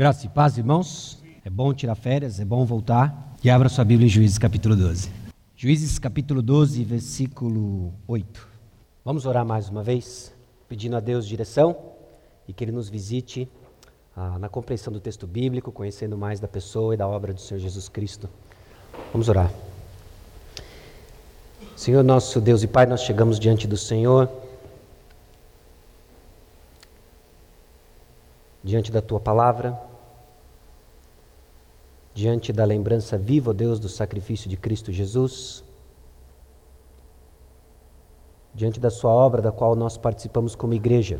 Graça 0.00 0.24
e 0.24 0.30
paz, 0.30 0.56
irmãos. 0.56 1.22
É 1.44 1.50
bom 1.50 1.74
tirar 1.74 1.94
férias, 1.94 2.40
é 2.40 2.44
bom 2.46 2.64
voltar. 2.64 3.34
E 3.44 3.50
abra 3.50 3.68
sua 3.68 3.84
Bíblia 3.84 4.06
em 4.06 4.08
Juízes 4.08 4.38
capítulo 4.38 4.74
12. 4.74 5.12
Juízes 5.54 5.98
capítulo 5.98 6.40
12, 6.40 6.82
versículo 6.84 7.92
8. 8.08 8.48
Vamos 9.04 9.26
orar 9.26 9.44
mais 9.44 9.68
uma 9.68 9.82
vez, 9.82 10.34
pedindo 10.66 10.96
a 10.96 11.00
Deus 11.00 11.26
direção 11.28 11.76
e 12.48 12.52
que 12.54 12.64
Ele 12.64 12.72
nos 12.72 12.88
visite 12.88 13.46
ah, 14.16 14.38
na 14.38 14.48
compreensão 14.48 14.90
do 14.90 15.00
texto 15.00 15.26
bíblico, 15.26 15.70
conhecendo 15.70 16.16
mais 16.16 16.40
da 16.40 16.48
pessoa 16.48 16.94
e 16.94 16.96
da 16.96 17.06
obra 17.06 17.34
do 17.34 17.40
Senhor 17.42 17.60
Jesus 17.60 17.86
Cristo. 17.86 18.26
Vamos 19.12 19.28
orar. 19.28 19.52
Senhor 21.76 22.02
nosso 22.02 22.40
Deus 22.40 22.62
e 22.62 22.66
Pai, 22.66 22.86
nós 22.86 23.02
chegamos 23.02 23.38
diante 23.38 23.66
do 23.66 23.76
Senhor 23.76 24.30
diante 28.62 28.92
da 28.92 29.00
tua 29.00 29.18
palavra, 29.18 29.89
diante 32.20 32.52
da 32.52 32.66
lembrança 32.66 33.16
viva, 33.16 33.50
ó 33.50 33.54
Deus, 33.54 33.80
do 33.80 33.88
sacrifício 33.88 34.46
de 34.46 34.54
Cristo 34.54 34.92
Jesus, 34.92 35.64
diante 38.54 38.78
da 38.78 38.90
sua 38.90 39.10
obra 39.10 39.40
da 39.40 39.50
qual 39.50 39.74
nós 39.74 39.96
participamos 39.96 40.54
como 40.54 40.74
igreja. 40.74 41.18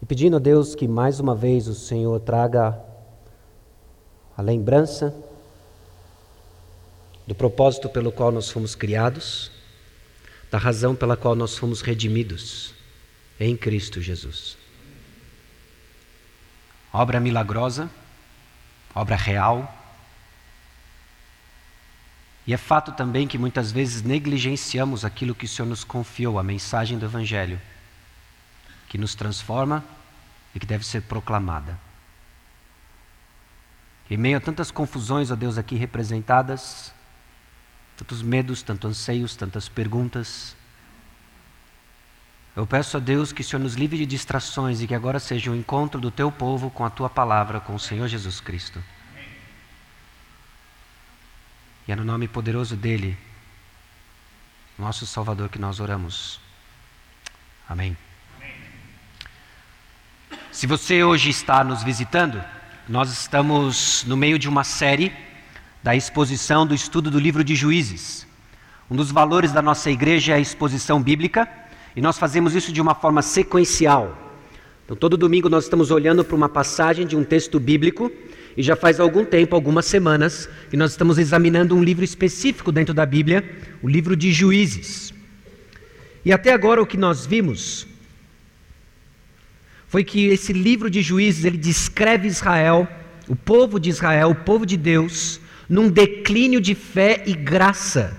E 0.00 0.06
pedindo 0.06 0.36
a 0.36 0.38
Deus 0.38 0.74
que 0.74 0.88
mais 0.88 1.20
uma 1.20 1.34
vez 1.34 1.68
o 1.68 1.74
Senhor 1.74 2.18
traga 2.20 2.80
a 4.34 4.40
lembrança 4.40 5.14
do 7.26 7.34
propósito 7.34 7.86
pelo 7.90 8.10
qual 8.10 8.32
nós 8.32 8.48
fomos 8.48 8.74
criados, 8.74 9.50
da 10.50 10.56
razão 10.56 10.96
pela 10.96 11.18
qual 11.18 11.36
nós 11.36 11.58
fomos 11.58 11.82
redimidos 11.82 12.72
em 13.38 13.54
Cristo 13.54 14.00
Jesus. 14.00 14.59
Obra 16.92 17.20
milagrosa, 17.20 17.90
obra 18.94 19.16
real. 19.16 19.76
E 22.46 22.52
é 22.52 22.56
fato 22.56 22.92
também 22.92 23.28
que 23.28 23.38
muitas 23.38 23.70
vezes 23.70 24.02
negligenciamos 24.02 25.04
aquilo 25.04 25.34
que 25.34 25.44
o 25.44 25.48
Senhor 25.48 25.68
nos 25.68 25.84
confiou, 25.84 26.38
a 26.38 26.42
mensagem 26.42 26.98
do 26.98 27.06
Evangelho, 27.06 27.60
que 28.88 28.98
nos 28.98 29.14
transforma 29.14 29.84
e 30.54 30.58
que 30.58 30.66
deve 30.66 30.84
ser 30.84 31.02
proclamada. 31.02 31.78
Em 34.10 34.16
meio 34.16 34.38
a 34.38 34.40
tantas 34.40 34.72
confusões, 34.72 35.30
ó 35.30 35.36
Deus, 35.36 35.56
aqui 35.56 35.76
representadas, 35.76 36.92
tantos 37.96 38.22
medos, 38.22 38.62
tantos 38.62 38.90
anseios, 38.90 39.36
tantas 39.36 39.68
perguntas, 39.68 40.56
eu 42.56 42.66
peço 42.66 42.96
a 42.96 43.00
Deus 43.00 43.32
que 43.32 43.42
o 43.42 43.44
Senhor 43.44 43.62
nos 43.62 43.74
livre 43.74 43.96
de 43.98 44.06
distrações 44.06 44.80
e 44.80 44.86
que 44.86 44.94
agora 44.94 45.20
seja 45.20 45.50
o 45.50 45.56
encontro 45.56 46.00
do 46.00 46.10
teu 46.10 46.32
povo 46.32 46.70
com 46.70 46.84
a 46.84 46.90
tua 46.90 47.08
palavra, 47.08 47.60
com 47.60 47.74
o 47.74 47.80
Senhor 47.80 48.08
Jesus 48.08 48.40
Cristo. 48.40 48.82
E 51.86 51.92
é 51.92 51.96
no 51.96 52.04
nome 52.04 52.28
poderoso 52.28 52.76
dele, 52.76 53.16
nosso 54.78 55.06
Salvador, 55.06 55.48
que 55.48 55.58
nós 55.58 55.80
oramos. 55.80 56.40
Amém. 57.68 57.96
Se 60.52 60.66
você 60.66 61.04
hoje 61.04 61.30
está 61.30 61.62
nos 61.62 61.82
visitando, 61.82 62.42
nós 62.88 63.10
estamos 63.12 64.04
no 64.04 64.16
meio 64.16 64.38
de 64.38 64.48
uma 64.48 64.64
série 64.64 65.14
da 65.82 65.94
exposição 65.94 66.66
do 66.66 66.74
estudo 66.74 67.10
do 67.10 67.18
livro 67.18 67.44
de 67.44 67.54
Juízes. 67.54 68.26
Um 68.90 68.96
dos 68.96 69.12
valores 69.12 69.52
da 69.52 69.62
nossa 69.62 69.90
igreja 69.90 70.32
é 70.32 70.36
a 70.36 70.40
exposição 70.40 71.00
bíblica. 71.00 71.48
E 71.94 72.00
nós 72.00 72.18
fazemos 72.18 72.54
isso 72.54 72.72
de 72.72 72.80
uma 72.80 72.94
forma 72.94 73.22
sequencial. 73.22 74.16
Então, 74.84 74.96
todo 74.96 75.16
domingo 75.16 75.48
nós 75.48 75.64
estamos 75.64 75.90
olhando 75.90 76.24
para 76.24 76.36
uma 76.36 76.48
passagem 76.48 77.06
de 77.06 77.16
um 77.16 77.24
texto 77.24 77.60
bíblico, 77.60 78.10
e 78.56 78.62
já 78.62 78.74
faz 78.74 78.98
algum 78.98 79.24
tempo, 79.24 79.54
algumas 79.54 79.86
semanas, 79.86 80.48
que 80.68 80.76
nós 80.76 80.90
estamos 80.90 81.18
examinando 81.18 81.76
um 81.76 81.82
livro 81.82 82.04
específico 82.04 82.72
dentro 82.72 82.92
da 82.92 83.06
Bíblia, 83.06 83.48
o 83.82 83.88
livro 83.88 84.16
de 84.16 84.32
Juízes. 84.32 85.14
E 86.24 86.32
até 86.32 86.52
agora 86.52 86.82
o 86.82 86.86
que 86.86 86.96
nós 86.96 87.24
vimos 87.24 87.86
foi 89.88 90.04
que 90.04 90.26
esse 90.26 90.52
livro 90.52 90.90
de 90.90 91.02
Juízes, 91.02 91.44
ele 91.44 91.58
descreve 91.58 92.28
Israel, 92.28 92.86
o 93.28 93.34
povo 93.34 93.78
de 93.80 93.90
Israel, 93.90 94.30
o 94.30 94.34
povo 94.34 94.66
de 94.66 94.76
Deus, 94.76 95.40
num 95.68 95.88
declínio 95.88 96.60
de 96.60 96.74
fé 96.74 97.22
e 97.26 97.32
graça 97.32 98.16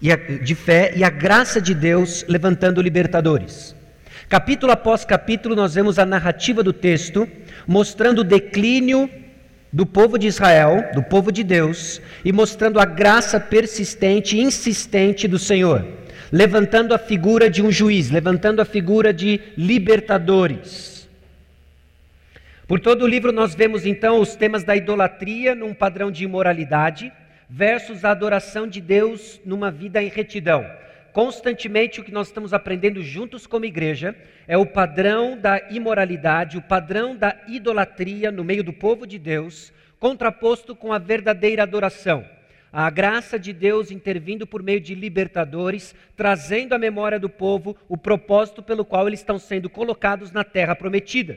e 0.00 0.10
a, 0.10 0.16
de 0.16 0.54
fé 0.54 0.92
e 0.96 1.04
a 1.04 1.10
graça 1.10 1.60
de 1.60 1.74
Deus 1.74 2.24
levantando 2.28 2.80
libertadores. 2.80 3.74
Capítulo 4.28 4.72
após 4.72 5.04
capítulo, 5.04 5.56
nós 5.56 5.74
vemos 5.74 5.98
a 5.98 6.06
narrativa 6.06 6.62
do 6.62 6.72
texto 6.72 7.28
mostrando 7.66 8.20
o 8.20 8.24
declínio 8.24 9.10
do 9.72 9.84
povo 9.84 10.18
de 10.18 10.26
Israel, 10.26 10.90
do 10.94 11.02
povo 11.02 11.30
de 11.30 11.44
Deus, 11.44 12.00
e 12.24 12.32
mostrando 12.32 12.80
a 12.80 12.84
graça 12.84 13.38
persistente 13.38 14.36
e 14.36 14.40
insistente 14.40 15.28
do 15.28 15.38
Senhor, 15.38 15.86
levantando 16.32 16.94
a 16.94 16.98
figura 16.98 17.48
de 17.48 17.62
um 17.62 17.70
juiz, 17.70 18.10
levantando 18.10 18.60
a 18.60 18.64
figura 18.64 19.12
de 19.12 19.40
libertadores. 19.56 21.08
Por 22.66 22.80
todo 22.80 23.02
o 23.02 23.08
livro, 23.08 23.32
nós 23.32 23.54
vemos 23.54 23.84
então 23.84 24.20
os 24.20 24.34
temas 24.34 24.64
da 24.64 24.76
idolatria 24.76 25.54
num 25.54 25.74
padrão 25.74 26.10
de 26.10 26.24
imoralidade 26.24 27.12
versus 27.50 28.04
a 28.04 28.12
adoração 28.12 28.64
de 28.68 28.80
Deus 28.80 29.40
numa 29.44 29.72
vida 29.72 30.00
em 30.00 30.08
retidão. 30.08 30.64
Constantemente 31.12 32.00
o 32.00 32.04
que 32.04 32.12
nós 32.12 32.28
estamos 32.28 32.54
aprendendo 32.54 33.02
juntos 33.02 33.44
como 33.44 33.64
igreja 33.64 34.14
é 34.46 34.56
o 34.56 34.64
padrão 34.64 35.36
da 35.36 35.68
imoralidade, 35.68 36.56
o 36.56 36.62
padrão 36.62 37.16
da 37.16 37.36
idolatria 37.48 38.30
no 38.30 38.44
meio 38.44 38.62
do 38.62 38.72
povo 38.72 39.04
de 39.04 39.18
Deus, 39.18 39.72
contraposto 39.98 40.76
com 40.76 40.92
a 40.92 40.98
verdadeira 40.98 41.64
adoração. 41.64 42.24
A 42.72 42.88
graça 42.88 43.36
de 43.36 43.52
Deus 43.52 43.90
intervindo 43.90 44.46
por 44.46 44.62
meio 44.62 44.80
de 44.80 44.94
libertadores, 44.94 45.92
trazendo 46.16 46.72
à 46.72 46.78
memória 46.78 47.18
do 47.18 47.28
povo 47.28 47.76
o 47.88 47.96
propósito 47.96 48.62
pelo 48.62 48.84
qual 48.84 49.08
eles 49.08 49.18
estão 49.18 49.40
sendo 49.40 49.68
colocados 49.68 50.30
na 50.30 50.44
terra 50.44 50.76
prometida. 50.76 51.36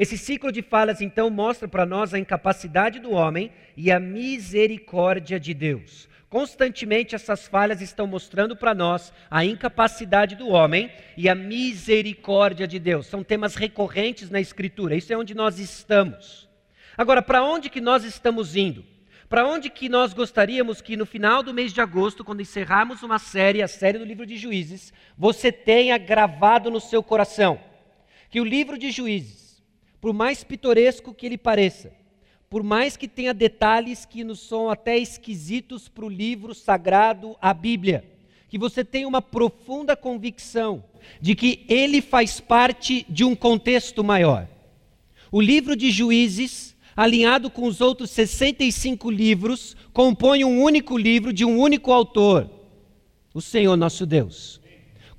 Esse 0.00 0.16
ciclo 0.16 0.50
de 0.50 0.62
falas, 0.62 1.02
então, 1.02 1.28
mostra 1.28 1.68
para 1.68 1.84
nós 1.84 2.14
a 2.14 2.18
incapacidade 2.18 2.98
do 2.98 3.10
homem 3.10 3.52
e 3.76 3.92
a 3.92 4.00
misericórdia 4.00 5.38
de 5.38 5.52
Deus. 5.52 6.08
Constantemente 6.30 7.14
essas 7.14 7.46
falhas 7.46 7.82
estão 7.82 8.06
mostrando 8.06 8.56
para 8.56 8.72
nós 8.72 9.12
a 9.30 9.44
incapacidade 9.44 10.36
do 10.36 10.48
homem 10.48 10.90
e 11.18 11.28
a 11.28 11.34
misericórdia 11.34 12.66
de 12.66 12.78
Deus. 12.78 13.08
São 13.08 13.22
temas 13.22 13.54
recorrentes 13.56 14.30
na 14.30 14.40
Escritura. 14.40 14.96
Isso 14.96 15.12
é 15.12 15.18
onde 15.18 15.34
nós 15.34 15.58
estamos. 15.58 16.48
Agora, 16.96 17.20
para 17.20 17.44
onde 17.44 17.68
que 17.68 17.78
nós 17.78 18.02
estamos 18.02 18.56
indo? 18.56 18.82
Para 19.28 19.46
onde 19.46 19.68
que 19.68 19.90
nós 19.90 20.14
gostaríamos 20.14 20.80
que 20.80 20.96
no 20.96 21.04
final 21.04 21.42
do 21.42 21.52
mês 21.52 21.74
de 21.74 21.80
agosto, 21.82 22.24
quando 22.24 22.40
encerrarmos 22.40 23.02
uma 23.02 23.18
série, 23.18 23.62
a 23.62 23.68
série 23.68 23.98
do 23.98 24.04
livro 24.06 24.24
de 24.24 24.38
Juízes, 24.38 24.94
você 25.18 25.52
tenha 25.52 25.98
gravado 25.98 26.70
no 26.70 26.80
seu 26.80 27.02
coração 27.02 27.60
que 28.30 28.40
o 28.40 28.44
livro 28.44 28.78
de 28.78 28.90
Juízes 28.90 29.49
por 30.00 30.12
mais 30.12 30.42
pitoresco 30.42 31.12
que 31.12 31.26
ele 31.26 31.36
pareça, 31.36 31.92
por 32.48 32.62
mais 32.62 32.96
que 32.96 33.06
tenha 33.06 33.34
detalhes 33.34 34.04
que 34.04 34.24
nos 34.24 34.40
são 34.40 34.70
até 34.70 34.98
esquisitos 34.98 35.88
para 35.88 36.04
o 36.04 36.08
livro 36.08 36.54
sagrado, 36.54 37.36
a 37.40 37.52
Bíblia, 37.54 38.04
que 38.48 38.58
você 38.58 38.84
tenha 38.84 39.06
uma 39.06 39.22
profunda 39.22 39.94
convicção 39.94 40.82
de 41.20 41.34
que 41.34 41.64
ele 41.68 42.00
faz 42.00 42.40
parte 42.40 43.06
de 43.08 43.24
um 43.24 43.36
contexto 43.36 44.02
maior. 44.02 44.48
O 45.30 45.40
livro 45.40 45.76
de 45.76 45.90
Juízes, 45.90 46.74
alinhado 46.96 47.50
com 47.50 47.66
os 47.66 47.80
outros 47.80 48.10
65 48.10 49.10
livros, 49.10 49.76
compõe 49.92 50.44
um 50.44 50.60
único 50.60 50.98
livro 50.98 51.32
de 51.32 51.44
um 51.44 51.58
único 51.58 51.92
autor, 51.92 52.50
o 53.32 53.40
Senhor 53.40 53.76
nosso 53.76 54.04
Deus 54.04 54.59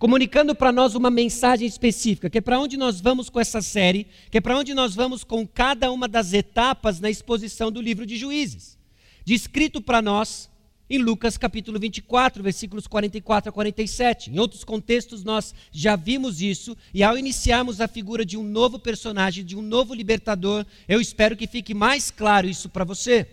comunicando 0.01 0.55
para 0.55 0.71
nós 0.71 0.95
uma 0.95 1.11
mensagem 1.11 1.67
específica, 1.67 2.27
que 2.27 2.39
é 2.39 2.41
para 2.41 2.59
onde 2.59 2.75
nós 2.75 2.99
vamos 2.99 3.29
com 3.29 3.39
essa 3.39 3.61
série, 3.61 4.07
que 4.31 4.39
é 4.39 4.41
para 4.41 4.57
onde 4.57 4.73
nós 4.73 4.95
vamos 4.95 5.23
com 5.23 5.47
cada 5.47 5.91
uma 5.91 6.07
das 6.07 6.33
etapas 6.33 6.99
na 6.99 7.07
exposição 7.07 7.71
do 7.71 7.79
livro 7.79 8.03
de 8.03 8.17
Juízes. 8.17 8.79
Descrito 9.23 9.79
para 9.79 10.01
nós 10.01 10.49
em 10.89 10.97
Lucas 10.97 11.37
capítulo 11.37 11.79
24, 11.79 12.41
versículos 12.41 12.87
44 12.87 13.49
a 13.49 13.53
47. 13.53 14.31
Em 14.31 14.39
outros 14.39 14.63
contextos 14.63 15.23
nós 15.23 15.53
já 15.71 15.95
vimos 15.95 16.41
isso, 16.41 16.75
e 16.91 17.03
ao 17.03 17.15
iniciarmos 17.15 17.79
a 17.79 17.87
figura 17.87 18.25
de 18.25 18.37
um 18.37 18.43
novo 18.43 18.79
personagem, 18.79 19.45
de 19.45 19.55
um 19.55 19.61
novo 19.61 19.93
libertador, 19.93 20.65
eu 20.87 20.99
espero 20.99 21.37
que 21.37 21.45
fique 21.45 21.75
mais 21.75 22.09
claro 22.09 22.47
isso 22.47 22.69
para 22.69 22.83
você, 22.83 23.27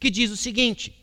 que 0.00 0.08
diz 0.08 0.30
o 0.30 0.36
seguinte: 0.36 0.94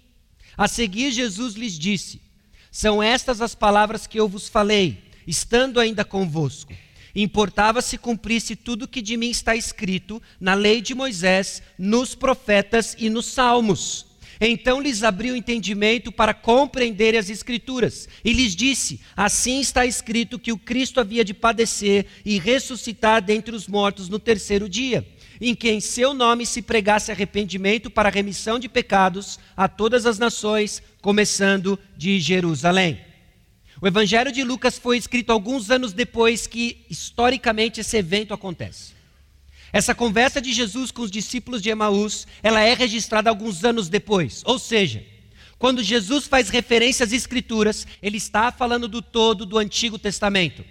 A 0.58 0.68
seguir 0.68 1.12
Jesus 1.12 1.54
lhes 1.54 1.78
disse: 1.78 2.33
são 2.74 3.04
estas 3.04 3.40
as 3.40 3.54
palavras 3.54 4.08
que 4.08 4.20
eu 4.20 4.28
vos 4.28 4.50
falei, 4.50 5.04
estando 5.28 5.80
ainda 5.80 6.04
convosco. 6.04 6.74
Importava 7.14 7.84
se 7.84 8.00
cumprisse 8.00 8.56
tudo 8.56 8.88
que 8.88 9.00
de 9.00 9.16
mim 9.16 9.30
está 9.30 9.56
escrito 9.56 10.20
na 10.40 10.56
lei 10.56 10.82
de 10.82 10.96
Moisés, 10.96 11.62
nos 11.78 12.16
profetas 12.16 12.96
e 12.98 13.12
nos 13.12 13.28
salmos. 13.28 14.08
Então 14.42 14.82
lhes 14.82 15.04
abriu 15.04 15.36
o 15.36 15.38
entendimento 15.38 16.12
para 16.12 16.34
compreender 16.34 17.16
as 17.16 17.30
Escrituras 17.30 18.10
e 18.26 18.34
lhes 18.34 18.56
disse: 18.56 19.00
Assim 19.16 19.60
está 19.60 19.86
escrito 19.86 20.40
que 20.40 20.52
o 20.52 20.58
Cristo 20.58 21.00
havia 21.00 21.24
de 21.24 21.36
padecer 21.36 22.08
e 22.26 22.40
ressuscitar 22.40 23.22
dentre 23.22 23.56
os 23.56 23.68
mortos 23.68 24.10
no 24.10 24.18
terceiro 24.18 24.68
dia, 24.68 25.08
em 25.50 25.54
que 25.54 25.70
em 25.70 25.82
seu 25.82 26.14
nome 26.14 26.46
se 26.46 26.62
pregasse 26.62 27.12
arrependimento 27.12 27.90
para 27.90 28.10
remissão 28.10 28.58
de 28.58 28.70
pecados 28.70 29.38
a 29.58 29.68
todas 29.68 30.06
as 30.06 30.18
nações, 30.18 30.82
começando 31.02 31.78
de 31.98 32.20
Jerusalém. 32.20 33.00
O 33.82 33.86
Evangelho 33.88 34.32
de 34.32 34.42
Lucas 34.42 34.80
foi 34.80 34.98
escrito 34.98 35.32
alguns 35.32 35.70
anos 35.70 35.92
depois 35.92 36.48
que, 36.48 36.86
historicamente, 36.90 37.82
esse 37.82 37.98
evento 37.98 38.34
acontece. 38.34 38.94
Essa 39.74 39.94
conversa 39.94 40.40
de 40.40 40.54
Jesus 40.54 40.92
com 40.92 41.02
os 41.02 41.12
discípulos 41.12 41.62
de 41.62 41.70
Emaús, 41.70 42.26
ela 42.42 42.62
é 42.62 42.74
registrada 42.74 43.30
alguns 43.30 43.66
anos 43.66 43.90
depois. 43.90 44.44
Ou 44.46 44.58
seja, 44.58 45.04
quando 45.60 45.84
Jesus 45.84 46.26
faz 46.26 46.48
referência 46.48 47.04
às 47.04 47.12
Escrituras, 47.12 47.86
ele 48.02 48.18
está 48.18 48.50
falando 48.50 48.88
do 48.88 49.02
todo 49.02 49.46
do 49.46 49.58
Antigo 49.58 50.00
Testamento. 50.00 50.64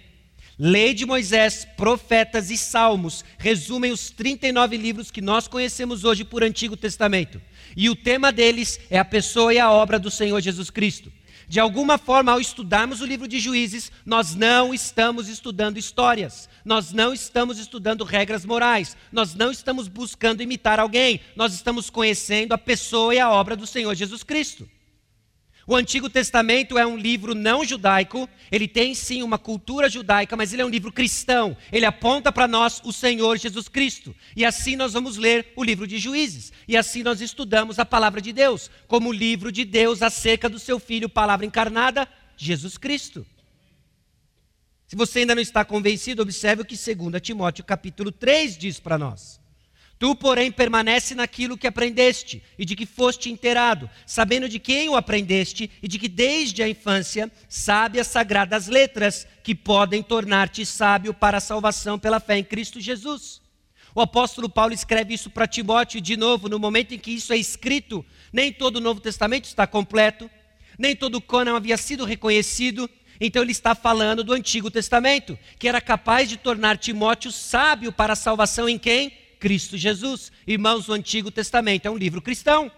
Lei 0.57 0.93
de 0.93 1.05
Moisés, 1.05 1.67
profetas 1.75 2.51
e 2.51 2.57
salmos 2.57 3.25
resumem 3.39 3.91
os 3.91 4.11
39 4.11 4.77
livros 4.77 5.09
que 5.09 5.21
nós 5.21 5.47
conhecemos 5.47 6.03
hoje 6.03 6.23
por 6.23 6.43
Antigo 6.43 6.77
Testamento. 6.77 7.41
E 7.75 7.89
o 7.89 7.95
tema 7.95 8.31
deles 8.31 8.79
é 8.89 8.99
a 8.99 9.05
pessoa 9.05 9.53
e 9.53 9.59
a 9.59 9.71
obra 9.71 9.97
do 9.97 10.11
Senhor 10.11 10.39
Jesus 10.41 10.69
Cristo. 10.69 11.11
De 11.47 11.59
alguma 11.59 11.97
forma, 11.97 12.31
ao 12.31 12.39
estudarmos 12.39 13.01
o 13.01 13.05
livro 13.05 13.27
de 13.27 13.39
Juízes, 13.39 13.91
nós 14.05 14.35
não 14.35 14.73
estamos 14.73 15.27
estudando 15.27 15.77
histórias, 15.77 16.47
nós 16.63 16.91
não 16.91 17.13
estamos 17.13 17.57
estudando 17.57 18.03
regras 18.03 18.45
morais, 18.45 18.95
nós 19.11 19.35
não 19.35 19.51
estamos 19.51 19.87
buscando 19.87 20.41
imitar 20.41 20.79
alguém, 20.79 21.19
nós 21.35 21.53
estamos 21.53 21.89
conhecendo 21.89 22.53
a 22.53 22.57
pessoa 22.57 23.13
e 23.13 23.19
a 23.19 23.29
obra 23.29 23.55
do 23.55 23.67
Senhor 23.67 23.93
Jesus 23.95 24.23
Cristo. 24.23 24.69
O 25.65 25.75
Antigo 25.75 26.09
Testamento 26.09 26.77
é 26.77 26.85
um 26.85 26.97
livro 26.97 27.33
não 27.33 27.63
judaico, 27.63 28.27
ele 28.51 28.67
tem 28.67 28.93
sim 28.93 29.23
uma 29.23 29.37
cultura 29.37 29.89
judaica, 29.89 30.35
mas 30.35 30.51
ele 30.51 30.61
é 30.61 30.65
um 30.65 30.69
livro 30.69 30.91
cristão. 30.91 31.55
Ele 31.71 31.85
aponta 31.85 32.33
para 32.33 32.47
nós 32.47 32.81
o 32.83 32.91
Senhor 32.91 33.37
Jesus 33.37 33.69
Cristo. 33.69 34.13
E 34.35 34.43
assim 34.43 34.75
nós 34.75 34.91
vamos 34.91 35.15
ler 35.15 35.53
o 35.55 35.63
livro 35.63 35.87
de 35.87 35.97
Juízes. 35.97 36.51
E 36.67 36.75
assim 36.75 37.01
nós 37.01 37.21
estudamos 37.21 37.79
a 37.79 37.85
palavra 37.85 38.21
de 38.21 38.33
Deus, 38.33 38.69
como 38.87 39.09
o 39.09 39.13
livro 39.13 39.51
de 39.51 39.63
Deus 39.63 40.01
acerca 40.01 40.49
do 40.49 40.59
seu 40.59 40.79
filho, 40.79 41.07
palavra 41.07 41.45
encarnada, 41.45 42.07
Jesus 42.35 42.77
Cristo. 42.77 43.25
Se 44.85 44.97
você 44.97 45.19
ainda 45.19 45.33
não 45.33 45.41
está 45.41 45.63
convencido, 45.63 46.21
observe 46.21 46.61
o 46.61 46.65
que 46.65 46.75
2 46.75 47.21
Timóteo 47.21 47.63
capítulo 47.63 48.11
3 48.11 48.57
diz 48.57 48.79
para 48.79 48.97
nós. 48.97 49.42
Tu, 50.03 50.13
porém, 50.15 50.51
permanece 50.51 51.15
naquilo 51.15 51.57
que 51.57 51.65
aprendeste 51.65 52.43
e 52.59 52.65
de 52.65 52.75
que 52.75 52.85
foste 52.85 53.31
inteirado, 53.31 53.89
sabendo 54.05 54.49
de 54.49 54.59
quem 54.59 54.89
o 54.89 54.97
aprendeste 54.97 55.71
e 55.81 55.87
de 55.87 55.97
que 55.97 56.09
desde 56.09 56.61
a 56.61 56.67
infância 56.67 57.31
sabe 57.47 58.01
as 58.01 58.07
sagradas 58.07 58.67
letras 58.67 59.25
que 59.41 59.55
podem 59.55 60.03
tornar-te 60.03 60.65
sábio 60.65 61.13
para 61.13 61.37
a 61.37 61.39
salvação 61.39 61.97
pela 61.97 62.19
fé 62.19 62.37
em 62.37 62.43
Cristo 62.43 62.81
Jesus. 62.81 63.41
O 63.95 64.01
apóstolo 64.01 64.49
Paulo 64.49 64.73
escreve 64.73 65.13
isso 65.13 65.29
para 65.29 65.47
Timóteo, 65.47 66.01
de 66.01 66.17
novo, 66.17 66.49
no 66.49 66.59
momento 66.59 66.93
em 66.93 66.99
que 66.99 67.11
isso 67.11 67.31
é 67.31 67.37
escrito, 67.37 68.05
nem 68.33 68.51
todo 68.51 68.75
o 68.75 68.81
Novo 68.81 68.99
Testamento 68.99 69.45
está 69.45 69.65
completo, 69.65 70.29
nem 70.77 70.97
todo 70.97 71.15
o 71.15 71.21
cânon 71.21 71.55
havia 71.55 71.77
sido 71.77 72.03
reconhecido, 72.03 72.89
então 73.21 73.41
ele 73.41 73.53
está 73.53 73.73
falando 73.73 74.21
do 74.21 74.33
Antigo 74.33 74.69
Testamento, 74.69 75.39
que 75.57 75.69
era 75.69 75.79
capaz 75.79 76.27
de 76.27 76.35
tornar 76.35 76.77
Timóteo 76.77 77.31
sábio 77.31 77.93
para 77.93 78.11
a 78.11 78.17
salvação 78.17 78.67
em 78.67 78.77
quem? 78.77 79.22
Cristo 79.43 79.77
Jesus. 79.77 80.31
Irmãos, 80.47 80.87
o 80.87 80.93
Antigo 80.93 81.29
Testamento 81.29 81.85
é 81.85 81.91
um 81.91 81.97
livro 81.97 82.21
cristão. 82.21 82.71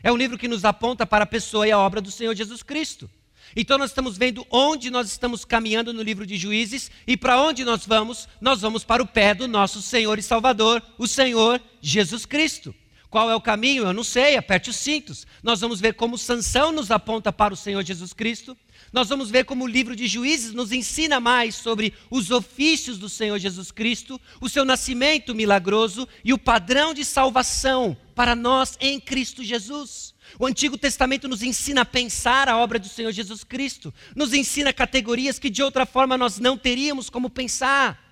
É 0.00 0.12
um 0.12 0.16
livro 0.16 0.38
que 0.38 0.46
nos 0.46 0.64
aponta 0.64 1.04
para 1.04 1.24
a 1.24 1.26
pessoa 1.26 1.66
e 1.66 1.72
a 1.72 1.78
obra 1.78 2.00
do 2.00 2.08
Senhor 2.08 2.36
Jesus 2.36 2.62
Cristo. 2.62 3.10
Então 3.56 3.76
nós 3.76 3.90
estamos 3.90 4.16
vendo 4.16 4.46
onde 4.48 4.90
nós 4.90 5.08
estamos 5.08 5.44
caminhando 5.44 5.92
no 5.92 6.00
livro 6.00 6.24
de 6.24 6.36
Juízes 6.36 6.88
e 7.04 7.16
para 7.16 7.42
onde 7.42 7.64
nós 7.64 7.84
vamos? 7.84 8.28
Nós 8.40 8.60
vamos 8.60 8.84
para 8.84 9.02
o 9.02 9.08
pé 9.08 9.34
do 9.34 9.48
nosso 9.48 9.82
Senhor 9.82 10.16
e 10.20 10.22
Salvador, 10.22 10.80
o 10.96 11.08
Senhor 11.08 11.60
Jesus 11.82 12.24
Cristo. 12.24 12.72
Qual 13.10 13.28
é 13.28 13.34
o 13.34 13.40
caminho? 13.40 13.82
Eu 13.82 13.92
não 13.92 14.04
sei, 14.04 14.36
aperte 14.36 14.70
os 14.70 14.76
cintos. 14.76 15.26
Nós 15.42 15.60
vamos 15.60 15.80
ver 15.80 15.94
como 15.94 16.16
Sansão 16.16 16.70
nos 16.70 16.92
aponta 16.92 17.32
para 17.32 17.54
o 17.54 17.56
Senhor 17.56 17.82
Jesus 17.82 18.12
Cristo. 18.12 18.56
Nós 18.92 19.08
vamos 19.08 19.30
ver 19.30 19.44
como 19.44 19.64
o 19.64 19.68
livro 19.68 19.94
de 19.94 20.06
Juízes 20.06 20.54
nos 20.54 20.72
ensina 20.72 21.20
mais 21.20 21.54
sobre 21.54 21.92
os 22.10 22.30
ofícios 22.30 22.98
do 22.98 23.08
Senhor 23.08 23.38
Jesus 23.38 23.70
Cristo, 23.70 24.20
o 24.40 24.48
seu 24.48 24.64
nascimento 24.64 25.34
milagroso 25.34 26.08
e 26.24 26.32
o 26.32 26.38
padrão 26.38 26.94
de 26.94 27.04
salvação 27.04 27.96
para 28.14 28.34
nós 28.34 28.76
em 28.80 28.98
Cristo 28.98 29.44
Jesus. 29.44 30.14
O 30.38 30.46
Antigo 30.46 30.78
Testamento 30.78 31.28
nos 31.28 31.42
ensina 31.42 31.82
a 31.82 31.86
pensar 31.86 32.48
a 32.48 32.56
obra 32.56 32.78
do 32.78 32.88
Senhor 32.88 33.12
Jesus 33.12 33.44
Cristo, 33.44 33.92
nos 34.16 34.32
ensina 34.32 34.72
categorias 34.72 35.38
que 35.38 35.50
de 35.50 35.62
outra 35.62 35.84
forma 35.84 36.16
nós 36.16 36.38
não 36.38 36.56
teríamos 36.56 37.10
como 37.10 37.28
pensar. 37.28 38.04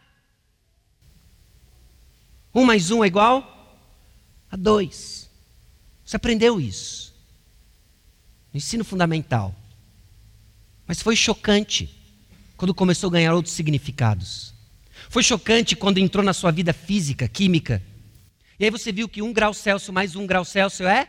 Um 2.54 2.64
mais 2.64 2.90
um 2.90 3.02
é 3.02 3.06
igual 3.06 3.78
a 4.50 4.56
dois. 4.56 5.30
Você 6.04 6.16
aprendeu 6.16 6.60
isso. 6.60 7.14
No 8.52 8.58
ensino 8.58 8.84
fundamental. 8.84 9.54
Mas 10.86 11.02
foi 11.02 11.16
chocante 11.16 11.90
quando 12.56 12.74
começou 12.74 13.08
a 13.08 13.12
ganhar 13.12 13.34
outros 13.34 13.54
significados. 13.54 14.54
Foi 15.10 15.22
chocante 15.22 15.76
quando 15.76 15.98
entrou 15.98 16.24
na 16.24 16.32
sua 16.32 16.50
vida 16.50 16.72
física, 16.72 17.28
química. 17.28 17.82
E 18.58 18.64
aí 18.64 18.70
você 18.70 18.90
viu 18.92 19.08
que 19.08 19.22
um 19.22 19.32
grau 19.32 19.52
Celsius 19.52 19.92
mais 19.92 20.16
um 20.16 20.26
grau 20.26 20.44
Celsius 20.44 20.88
é 20.88 21.08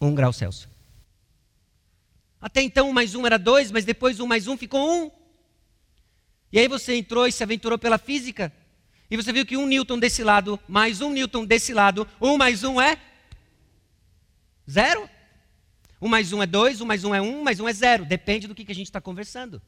um 0.00 0.14
grau 0.14 0.32
Celsius. 0.32 0.68
Até 2.40 2.62
então 2.62 2.90
um 2.90 2.92
mais 2.92 3.14
um 3.14 3.26
era 3.26 3.38
dois, 3.38 3.70
mas 3.70 3.84
depois 3.84 4.20
um 4.20 4.26
mais 4.26 4.46
um 4.46 4.56
ficou 4.56 4.88
um. 4.88 5.10
E 6.52 6.58
aí 6.58 6.68
você 6.68 6.94
entrou 6.94 7.26
e 7.26 7.32
se 7.32 7.42
aventurou 7.42 7.78
pela 7.78 7.98
física. 7.98 8.52
E 9.10 9.16
você 9.16 9.32
viu 9.32 9.44
que 9.44 9.56
um 9.56 9.66
Newton 9.66 9.98
desse 9.98 10.22
lado, 10.22 10.60
mais 10.68 11.00
um 11.00 11.10
Newton 11.10 11.44
desse 11.44 11.72
lado, 11.72 12.06
um 12.20 12.36
mais 12.36 12.62
um 12.62 12.80
é 12.80 12.98
zero. 14.70 15.08
Um 16.00 16.08
mais 16.08 16.32
um 16.32 16.42
é 16.42 16.46
dois, 16.46 16.80
um 16.80 16.86
mais 16.86 17.04
um 17.04 17.14
é 17.14 17.20
um, 17.20 17.42
mais 17.42 17.58
um 17.58 17.68
é 17.68 17.72
zero. 17.72 18.04
Depende 18.04 18.46
do 18.46 18.54
que, 18.54 18.70
a 18.70 18.74
gente 18.74 18.86
está 18.86 19.00
conversando. 19.00 19.60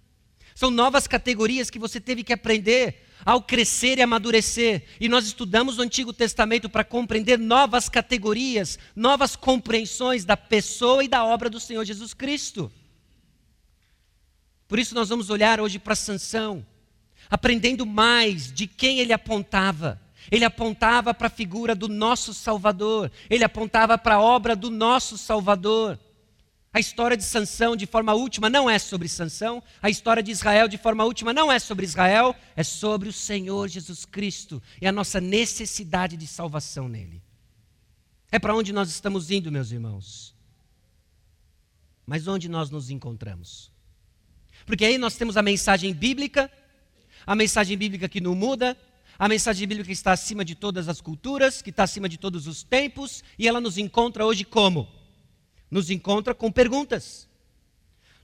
São 0.54 0.70
novas 0.70 1.06
categorias 1.06 1.70
que 1.70 1.78
você 1.78 2.00
teve 2.00 2.22
que 2.22 2.32
aprender 2.32 3.06
ao 3.24 3.42
crescer 3.42 3.98
e 3.98 4.02
amadurecer. 4.02 4.84
E 5.00 5.08
nós 5.08 5.26
estudamos 5.26 5.78
o 5.78 5.82
Antigo 5.82 6.12
Testamento 6.12 6.68
para 6.68 6.84
compreender 6.84 7.38
novas 7.38 7.88
categorias, 7.88 8.78
novas 8.94 9.34
compreensões 9.34 10.24
da 10.24 10.36
pessoa 10.36 11.02
e 11.02 11.08
da 11.08 11.24
obra 11.24 11.50
do 11.50 11.58
Senhor 11.58 11.84
Jesus 11.84 12.14
Cristo. 12.14 12.70
Por 14.68 14.78
isso 14.78 14.94
nós 14.94 15.08
vamos 15.08 15.30
olhar 15.30 15.60
hoje 15.60 15.80
para 15.80 15.96
Sansão, 15.96 16.64
aprendendo 17.28 17.84
mais 17.84 18.52
de 18.52 18.68
quem 18.68 19.00
ele 19.00 19.12
apontava. 19.12 20.00
Ele 20.30 20.44
apontava 20.44 21.12
para 21.12 21.26
a 21.26 21.30
figura 21.30 21.74
do 21.74 21.88
nosso 21.88 22.32
Salvador, 22.32 23.10
ele 23.28 23.42
apontava 23.42 23.98
para 23.98 24.16
a 24.16 24.20
obra 24.20 24.54
do 24.54 24.70
nosso 24.70 25.18
Salvador. 25.18 25.98
A 26.72 26.78
história 26.78 27.16
de 27.16 27.24
Sansão, 27.24 27.74
de 27.74 27.84
forma 27.84 28.14
última, 28.14 28.48
não 28.48 28.70
é 28.70 28.78
sobre 28.78 29.08
Sansão. 29.08 29.60
A 29.82 29.90
história 29.90 30.22
de 30.22 30.30
Israel, 30.30 30.68
de 30.68 30.78
forma 30.78 31.04
última, 31.04 31.32
não 31.32 31.50
é 31.50 31.58
sobre 31.58 31.84
Israel. 31.84 32.34
É 32.54 32.62
sobre 32.62 33.08
o 33.08 33.12
Senhor 33.12 33.68
Jesus 33.68 34.04
Cristo 34.04 34.62
e 34.80 34.86
a 34.86 34.92
nossa 34.92 35.20
necessidade 35.20 36.16
de 36.16 36.28
salvação 36.28 36.88
nele. 36.88 37.20
É 38.30 38.38
para 38.38 38.54
onde 38.54 38.72
nós 38.72 38.88
estamos 38.88 39.32
indo, 39.32 39.50
meus 39.50 39.72
irmãos. 39.72 40.32
Mas 42.06 42.28
onde 42.28 42.48
nós 42.48 42.70
nos 42.70 42.88
encontramos? 42.88 43.72
Porque 44.64 44.84
aí 44.84 44.96
nós 44.96 45.16
temos 45.16 45.36
a 45.36 45.42
mensagem 45.42 45.92
bíblica, 45.92 46.48
a 47.26 47.34
mensagem 47.34 47.76
bíblica 47.76 48.08
que 48.08 48.20
não 48.20 48.36
muda, 48.36 48.78
a 49.18 49.28
mensagem 49.28 49.66
bíblica 49.66 49.88
que 49.88 49.92
está 49.92 50.12
acima 50.12 50.44
de 50.44 50.54
todas 50.54 50.88
as 50.88 51.00
culturas, 51.00 51.60
que 51.60 51.70
está 51.70 51.82
acima 51.82 52.08
de 52.08 52.16
todos 52.16 52.46
os 52.46 52.62
tempos, 52.62 53.24
e 53.36 53.48
ela 53.48 53.60
nos 53.60 53.76
encontra 53.76 54.24
hoje 54.24 54.44
como? 54.44 54.99
Nos 55.70 55.90
encontra 55.90 56.34
com 56.34 56.50
perguntas. 56.50 57.28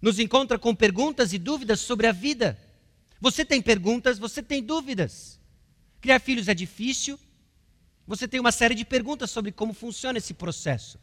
Nos 0.01 0.19
encontra 0.19 0.59
com 0.59 0.75
perguntas 0.75 1.33
e 1.33 1.39
dúvidas 1.39 1.81
sobre 1.81 2.07
a 2.07 2.13
vida. 2.13 2.59
Você 3.21 3.45
tem 3.45 3.63
perguntas, 3.63 4.19
você 4.19 4.43
tem 4.43 4.63
dúvidas. 4.63 5.41
Criar 6.01 6.19
filhos 6.19 6.49
é 6.49 6.55
difícil. 6.55 7.19
Você 8.07 8.29
tem 8.29 8.39
uma 8.39 8.53
série 8.53 8.75
de 8.75 8.85
perguntas 8.85 9.31
sobre 9.31 9.53
como 9.53 9.73
funciona 9.73 10.19
esse 10.19 10.35
processo. 10.35 10.99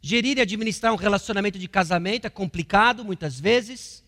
Gerir 0.00 0.38
e 0.38 0.40
administrar 0.40 0.92
um 0.92 0.96
relacionamento 0.96 1.58
de 1.58 1.66
casamento 1.66 2.26
é 2.26 2.30
complicado 2.30 3.04
muitas 3.04 3.40
vezes. 3.40 4.04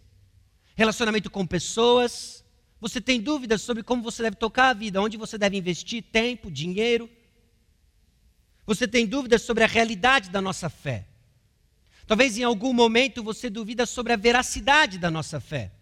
Relacionamento 0.77 1.31
com 1.31 1.47
pessoas. 1.47 2.45
Você 2.81 3.01
tem 3.01 3.21
dúvidas 3.21 3.63
sobre 3.63 3.83
como 3.83 4.03
você 4.03 4.23
deve 4.23 4.37
tocar 4.37 4.69
a 4.69 4.73
vida, 4.75 5.03
onde 5.03 5.17
você 5.17 5.37
deve 5.37 5.57
investir 5.57 6.05
tempo, 6.05 6.51
dinheiro. 6.51 7.11
Você 8.69 8.87
tem 8.87 9.07
dúvidas 9.07 9.41
sobre 9.41 9.65
a 9.65 9.67
realidade 9.67 10.29
da 10.29 10.43
nossa 10.43 10.69
fé. 10.69 11.07
Talvez 12.07 12.37
em 12.37 12.43
algum 12.43 12.75
momento 12.75 13.23
você 13.23 13.49
duvida 13.49 13.87
sobre 13.87 14.13
a 14.13 14.17
veracidade 14.17 14.99
da 14.99 15.11
nossa 15.11 15.41
fé. 15.41 15.73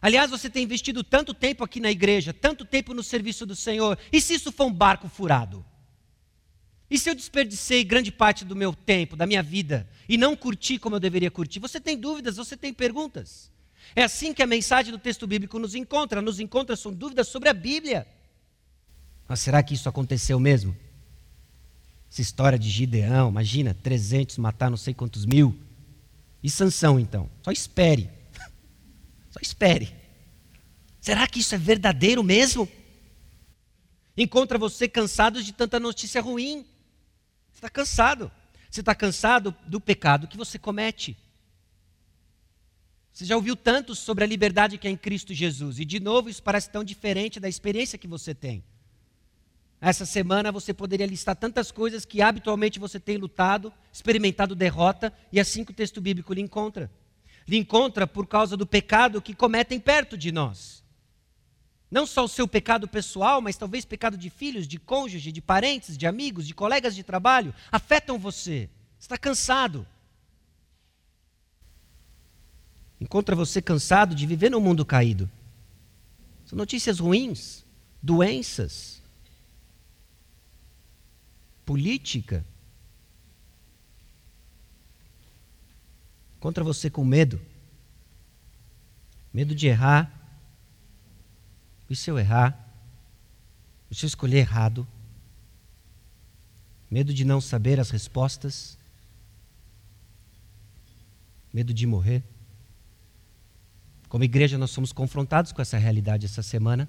Aliás, 0.00 0.30
você 0.30 0.50
tem 0.50 0.62
investido 0.62 1.02
tanto 1.02 1.32
tempo 1.32 1.64
aqui 1.64 1.80
na 1.80 1.90
igreja, 1.90 2.34
tanto 2.34 2.66
tempo 2.66 2.92
no 2.92 3.02
serviço 3.02 3.46
do 3.46 3.56
Senhor, 3.56 3.98
e 4.12 4.20
se 4.20 4.34
isso 4.34 4.52
for 4.52 4.66
um 4.66 4.72
barco 4.72 5.08
furado? 5.08 5.64
E 6.90 6.98
se 6.98 7.08
eu 7.08 7.14
desperdicei 7.14 7.82
grande 7.82 8.12
parte 8.12 8.44
do 8.44 8.54
meu 8.54 8.74
tempo, 8.74 9.16
da 9.16 9.26
minha 9.26 9.42
vida, 9.42 9.88
e 10.06 10.18
não 10.18 10.36
curti 10.36 10.78
como 10.78 10.96
eu 10.96 11.00
deveria 11.00 11.30
curtir? 11.30 11.60
Você 11.60 11.80
tem 11.80 11.96
dúvidas, 11.96 12.36
você 12.36 12.58
tem 12.58 12.74
perguntas. 12.74 13.50
É 13.96 14.02
assim 14.02 14.34
que 14.34 14.42
a 14.42 14.46
mensagem 14.46 14.92
do 14.92 14.98
texto 14.98 15.26
bíblico 15.26 15.58
nos 15.58 15.74
encontra. 15.74 16.20
Nos 16.20 16.40
encontra 16.40 16.76
são 16.76 16.92
dúvidas 16.92 17.28
sobre 17.28 17.48
a 17.48 17.54
Bíblia. 17.54 18.06
Mas 19.26 19.40
será 19.40 19.62
que 19.62 19.72
isso 19.72 19.88
aconteceu 19.88 20.38
mesmo? 20.38 20.76
Essa 22.12 22.20
história 22.20 22.58
de 22.58 22.68
Gideão, 22.68 23.30
imagina, 23.30 23.72
300 23.72 24.36
matar 24.36 24.68
não 24.68 24.76
sei 24.76 24.92
quantos 24.92 25.24
mil. 25.24 25.58
E 26.42 26.50
Sansão, 26.50 27.00
então? 27.00 27.30
Só 27.42 27.50
espere. 27.50 28.10
Só 29.30 29.40
espere. 29.40 29.96
Será 31.00 31.26
que 31.26 31.40
isso 31.40 31.54
é 31.54 31.58
verdadeiro 31.58 32.22
mesmo? 32.22 32.68
Encontra 34.14 34.58
você 34.58 34.86
cansado 34.86 35.42
de 35.42 35.54
tanta 35.54 35.80
notícia 35.80 36.20
ruim. 36.20 36.66
Você 37.50 37.56
está 37.56 37.70
cansado. 37.70 38.30
Você 38.70 38.80
está 38.80 38.94
cansado 38.94 39.56
do 39.66 39.80
pecado 39.80 40.28
que 40.28 40.36
você 40.36 40.58
comete. 40.58 41.16
Você 43.10 43.24
já 43.24 43.36
ouviu 43.36 43.56
tanto 43.56 43.94
sobre 43.94 44.22
a 44.22 44.26
liberdade 44.26 44.76
que 44.76 44.86
é 44.86 44.90
em 44.90 44.98
Cristo 44.98 45.32
Jesus. 45.32 45.78
E, 45.78 45.84
de 45.86 45.98
novo, 45.98 46.28
isso 46.28 46.42
parece 46.42 46.68
tão 46.68 46.84
diferente 46.84 47.40
da 47.40 47.48
experiência 47.48 47.96
que 47.96 48.06
você 48.06 48.34
tem. 48.34 48.62
Essa 49.84 50.06
semana 50.06 50.52
você 50.52 50.72
poderia 50.72 51.06
listar 51.06 51.34
tantas 51.34 51.72
coisas 51.72 52.04
que 52.04 52.22
habitualmente 52.22 52.78
você 52.78 53.00
tem 53.00 53.16
lutado, 53.16 53.72
experimentado 53.92 54.54
derrota, 54.54 55.12
e 55.32 55.40
assim 55.40 55.64
que 55.64 55.72
o 55.72 55.74
texto 55.74 56.00
bíblico 56.00 56.32
lhe 56.32 56.40
encontra. 56.40 56.88
Lhe 57.48 57.56
encontra 57.56 58.06
por 58.06 58.28
causa 58.28 58.56
do 58.56 58.64
pecado 58.64 59.20
que 59.20 59.34
cometem 59.34 59.80
perto 59.80 60.16
de 60.16 60.30
nós. 60.30 60.84
Não 61.90 62.06
só 62.06 62.22
o 62.22 62.28
seu 62.28 62.46
pecado 62.46 62.86
pessoal, 62.86 63.40
mas 63.40 63.56
talvez 63.56 63.84
pecado 63.84 64.16
de 64.16 64.30
filhos, 64.30 64.68
de 64.68 64.78
cônjuge, 64.78 65.32
de 65.32 65.42
parentes, 65.42 65.98
de 65.98 66.06
amigos, 66.06 66.46
de 66.46 66.54
colegas 66.54 66.94
de 66.94 67.02
trabalho, 67.02 67.52
afetam 67.72 68.20
você. 68.20 68.70
Está 69.00 69.18
cansado. 69.18 69.84
Encontra 73.00 73.34
você 73.34 73.60
cansado 73.60 74.14
de 74.14 74.28
viver 74.28 74.48
no 74.48 74.60
mundo 74.60 74.86
caído. 74.86 75.28
São 76.44 76.56
notícias 76.56 77.00
ruins, 77.00 77.66
doenças, 78.00 79.01
política. 81.72 82.44
Contra 86.38 86.62
você 86.62 86.90
com 86.90 87.02
medo. 87.02 87.40
Medo 89.32 89.54
de 89.54 89.68
errar. 89.68 90.12
E 91.88 91.96
se 91.96 92.10
eu 92.10 92.18
errar? 92.18 92.50
E 93.90 93.94
se 93.94 94.04
eu 94.04 94.06
escolher 94.06 94.40
errado? 94.40 94.86
Medo 96.90 97.14
de 97.14 97.24
não 97.24 97.40
saber 97.40 97.80
as 97.80 97.88
respostas? 97.88 98.76
Medo 101.54 101.72
de 101.72 101.86
morrer? 101.86 102.22
Como 104.10 104.24
igreja, 104.24 104.58
nós 104.58 104.72
somos 104.72 104.92
confrontados 104.92 105.52
com 105.52 105.62
essa 105.62 105.78
realidade 105.78 106.26
essa 106.26 106.42
semana. 106.42 106.86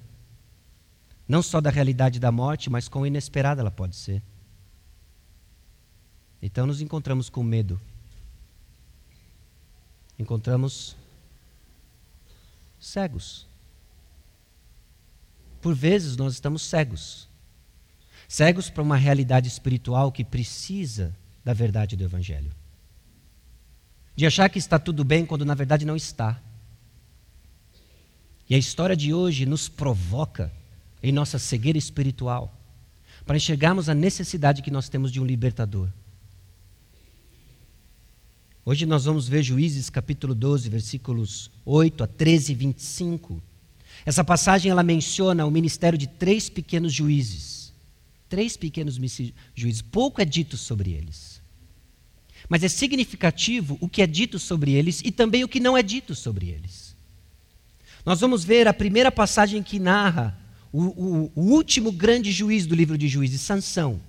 Não 1.25 1.41
só 1.41 1.61
da 1.61 1.69
realidade 1.69 2.19
da 2.19 2.33
morte, 2.33 2.69
mas 2.69 2.89
quão 2.89 3.07
inesperada 3.07 3.61
ela 3.61 3.71
pode 3.71 3.95
ser. 3.95 4.21
Então 6.45 6.67
nos 6.67 6.81
encontramos 6.81 7.29
com 7.29 7.41
medo. 7.41 7.79
Encontramos 10.19 10.93
cegos. 12.77 13.47
Por 15.61 15.73
vezes 15.73 16.17
nós 16.17 16.33
estamos 16.33 16.63
cegos. 16.63 17.29
Cegos 18.27 18.69
para 18.69 18.83
uma 18.83 18.97
realidade 18.97 19.47
espiritual 19.47 20.11
que 20.11 20.25
precisa 20.25 21.15
da 21.45 21.53
verdade 21.53 21.95
do 21.95 22.03
Evangelho. 22.03 22.51
De 24.13 24.25
achar 24.25 24.49
que 24.49 24.59
está 24.59 24.77
tudo 24.77 25.05
bem 25.05 25.25
quando 25.25 25.45
na 25.45 25.55
verdade 25.55 25.85
não 25.85 25.95
está. 25.95 26.41
E 28.49 28.53
a 28.53 28.57
história 28.57 28.97
de 28.97 29.13
hoje 29.13 29.45
nos 29.45 29.69
provoca 29.69 30.51
em 31.01 31.13
nossa 31.13 31.39
cegueira 31.39 31.77
espiritual 31.77 32.53
para 33.25 33.37
enxergarmos 33.37 33.87
a 33.87 33.93
necessidade 33.93 34.61
que 34.61 34.69
nós 34.69 34.89
temos 34.89 35.09
de 35.09 35.21
um 35.21 35.25
libertador. 35.25 35.87
Hoje 38.65 38.85
nós 38.85 39.03
vamos 39.03 39.27
ver 39.27 39.43
Juízes 39.43 39.89
capítulo 39.89 40.33
12, 40.33 40.69
versículos 40.69 41.51
8 41.65 42.05
a 42.05 42.07
13 42.07 42.53
e 42.53 42.55
25. 42.55 43.43
Essa 44.05 44.23
passagem 44.23 44.71
ela 44.71 44.81
menciona 44.81 45.45
o 45.45 45.51
ministério 45.51 45.97
de 45.99 46.07
três 46.07 46.47
pequenos 46.47 46.93
juízes. 46.93 47.73
Três 48.29 48.55
pequenos 48.55 48.97
juízes. 49.53 49.81
Pouco 49.81 50.21
é 50.21 50.25
dito 50.25 50.55
sobre 50.55 50.93
eles. 50.93 51.41
Mas 52.47 52.63
é 52.63 52.69
significativo 52.69 53.77
o 53.81 53.89
que 53.89 54.01
é 54.01 54.07
dito 54.07 54.39
sobre 54.39 54.71
eles 54.71 55.01
e 55.03 55.11
também 55.11 55.43
o 55.43 55.49
que 55.49 55.59
não 55.59 55.77
é 55.77 55.83
dito 55.83 56.15
sobre 56.15 56.47
eles. 56.47 56.95
Nós 58.05 58.21
vamos 58.21 58.45
ver 58.45 58.65
a 58.65 58.73
primeira 58.73 59.11
passagem 59.11 59.61
que 59.61 59.77
narra 59.77 60.39
o, 60.71 60.83
o, 60.83 61.31
o 61.35 61.41
último 61.51 61.91
grande 61.91 62.31
juiz 62.31 62.65
do 62.65 62.75
livro 62.75 62.97
de 62.97 63.09
Juízes, 63.09 63.41
Sansão. 63.41 63.99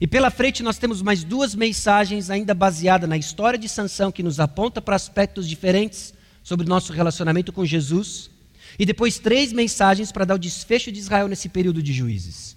E 0.00 0.06
pela 0.06 0.30
frente 0.30 0.62
nós 0.62 0.78
temos 0.78 1.02
mais 1.02 1.22
duas 1.22 1.54
mensagens 1.54 2.30
ainda 2.30 2.54
baseadas 2.54 3.08
na 3.08 3.18
história 3.18 3.58
de 3.58 3.68
Sansão 3.68 4.10
que 4.10 4.22
nos 4.22 4.40
aponta 4.40 4.80
para 4.80 4.96
aspectos 4.96 5.46
diferentes 5.46 6.14
sobre 6.42 6.64
o 6.64 6.68
nosso 6.68 6.90
relacionamento 6.92 7.52
com 7.52 7.66
Jesus, 7.66 8.30
e 8.78 8.86
depois 8.86 9.18
três 9.18 9.52
mensagens 9.52 10.10
para 10.10 10.24
dar 10.24 10.36
o 10.36 10.38
desfecho 10.38 10.90
de 10.90 10.98
Israel 10.98 11.28
nesse 11.28 11.50
período 11.50 11.82
de 11.82 11.92
juízes. 11.92 12.56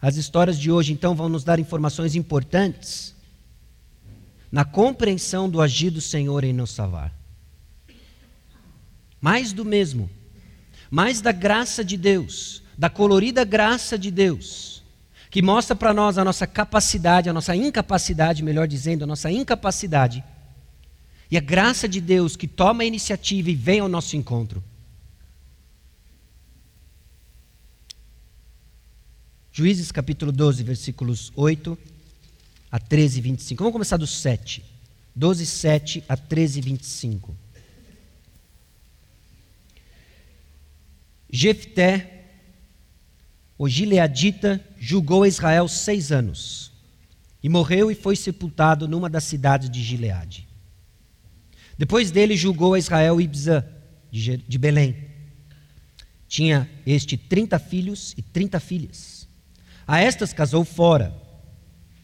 As 0.00 0.16
histórias 0.16 0.56
de 0.56 0.70
hoje 0.70 0.92
então 0.92 1.16
vão 1.16 1.28
nos 1.28 1.42
dar 1.42 1.58
informações 1.58 2.14
importantes 2.14 3.12
na 4.52 4.64
compreensão 4.64 5.50
do 5.50 5.60
agir 5.60 5.90
do 5.90 6.00
Senhor 6.00 6.44
em 6.44 6.52
nos 6.52 6.70
salvar. 6.70 7.12
Mais 9.20 9.52
do 9.52 9.64
mesmo, 9.64 10.08
mais 10.88 11.20
da 11.20 11.32
graça 11.32 11.84
de 11.84 11.96
Deus, 11.96 12.62
da 12.78 12.88
colorida 12.88 13.44
graça 13.44 13.98
de 13.98 14.12
Deus 14.12 14.78
que 15.30 15.42
mostra 15.42 15.76
para 15.76 15.92
nós 15.92 16.16
a 16.16 16.24
nossa 16.24 16.46
capacidade, 16.46 17.28
a 17.28 17.32
nossa 17.32 17.54
incapacidade, 17.54 18.42
melhor 18.42 18.66
dizendo, 18.66 19.04
a 19.04 19.06
nossa 19.06 19.30
incapacidade, 19.30 20.24
e 21.30 21.36
a 21.36 21.40
graça 21.40 21.86
de 21.86 22.00
Deus 22.00 22.36
que 22.36 22.48
toma 22.48 22.82
a 22.82 22.86
iniciativa 22.86 23.50
e 23.50 23.54
vem 23.54 23.80
ao 23.80 23.88
nosso 23.88 24.16
encontro. 24.16 24.64
Juízes 29.52 29.92
capítulo 29.92 30.32
12, 30.32 30.62
versículos 30.62 31.32
8 31.34 31.76
a 32.70 32.78
13, 32.78 33.20
25. 33.20 33.62
Vamos 33.62 33.72
começar 33.72 33.96
do 33.96 34.06
7. 34.06 34.64
12, 35.14 35.44
7 35.44 36.04
a 36.08 36.16
13, 36.16 36.60
25. 36.60 37.36
Jefté 41.30 42.17
o 43.58 43.68
gileadita 43.68 44.64
julgou 44.78 45.26
Israel 45.26 45.66
seis 45.66 46.12
anos 46.12 46.70
e 47.42 47.48
morreu 47.48 47.90
e 47.90 47.94
foi 47.94 48.14
sepultado 48.14 48.86
numa 48.86 49.10
das 49.10 49.24
cidades 49.24 49.68
de 49.68 49.82
Gileade. 49.82 50.46
Depois 51.76 52.12
dele 52.12 52.36
julgou 52.36 52.76
Israel 52.76 53.20
Ibzã, 53.20 53.64
de 54.10 54.58
Belém. 54.58 54.96
Tinha 56.28 56.70
este 56.86 57.16
trinta 57.16 57.58
filhos 57.58 58.14
e 58.16 58.22
trinta 58.22 58.60
filhas. 58.60 59.28
A 59.86 60.00
estas 60.00 60.32
casou 60.32 60.64
fora, 60.64 61.14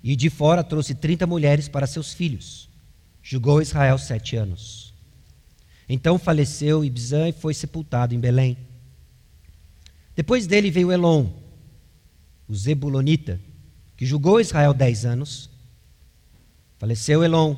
e 0.03 0.17
de 0.17 0.31
fora 0.31 0.65
trouxe 0.65 0.95
trinta 0.95 1.27
mulheres 1.27 1.69
para 1.69 1.87
seus 1.87 2.13
filhos. 2.13 2.69
Julgou 3.23 3.63
Israel 3.63 3.99
sete 3.99 4.37
anos. 4.37 4.93
Então 5.89 6.19
faleceu 6.19 6.85
Ibzã 6.85 7.29
e 7.29 7.33
foi 7.33 7.55
sepultado 7.55 8.15
em 8.15 8.21
Belém. 8.21 8.57
Depois 10.17 10.47
dele 10.47 10.71
veio 10.71 10.93
Elon, 10.93 11.44
o 12.49 12.55
Zebulonita, 12.55 13.41
que 13.97 14.05
julgou 14.05 14.41
Israel 14.41 14.75
dez 14.75 15.05
anos. 15.05 15.51
Faleceu 16.79 17.25
Elon, 17.25 17.57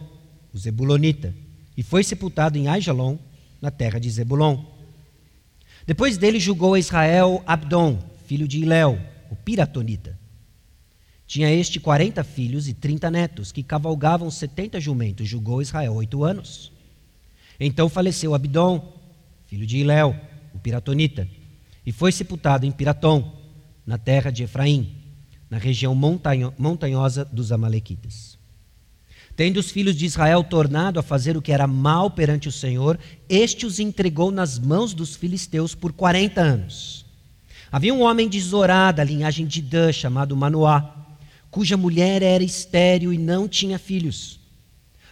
o 0.53 0.59
Zebulonita, 0.59 1.35
e 1.77 1.83
foi 1.83 2.05
sepultado 2.05 2.57
em 2.57 2.69
Aijalon, 2.69 3.19
na 3.61 3.71
terra 3.71 3.99
de 3.99 4.09
Zebulon. 4.11 4.65
Depois 5.87 6.19
dele 6.19 6.39
julgou 6.39 6.77
Israel 6.77 7.43
Abdon, 7.47 7.99
filho 8.27 8.47
de 8.47 8.59
Iléu, 8.59 9.01
o 9.31 9.37
Piratonita. 9.37 10.19
Tinha 11.27 11.51
este 11.51 11.81
quarenta 11.81 12.23
filhos 12.23 12.69
e 12.69 12.75
trinta 12.75 13.11
netos, 13.11 13.51
que 13.51 13.63
cavalgavam 13.63 14.31
setenta 14.31 14.81
jumentos. 14.81 15.29
Julgou 15.29 15.61
Israel 15.61 15.95
oito 15.95 16.23
anos. 16.23 16.71
Então 17.59 17.89
faleceu 17.89 18.35
Abdon, 18.35 18.97
filho 19.47 19.67
de 19.67 19.79
Iléu, 19.79 20.15
o 20.55 20.59
Piratonita, 20.59 21.29
e 21.85 21.93
foi 21.93 22.13
sepultado 22.13 22.67
em 22.67 22.71
Piratom, 22.71 23.33
na 23.87 23.97
terra 23.97 24.31
de 24.31 24.43
Efraim, 24.43 24.93
na 25.49 25.59
região 25.59 25.95
montanho, 25.95 26.53
montanhosa 26.59 27.25
dos 27.25 27.53
Amalequitas. 27.53 28.37
Tendo 29.37 29.59
os 29.59 29.71
filhos 29.71 29.95
de 29.95 30.07
Israel 30.07 30.43
tornado 30.43 30.99
a 30.99 31.03
fazer 31.03 31.37
o 31.37 31.43
que 31.43 31.53
era 31.53 31.67
mal 31.67 32.11
perante 32.11 32.49
o 32.49 32.53
Senhor, 32.53 32.99
este 33.29 33.67
os 33.67 33.79
entregou 33.79 34.31
nas 34.31 34.59
mãos 34.59 34.95
dos 34.95 35.15
filisteus 35.15 35.75
por 35.75 35.93
quarenta 35.93 36.41
anos. 36.41 37.05
Havia 37.71 37.93
um 37.93 38.03
homem 38.03 38.29
de 38.29 38.41
Zorá, 38.41 38.91
da 38.91 39.05
linhagem 39.05 39.47
de 39.47 39.61
Dan, 39.61 39.93
chamado 39.93 40.37
Manoá, 40.37 40.91
cuja 41.51 41.77
mulher 41.77 42.23
era 42.23 42.43
estéril 42.43 43.13
e 43.13 43.19
não 43.19 43.47
tinha 43.47 43.79
filhos. 43.79 44.41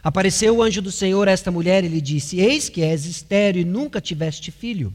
Apareceu 0.02 0.57
o 0.57 0.62
anjo 0.62 0.83
do 0.83 0.93
Senhor 0.93 1.28
a 1.28 1.33
esta 1.33 1.50
mulher 1.50 1.85
e 1.85 1.88
lhe 1.88 2.00
disse: 2.00 2.38
Eis 2.38 2.69
que 2.69 2.83
és 2.83 3.07
estéril 3.07 3.62
e 3.62 3.64
nunca 3.64 4.00
tiveste 4.00 4.50
filho. 4.50 4.93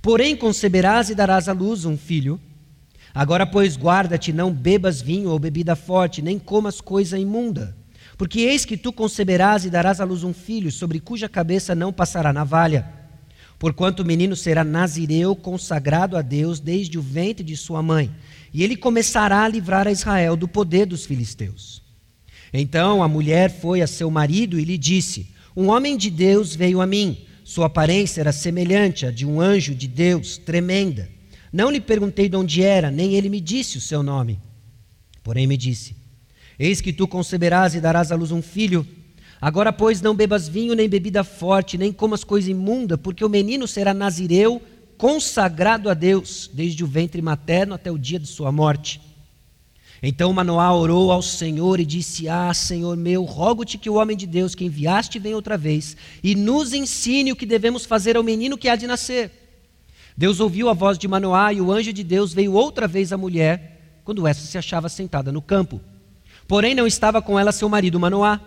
Porém 0.00 0.36
conceberás 0.36 1.10
e 1.10 1.14
darás 1.14 1.48
à 1.48 1.52
luz 1.52 1.84
um 1.84 1.96
filho. 1.96 2.40
Agora, 3.14 3.46
pois, 3.46 3.76
guarda-te, 3.76 4.32
não 4.32 4.52
bebas 4.52 5.02
vinho 5.02 5.30
ou 5.30 5.38
bebida 5.38 5.76
forte, 5.76 6.22
nem 6.22 6.38
comas 6.38 6.80
coisa 6.80 7.18
imunda. 7.18 7.76
Porque 8.16 8.40
eis 8.40 8.64
que 8.64 8.76
tu 8.76 8.92
conceberás 8.92 9.64
e 9.64 9.70
darás 9.70 10.00
à 10.00 10.04
luz 10.04 10.24
um 10.24 10.32
filho, 10.32 10.70
sobre 10.70 11.00
cuja 11.00 11.28
cabeça 11.28 11.74
não 11.74 11.92
passará 11.92 12.32
navalha. 12.32 12.86
Porquanto 13.58 14.02
o 14.02 14.06
menino 14.06 14.34
será 14.34 14.64
nazireu, 14.64 15.36
consagrado 15.36 16.16
a 16.16 16.22
Deus 16.22 16.58
desde 16.58 16.98
o 16.98 17.02
ventre 17.02 17.44
de 17.44 17.56
sua 17.56 17.82
mãe, 17.82 18.10
e 18.52 18.62
ele 18.62 18.76
começará 18.76 19.44
a 19.44 19.48
livrar 19.48 19.86
a 19.86 19.92
Israel 19.92 20.36
do 20.36 20.48
poder 20.48 20.86
dos 20.86 21.04
filisteus. 21.04 21.82
Então 22.52 23.02
a 23.02 23.08
mulher 23.08 23.50
foi 23.50 23.80
a 23.80 23.86
seu 23.86 24.10
marido 24.10 24.58
e 24.58 24.64
lhe 24.64 24.76
disse: 24.76 25.28
Um 25.56 25.68
homem 25.68 25.96
de 25.96 26.10
Deus 26.10 26.54
veio 26.54 26.80
a 26.80 26.86
mim. 26.86 27.18
Sua 27.44 27.66
aparência 27.66 28.20
era 28.20 28.32
semelhante 28.32 29.06
à 29.06 29.10
de 29.10 29.26
um 29.26 29.40
anjo 29.40 29.74
de 29.74 29.86
Deus, 29.86 30.38
tremenda. 30.38 31.08
Não 31.52 31.70
lhe 31.70 31.80
perguntei 31.80 32.28
de 32.28 32.36
onde 32.36 32.62
era, 32.62 32.90
nem 32.90 33.14
ele 33.14 33.28
me 33.28 33.40
disse 33.40 33.76
o 33.76 33.80
seu 33.80 34.02
nome. 34.02 34.40
Porém 35.22 35.46
me 35.46 35.56
disse: 35.56 35.94
Eis 36.58 36.80
que 36.80 36.92
tu 36.92 37.06
conceberás 37.06 37.74
e 37.74 37.80
darás 37.80 38.10
à 38.10 38.16
luz 38.16 38.32
um 38.32 38.40
filho. 38.40 38.86
Agora, 39.40 39.72
pois, 39.72 40.00
não 40.00 40.14
bebas 40.14 40.48
vinho, 40.48 40.74
nem 40.74 40.88
bebida 40.88 41.22
forte, 41.22 41.76
nem 41.76 41.92
comas 41.92 42.24
coisa 42.24 42.50
imunda, 42.50 42.96
porque 42.96 43.24
o 43.24 43.28
menino 43.28 43.66
será 43.66 43.92
nazireu, 43.92 44.62
consagrado 44.96 45.90
a 45.90 45.94
Deus, 45.94 46.48
desde 46.54 46.84
o 46.84 46.86
ventre 46.86 47.20
materno 47.20 47.74
até 47.74 47.90
o 47.90 47.98
dia 47.98 48.18
de 48.18 48.26
sua 48.26 48.52
morte. 48.52 49.00
Então 50.02 50.32
Manoá 50.32 50.74
orou 50.74 51.12
ao 51.12 51.20
Senhor 51.20 51.78
e 51.78 51.84
disse: 51.84 52.28
Ah, 52.28 52.54
Senhor 52.54 52.96
meu, 52.96 53.24
rogo-te 53.24 53.76
que 53.76 53.90
o 53.90 53.94
homem 53.94 54.16
de 54.16 54.26
Deus 54.26 54.54
que 54.54 54.64
enviaste 54.64 55.18
venha 55.18 55.36
outra 55.36 55.58
vez 55.58 55.96
e 56.24 56.34
nos 56.34 56.72
ensine 56.72 57.30
o 57.30 57.36
que 57.36 57.44
devemos 57.44 57.84
fazer 57.84 58.16
ao 58.16 58.22
menino 58.22 58.56
que 58.56 58.68
há 58.68 58.74
de 58.74 58.86
nascer. 58.86 59.41
Deus 60.16 60.40
ouviu 60.40 60.68
a 60.68 60.72
voz 60.72 60.98
de 60.98 61.08
Manoá 61.08 61.52
e 61.52 61.60
o 61.60 61.72
anjo 61.72 61.92
de 61.92 62.04
Deus 62.04 62.32
veio 62.34 62.52
outra 62.52 62.86
vez 62.86 63.12
à 63.12 63.16
mulher, 63.16 64.00
quando 64.04 64.26
essa 64.26 64.44
se 64.46 64.58
achava 64.58 64.88
sentada 64.88 65.32
no 65.32 65.40
campo. 65.40 65.80
Porém, 66.46 66.74
não 66.74 66.86
estava 66.86 67.22
com 67.22 67.38
ela 67.38 67.52
seu 67.52 67.68
marido 67.68 67.98
Manoá. 67.98 68.40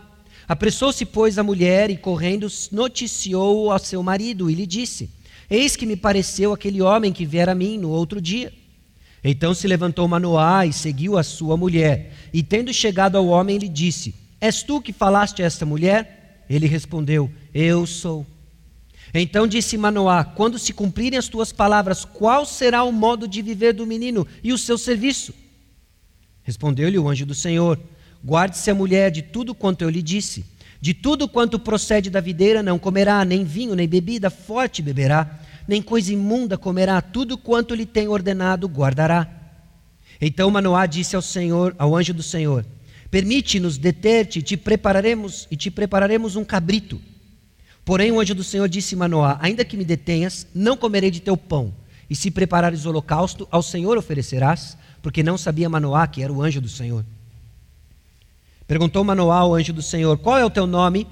Apressou-se, 0.48 1.06
pois, 1.06 1.38
a 1.40 1.44
mulher 1.44 1.90
e, 1.90 1.98
correndo, 1.98 2.48
noticiou 2.72 3.72
ao 3.72 3.80
seu 3.80 4.04
marido 4.04 4.50
e 4.50 4.54
lhe 4.54 4.68
disse: 4.68 5.10
Eis 5.50 5.76
que 5.76 5.86
me 5.86 5.96
pareceu 5.96 6.54
aquele 6.54 6.82
homem 6.82 7.12
que 7.12 7.26
viera 7.26 7.54
a 7.54 7.56
mim 7.56 7.78
no 7.78 7.90
outro 7.90 8.22
dia. 8.22 8.54
Então 9.24 9.56
se 9.56 9.68
levantou 9.68 10.08
Manoá 10.08 10.68
e 10.68 10.74
seguiu 10.74 11.18
a 11.18 11.24
sua 11.24 11.58
mulher. 11.58 12.14
E 12.32 12.44
tendo 12.44 12.72
chegado 12.72 13.18
ao 13.18 13.26
homem, 13.26 13.58
lhe 13.58 13.68
disse: 13.68 14.14
És 14.40 14.62
tu 14.62 14.80
que 14.80 14.94
falaste 14.94 15.42
a 15.42 15.46
esta 15.46 15.66
mulher? 15.66 16.46
Ele 16.48 16.68
respondeu: 16.68 17.32
Eu 17.52 17.88
sou. 17.88 18.26
Então 19.22 19.48
disse 19.48 19.78
Manoá: 19.78 20.24
Quando 20.24 20.60
se 20.60 20.74
cumprirem 20.74 21.18
as 21.18 21.30
tuas 21.30 21.52
palavras, 21.52 22.04
qual 22.04 22.46
será 22.46 22.84
o 22.84 22.92
modo 22.92 23.28
de 23.28 23.42
viver 23.42 23.74
do 23.74 23.88
menino 23.88 24.28
e 24.44 24.52
o 24.52 24.58
seu 24.58 24.78
serviço? 24.78 25.34
Respondeu-lhe 26.44 27.00
o 27.00 27.08
anjo 27.08 27.26
do 27.26 27.34
Senhor: 27.34 27.80
Guarde-se 28.24 28.70
a 28.70 28.76
mulher 28.76 29.10
de 29.10 29.22
tudo 29.22 29.56
quanto 29.56 29.84
eu 29.84 29.90
lhe 29.90 30.02
disse. 30.02 30.46
De 30.82 30.94
tudo 30.94 31.28
quanto 31.28 31.58
procede 31.58 32.10
da 32.10 32.20
videira 32.20 32.62
não 32.62 32.78
comerá, 32.78 33.24
nem 33.24 33.44
vinho, 33.44 33.74
nem 33.74 33.88
bebida 33.88 34.30
forte 34.30 34.82
beberá, 34.82 35.40
nem 35.68 35.82
coisa 35.82 36.14
imunda 36.14 36.58
comerá, 36.58 37.02
tudo 37.02 37.38
quanto 37.38 37.74
lhe 37.74 37.86
tem 37.86 38.08
ordenado 38.08 38.68
guardará. 38.68 39.28
Então 40.20 40.52
Manoá 40.52 40.86
disse 40.86 41.16
ao 41.16 41.22
Senhor, 41.22 41.74
ao 41.80 41.96
anjo 41.96 42.14
do 42.14 42.22
Senhor: 42.22 42.66
Permite-nos 43.10 43.78
deter-te, 43.78 44.42
te 44.42 44.58
prepararemos 44.58 45.48
e 45.50 45.56
te 45.56 45.72
prepararemos 45.72 46.36
um 46.36 46.44
cabrito. 46.44 47.00
Porém 47.86 48.12
o 48.12 48.20
anjo 48.20 48.34
do 48.34 48.44
Senhor 48.44 48.68
disse 48.68 48.96
a 48.96 48.98
Manoá: 48.98 49.38
Ainda 49.40 49.64
que 49.64 49.78
me 49.78 49.86
detenhas, 49.86 50.48
não 50.54 50.76
comerei 50.76 51.12
de 51.12 51.22
teu 51.22 51.38
pão. 51.38 51.72
E 52.10 52.16
se 52.16 52.32
preparares 52.32 52.86
holocausto, 52.86 53.48
ao 53.52 53.62
Senhor 53.62 53.98
oferecerás, 53.98 54.76
porque 55.02 55.24
não 55.24 55.38
sabia 55.38 55.70
Manoá 55.70 56.08
que 56.08 56.24
era 56.24 56.34
o 56.34 56.42
anjo 56.42 56.60
do 56.60 56.68
Senhor. 56.68 57.06
Perguntou 58.68 59.04
Manoá 59.04 59.38
ao 59.38 59.54
anjo 59.54 59.72
do 59.72 59.84
Senhor: 59.84 60.18
Qual 60.18 60.38
é 60.38 60.44
o 60.44 60.50
teu 60.50 60.66
nome? 60.66 61.08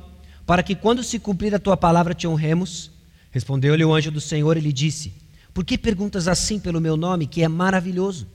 Para 0.45 0.63
que 0.63 0.75
quando 0.75 1.03
se 1.03 1.19
cumprir 1.19 1.53
a 1.53 1.59
tua 1.59 1.77
palavra 1.77 2.15
te 2.15 2.27
honremos. 2.27 2.91
Respondeu-lhe 3.31 3.85
o 3.85 3.93
anjo 3.93 4.11
do 4.11 4.21
Senhor 4.21 4.57
e 4.57 4.61
lhe 4.61 4.73
disse: 4.73 5.13
Por 5.53 5.63
que 5.63 5.77
perguntas 5.77 6.27
assim 6.27 6.59
pelo 6.59 6.81
meu 6.81 6.97
nome, 6.97 7.27
que 7.27 7.43
é 7.43 7.47
maravilhoso? 7.47 8.27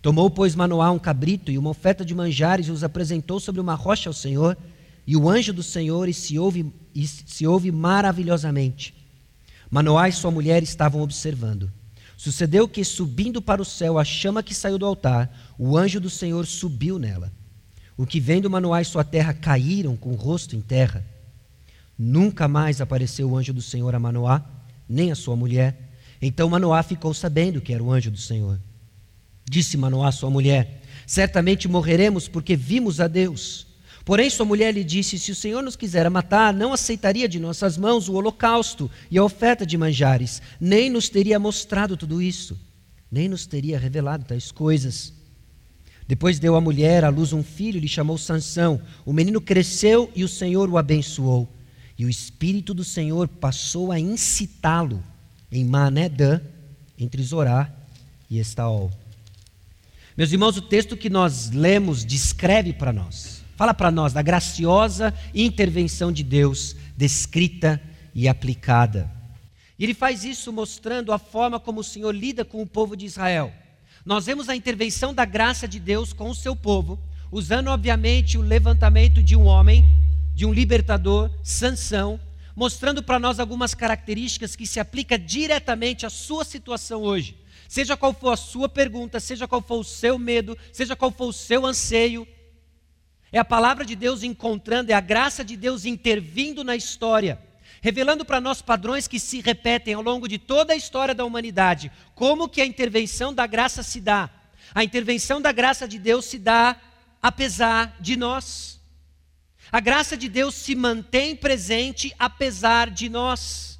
Tomou, 0.00 0.28
pois, 0.28 0.54
Manoá 0.54 0.90
um 0.90 0.98
cabrito 0.98 1.50
e 1.50 1.56
uma 1.56 1.70
oferta 1.70 2.04
de 2.04 2.14
manjares 2.14 2.66
e 2.66 2.70
os 2.70 2.84
apresentou 2.84 3.40
sobre 3.40 3.60
uma 3.60 3.74
rocha 3.74 4.10
ao 4.10 4.12
Senhor, 4.12 4.56
e 5.06 5.16
o 5.16 5.28
anjo 5.28 5.52
do 5.52 5.62
Senhor 5.62 6.08
e 6.08 6.14
se 6.14 6.38
ouve, 6.38 6.72
e 6.94 7.06
se 7.06 7.46
ouve 7.46 7.70
maravilhosamente. 7.70 8.94
Manoá 9.70 10.08
e 10.08 10.12
sua 10.12 10.30
mulher 10.30 10.62
estavam 10.62 11.02
observando. 11.02 11.70
Sucedeu 12.16 12.68
que, 12.68 12.84
subindo 12.84 13.42
para 13.42 13.60
o 13.60 13.64
céu 13.64 13.98
a 13.98 14.04
chama 14.04 14.42
que 14.42 14.54
saiu 14.54 14.78
do 14.78 14.86
altar, 14.86 15.54
o 15.58 15.76
anjo 15.76 16.00
do 16.00 16.08
Senhor 16.08 16.46
subiu 16.46 16.98
nela. 16.98 17.32
O 17.96 18.06
que 18.06 18.18
vendo 18.18 18.50
Manoá 18.50 18.80
e 18.80 18.84
sua 18.84 19.04
terra 19.04 19.34
caíram 19.34 19.96
com 19.96 20.10
o 20.10 20.16
rosto 20.16 20.56
em 20.56 20.60
terra. 20.60 21.04
Nunca 21.98 22.48
mais 22.48 22.80
apareceu 22.80 23.30
o 23.30 23.36
anjo 23.36 23.52
do 23.52 23.62
Senhor 23.62 23.94
a 23.94 23.98
Manoá, 23.98 24.44
nem 24.88 25.12
a 25.12 25.14
sua 25.14 25.36
mulher. 25.36 25.92
Então 26.20 26.48
Manoá 26.48 26.82
ficou 26.82 27.12
sabendo 27.12 27.60
que 27.60 27.72
era 27.72 27.82
o 27.82 27.92
anjo 27.92 28.10
do 28.10 28.18
Senhor. 28.18 28.58
Disse 29.44 29.76
Manoá 29.76 30.08
à 30.08 30.12
sua 30.12 30.30
mulher: 30.30 30.82
Certamente 31.06 31.68
morreremos 31.68 32.26
porque 32.26 32.56
vimos 32.56 33.00
a 33.00 33.06
Deus. 33.06 33.66
Porém, 34.04 34.28
sua 34.28 34.44
mulher 34.44 34.74
lhe 34.74 34.84
disse: 34.84 35.18
Se 35.18 35.32
o 35.32 35.34
Senhor 35.34 35.62
nos 35.62 35.76
quisera 35.76 36.10
matar, 36.10 36.52
não 36.52 36.72
aceitaria 36.72 37.28
de 37.28 37.40
nossas 37.40 37.78
mãos 37.78 38.08
o 38.08 38.14
holocausto 38.14 38.90
e 39.10 39.16
a 39.16 39.24
oferta 39.24 39.64
de 39.64 39.78
manjares, 39.78 40.42
nem 40.60 40.90
nos 40.90 41.08
teria 41.08 41.38
mostrado 41.38 41.96
tudo 41.96 42.20
isso, 42.20 42.58
nem 43.10 43.28
nos 43.28 43.46
teria 43.46 43.78
revelado 43.78 44.24
tais 44.24 44.52
coisas. 44.52 45.12
Depois 46.06 46.38
deu 46.38 46.54
à 46.54 46.60
mulher 46.60 47.02
à 47.02 47.08
luz 47.08 47.32
um 47.32 47.42
filho 47.42 47.78
e 47.78 47.80
lhe 47.80 47.88
chamou 47.88 48.18
Sansão. 48.18 48.80
O 49.06 49.12
menino 49.12 49.40
cresceu 49.40 50.10
e 50.14 50.22
o 50.22 50.28
Senhor 50.28 50.68
o 50.68 50.76
abençoou. 50.76 51.48
E 51.98 52.04
o 52.04 52.10
Espírito 52.10 52.74
do 52.74 52.84
Senhor 52.84 53.26
passou 53.26 53.90
a 53.90 53.98
incitá-lo 53.98 55.02
em 55.50 55.64
Manedã, 55.64 56.40
entre 56.98 57.22
Zorá 57.22 57.72
e 58.28 58.38
Estaol. 58.38 58.90
Meus 60.16 60.30
irmãos, 60.30 60.56
o 60.56 60.62
texto 60.62 60.96
que 60.96 61.08
nós 61.08 61.50
lemos 61.50 62.04
descreve 62.04 62.72
para 62.72 62.92
nós, 62.92 63.33
fala 63.56 63.74
para 63.74 63.90
nós 63.90 64.12
da 64.12 64.22
graciosa 64.22 65.14
intervenção 65.34 66.12
de 66.12 66.22
Deus, 66.22 66.76
descrita 66.96 67.80
e 68.14 68.28
aplicada. 68.28 69.10
E 69.78 69.84
ele 69.84 69.94
faz 69.94 70.24
isso 70.24 70.52
mostrando 70.52 71.12
a 71.12 71.18
forma 71.18 71.58
como 71.58 71.80
o 71.80 71.84
Senhor 71.84 72.14
lida 72.14 72.44
com 72.44 72.62
o 72.62 72.66
povo 72.66 72.96
de 72.96 73.06
Israel. 73.06 73.52
Nós 74.04 74.26
vemos 74.26 74.48
a 74.48 74.56
intervenção 74.56 75.12
da 75.12 75.24
graça 75.24 75.66
de 75.66 75.80
Deus 75.80 76.12
com 76.12 76.30
o 76.30 76.34
seu 76.34 76.54
povo, 76.54 76.98
usando 77.32 77.68
obviamente 77.68 78.38
o 78.38 78.42
levantamento 78.42 79.22
de 79.22 79.34
um 79.34 79.46
homem, 79.46 79.88
de 80.34 80.46
um 80.46 80.52
libertador, 80.52 81.30
Sansão, 81.42 82.20
mostrando 82.54 83.02
para 83.02 83.18
nós 83.18 83.40
algumas 83.40 83.74
características 83.74 84.54
que 84.54 84.66
se 84.66 84.78
aplicam 84.78 85.18
diretamente 85.18 86.06
à 86.06 86.10
sua 86.10 86.44
situação 86.44 87.02
hoje. 87.02 87.36
Seja 87.68 87.96
qual 87.96 88.12
for 88.12 88.30
a 88.30 88.36
sua 88.36 88.68
pergunta, 88.68 89.18
seja 89.18 89.48
qual 89.48 89.60
for 89.60 89.80
o 89.80 89.84
seu 89.84 90.18
medo, 90.18 90.56
seja 90.72 90.94
qual 90.94 91.10
for 91.10 91.26
o 91.26 91.32
seu 91.32 91.66
anseio, 91.66 92.28
é 93.36 93.40
a 93.40 93.44
palavra 93.44 93.84
de 93.84 93.94
Deus 93.94 94.22
encontrando, 94.22 94.90
é 94.90 94.94
a 94.94 95.00
graça 95.00 95.44
de 95.44 95.56
Deus 95.56 95.84
intervindo 95.84 96.64
na 96.64 96.74
história 96.74 97.38
revelando 97.84 98.24
para 98.24 98.40
nós 98.40 98.62
padrões 98.62 99.06
que 99.06 99.20
se 99.20 99.42
repetem 99.42 99.92
ao 99.92 100.00
longo 100.00 100.26
de 100.26 100.38
toda 100.38 100.72
a 100.72 100.76
história 100.76 101.14
da 101.14 101.22
humanidade. 101.22 101.92
Como 102.14 102.48
que 102.48 102.62
a 102.62 102.64
intervenção 102.64 103.34
da 103.34 103.46
graça 103.46 103.82
se 103.82 104.00
dá? 104.00 104.30
A 104.74 104.82
intervenção 104.82 105.38
da 105.38 105.52
graça 105.52 105.86
de 105.86 105.98
Deus 105.98 106.24
se 106.24 106.38
dá 106.38 106.80
apesar 107.20 107.94
de 108.00 108.16
nós. 108.16 108.80
A 109.70 109.80
graça 109.80 110.16
de 110.16 110.30
Deus 110.30 110.54
se 110.54 110.74
mantém 110.74 111.36
presente 111.36 112.14
apesar 112.18 112.88
de 112.88 113.10
nós. 113.10 113.73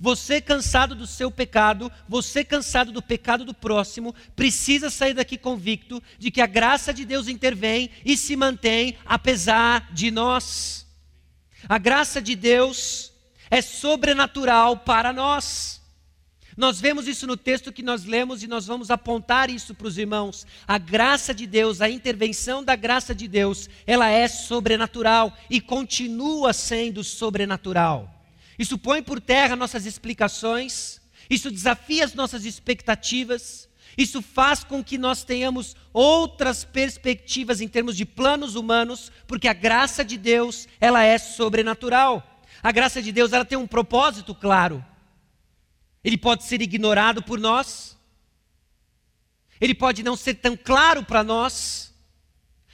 Você 0.00 0.40
cansado 0.40 0.94
do 0.94 1.06
seu 1.06 1.30
pecado, 1.30 1.92
você 2.08 2.42
cansado 2.42 2.90
do 2.90 3.02
pecado 3.02 3.44
do 3.44 3.52
próximo, 3.52 4.14
precisa 4.34 4.88
sair 4.88 5.12
daqui 5.12 5.36
convicto 5.36 6.02
de 6.18 6.30
que 6.30 6.40
a 6.40 6.46
graça 6.46 6.90
de 6.94 7.04
Deus 7.04 7.28
intervém 7.28 7.90
e 8.02 8.16
se 8.16 8.34
mantém 8.34 8.96
apesar 9.04 9.92
de 9.92 10.10
nós. 10.10 10.86
A 11.68 11.76
graça 11.76 12.22
de 12.22 12.34
Deus 12.34 13.12
é 13.50 13.60
sobrenatural 13.60 14.78
para 14.78 15.12
nós. 15.12 15.82
Nós 16.56 16.80
vemos 16.80 17.06
isso 17.06 17.26
no 17.26 17.36
texto 17.36 17.70
que 17.70 17.82
nós 17.82 18.04
lemos 18.04 18.42
e 18.42 18.46
nós 18.46 18.66
vamos 18.66 18.90
apontar 18.90 19.50
isso 19.50 19.74
para 19.74 19.86
os 19.86 19.98
irmãos. 19.98 20.46
A 20.66 20.78
graça 20.78 21.34
de 21.34 21.46
Deus, 21.46 21.82
a 21.82 21.90
intervenção 21.90 22.64
da 22.64 22.74
graça 22.74 23.14
de 23.14 23.28
Deus, 23.28 23.68
ela 23.86 24.08
é 24.08 24.26
sobrenatural 24.28 25.36
e 25.50 25.60
continua 25.60 26.54
sendo 26.54 27.04
sobrenatural. 27.04 28.19
Isso 28.60 28.76
põe 28.76 29.02
por 29.02 29.22
terra 29.22 29.56
nossas 29.56 29.86
explicações, 29.86 31.00
isso 31.30 31.50
desafia 31.50 32.04
as 32.04 32.12
nossas 32.12 32.44
expectativas, 32.44 33.70
Isso 33.98 34.22
faz 34.22 34.62
com 34.62 34.84
que 34.84 34.96
nós 34.96 35.24
tenhamos 35.24 35.74
outras 35.92 36.64
perspectivas 36.64 37.60
em 37.60 37.68
termos 37.68 37.96
de 37.96 38.04
planos 38.04 38.54
humanos, 38.54 39.10
porque 39.26 39.48
a 39.48 39.52
graça 39.52 40.04
de 40.04 40.16
Deus, 40.16 40.68
ela 40.80 41.02
é 41.02 41.18
sobrenatural. 41.18 42.40
A 42.62 42.70
graça 42.70 43.02
de 43.02 43.10
Deus, 43.10 43.32
ela 43.32 43.44
tem 43.44 43.58
um 43.58 43.66
propósito 43.66 44.34
claro. 44.34 44.84
Ele 46.04 46.16
pode 46.16 46.44
ser 46.44 46.62
ignorado 46.62 47.22
por 47.22 47.40
nós. 47.40 47.98
Ele 49.60 49.74
pode 49.74 50.02
não 50.02 50.16
ser 50.16 50.34
tão 50.34 50.56
claro 50.56 51.04
para 51.04 51.22
nós, 51.22 51.92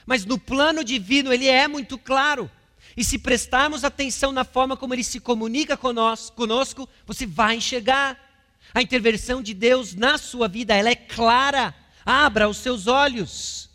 mas 0.04 0.24
no 0.24 0.38
plano 0.38 0.84
divino 0.84 1.32
ele 1.32 1.48
é 1.48 1.66
muito 1.66 1.98
claro. 1.98 2.50
E 2.96 3.04
se 3.04 3.18
prestarmos 3.18 3.84
atenção 3.84 4.32
na 4.32 4.44
forma 4.44 4.76
como 4.76 4.94
ele 4.94 5.04
se 5.04 5.20
comunica 5.20 5.76
conosco, 5.76 6.88
você 7.06 7.26
vai 7.26 7.56
enxergar. 7.56 8.24
A 8.74 8.82
intervenção 8.82 9.42
de 9.42 9.54
Deus 9.54 9.94
na 9.94 10.18
sua 10.18 10.48
vida, 10.48 10.74
ela 10.74 10.90
é 10.90 10.94
clara. 10.94 11.74
Abra 12.04 12.48
os 12.48 12.56
seus 12.58 12.86
olhos. 12.86 13.70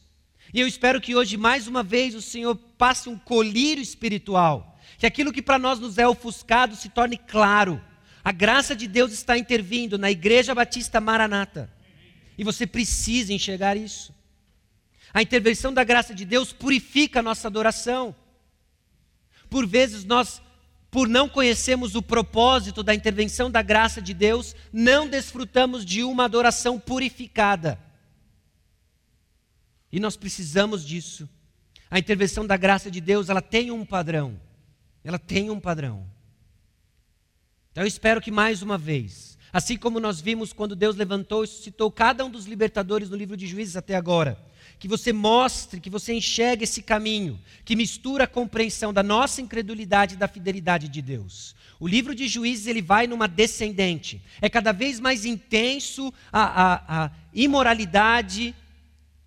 E 0.54 0.60
eu 0.60 0.68
espero 0.68 1.00
que 1.00 1.16
hoje, 1.16 1.38
mais 1.38 1.68
uma 1.68 1.84
vez, 1.84 2.14
o 2.16 2.22
Senhor 2.22 2.56
passe 2.56 3.10
um 3.10 3.18
colírio 3.18 3.82
espiritual. 3.82 4.80
Que 4.98 5.06
aquilo 5.06 5.32
que 5.32 5.42
para 5.42 5.60
nós 5.60 5.80
nos 5.80 5.98
é 5.98 6.08
ofuscado 6.08 6.76
se 6.76 6.90
torne 6.90 7.18
claro. 7.18 7.82
A 8.24 8.32
graça 8.32 8.76
de 8.76 8.88
Deus 8.88 9.12
está 9.12 9.38
intervindo 9.38 9.98
na 9.98 10.12
Igreja 10.12 10.54
Batista 10.54 11.00
Maranata. 11.00 11.72
E 12.38 12.44
você 12.44 12.68
precisa 12.68 13.34
enxergar 13.34 13.78
isso. 13.78 14.14
A 15.14 15.22
intervenção 15.22 15.74
da 15.74 15.84
graça 15.84 16.14
de 16.14 16.26
Deus 16.26 16.52
purifica 16.54 17.20
a 17.20 17.24
nossa 17.24 17.48
adoração. 17.48 18.16
Por 19.52 19.68
vezes 19.68 20.06
nós 20.06 20.42
por 20.90 21.08
não 21.08 21.30
conhecermos 21.30 21.96
o 21.96 22.02
propósito 22.02 22.84
da 22.84 22.94
intervenção 22.94 23.50
da 23.50 23.62
graça 23.62 24.02
de 24.02 24.14
Deus, 24.14 24.54
não 24.74 25.08
desfrutamos 25.08 25.86
de 25.86 26.04
uma 26.04 26.26
adoração 26.26 26.78
purificada. 26.78 27.80
E 29.90 30.02
nós 30.02 30.18
precisamos 30.18 30.86
disso. 30.86 31.30
A 31.90 31.98
intervenção 31.98 32.46
da 32.46 32.58
graça 32.58 32.92
de 32.92 33.00
Deus, 33.00 33.30
ela 33.30 33.42
tem 33.42 33.72
um 33.72 33.86
padrão. 33.86 34.38
Ela 35.02 35.18
tem 35.18 35.50
um 35.50 35.62
padrão. 35.62 36.06
Então 37.72 37.84
eu 37.84 37.88
espero 37.88 38.20
que 38.20 38.32
mais 38.32 38.62
uma 38.62 38.78
vez, 38.78 39.38
assim 39.52 39.78
como 39.78 39.98
nós 39.98 40.20
vimos 40.20 40.52
quando 40.52 40.76
Deus 40.76 40.98
levantou 40.98 41.46
e 41.46 41.48
suscitou 41.48 41.90
cada 41.90 42.26
um 42.26 42.30
dos 42.30 42.46
libertadores 42.46 43.10
no 43.10 43.16
livro 43.16 43.38
de 43.38 43.48
Juízes 43.48 43.78
até 43.78 43.96
agora, 43.96 44.38
que 44.82 44.88
você 44.88 45.14
mostre, 45.14 45.80
que 45.80 45.92
você 45.92 46.12
enxergue 46.12 46.64
esse 46.64 46.82
caminho, 46.82 47.40
que 47.64 47.76
mistura 47.76 48.24
a 48.24 48.28
compreensão 48.28 48.92
da 48.92 49.04
nossa 49.04 49.40
incredulidade 49.40 50.16
e 50.16 50.18
da 50.18 50.28
fidelidade 50.28 50.90
de 50.90 51.04
Deus. 51.04 51.56
O 51.80 51.88
livro 51.88 52.16
de 52.16 52.28
Juízes 52.28 52.66
ele 52.66 52.82
vai 52.82 53.06
numa 53.06 53.28
descendente. 53.28 54.20
É 54.42 54.50
cada 54.50 54.72
vez 54.72 55.00
mais 55.00 55.24
intenso 55.24 56.12
a, 56.34 56.64
a, 56.64 57.04
a 57.04 57.12
imoralidade, 57.32 58.56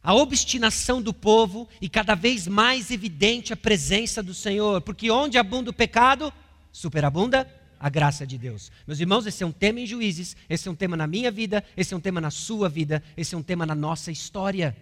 a 0.02 0.12
obstinação 0.12 1.00
do 1.00 1.14
povo 1.14 1.68
e 1.80 1.88
cada 1.88 2.16
vez 2.16 2.48
mais 2.48 2.90
evidente 2.90 3.52
a 3.52 3.56
presença 3.56 4.24
do 4.24 4.34
Senhor, 4.34 4.80
porque 4.80 5.08
onde 5.08 5.38
abunda 5.38 5.70
o 5.70 5.72
pecado, 5.72 6.32
superabunda 6.72 7.48
a 7.78 7.88
graça 7.88 8.26
de 8.26 8.36
Deus. 8.36 8.72
Meus 8.88 8.98
irmãos, 8.98 9.24
esse 9.24 9.44
é 9.44 9.46
um 9.46 9.52
tema 9.52 9.78
em 9.78 9.86
juízes, 9.86 10.36
esse 10.50 10.66
é 10.66 10.70
um 10.70 10.74
tema 10.74 10.96
na 10.96 11.06
minha 11.06 11.30
vida, 11.30 11.62
esse 11.76 11.94
é 11.94 11.96
um 11.96 12.00
tema 12.00 12.20
na 12.20 12.32
sua 12.32 12.68
vida, 12.68 13.00
esse 13.16 13.36
é 13.36 13.38
um 13.38 13.42
tema 13.42 13.64
na 13.64 13.74
nossa 13.76 14.10
história. 14.10 14.76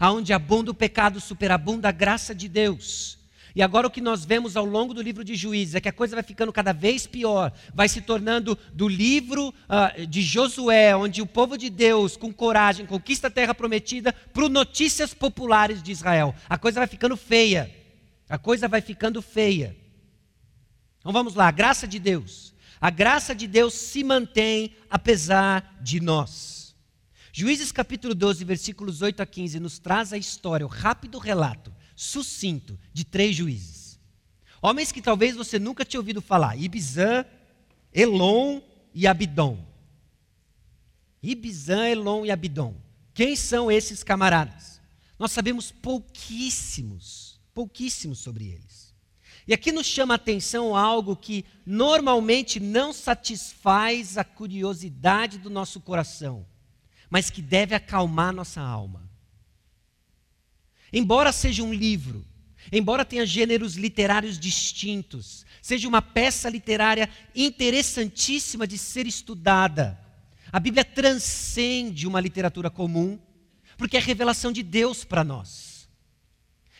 Aonde 0.00 0.32
abunda 0.32 0.72
o 0.72 0.74
pecado, 0.74 1.20
superabunda 1.20 1.90
a 1.90 1.92
graça 1.92 2.34
de 2.34 2.48
Deus. 2.48 3.20
E 3.54 3.62
agora 3.62 3.86
o 3.86 3.90
que 3.90 4.00
nós 4.00 4.24
vemos 4.24 4.56
ao 4.56 4.64
longo 4.64 4.94
do 4.94 5.02
livro 5.02 5.24
de 5.24 5.34
Juízes 5.34 5.74
é 5.74 5.80
que 5.80 5.88
a 5.88 5.92
coisa 5.92 6.16
vai 6.16 6.22
ficando 6.22 6.52
cada 6.52 6.72
vez 6.72 7.06
pior, 7.06 7.52
vai 7.74 7.88
se 7.88 8.00
tornando 8.00 8.56
do 8.72 8.88
livro 8.88 9.48
uh, 9.48 10.06
de 10.06 10.22
Josué, 10.22 10.94
onde 10.96 11.20
o 11.20 11.26
povo 11.26 11.58
de 11.58 11.68
Deus, 11.68 12.16
com 12.16 12.32
coragem, 12.32 12.86
conquista 12.86 13.26
a 13.26 13.30
terra 13.30 13.54
prometida, 13.54 14.12
para 14.32 14.48
notícias 14.48 15.12
populares 15.12 15.82
de 15.82 15.92
Israel. 15.92 16.34
A 16.48 16.56
coisa 16.56 16.80
vai 16.80 16.86
ficando 16.86 17.16
feia. 17.16 17.70
A 18.28 18.38
coisa 18.38 18.68
vai 18.68 18.80
ficando 18.80 19.20
feia. 19.20 19.76
Então 21.00 21.12
vamos 21.12 21.34
lá, 21.34 21.48
a 21.48 21.52
graça 21.52 21.88
de 21.88 21.98
Deus. 21.98 22.54
A 22.80 22.88
graça 22.88 23.34
de 23.34 23.46
Deus 23.46 23.74
se 23.74 24.04
mantém 24.04 24.74
apesar 24.88 25.78
de 25.82 26.00
nós. 26.00 26.59
Juízes 27.40 27.72
capítulo 27.72 28.14
12, 28.14 28.44
versículos 28.44 29.00
8 29.00 29.22
a 29.22 29.24
15, 29.24 29.60
nos 29.60 29.78
traz 29.78 30.12
a 30.12 30.18
história, 30.18 30.66
o 30.66 30.68
rápido 30.68 31.16
relato, 31.16 31.72
sucinto, 31.96 32.78
de 32.92 33.02
três 33.02 33.34
juízes. 33.34 33.98
Homens 34.60 34.92
que 34.92 35.00
talvez 35.00 35.36
você 35.36 35.58
nunca 35.58 35.82
tinha 35.82 36.00
ouvido 36.00 36.20
falar: 36.20 36.54
Ibizã, 36.60 37.24
Elon 37.94 38.60
e 38.94 39.06
Abidom. 39.06 39.56
Ibizã, 41.22 41.88
Elon 41.88 42.26
e 42.26 42.30
Abidom. 42.30 42.74
Quem 43.14 43.34
são 43.34 43.72
esses 43.72 44.04
camaradas? 44.04 44.78
Nós 45.18 45.32
sabemos 45.32 45.72
pouquíssimos, 45.72 47.40
pouquíssimos 47.54 48.18
sobre 48.18 48.48
eles. 48.48 48.94
E 49.48 49.54
aqui 49.54 49.72
nos 49.72 49.86
chama 49.86 50.12
a 50.12 50.16
atenção 50.16 50.76
algo 50.76 51.16
que 51.16 51.46
normalmente 51.64 52.60
não 52.60 52.92
satisfaz 52.92 54.18
a 54.18 54.24
curiosidade 54.24 55.38
do 55.38 55.48
nosso 55.48 55.80
coração 55.80 56.44
mas 57.10 57.28
que 57.28 57.42
deve 57.42 57.74
acalmar 57.74 58.32
nossa 58.32 58.60
alma. 58.60 59.10
Embora 60.92 61.32
seja 61.32 61.62
um 61.62 61.74
livro, 61.74 62.24
embora 62.72 63.04
tenha 63.04 63.26
gêneros 63.26 63.74
literários 63.74 64.38
distintos, 64.38 65.44
seja 65.60 65.88
uma 65.88 66.00
peça 66.00 66.48
literária 66.48 67.10
interessantíssima 67.34 68.66
de 68.66 68.78
ser 68.78 69.06
estudada, 69.06 69.98
a 70.52 70.58
Bíblia 70.58 70.84
transcende 70.84 72.06
uma 72.06 72.20
literatura 72.20 72.70
comum, 72.70 73.18
porque 73.76 73.96
é 73.96 74.00
revelação 74.00 74.52
de 74.52 74.62
Deus 74.62 75.04
para 75.04 75.22
nós. 75.22 75.88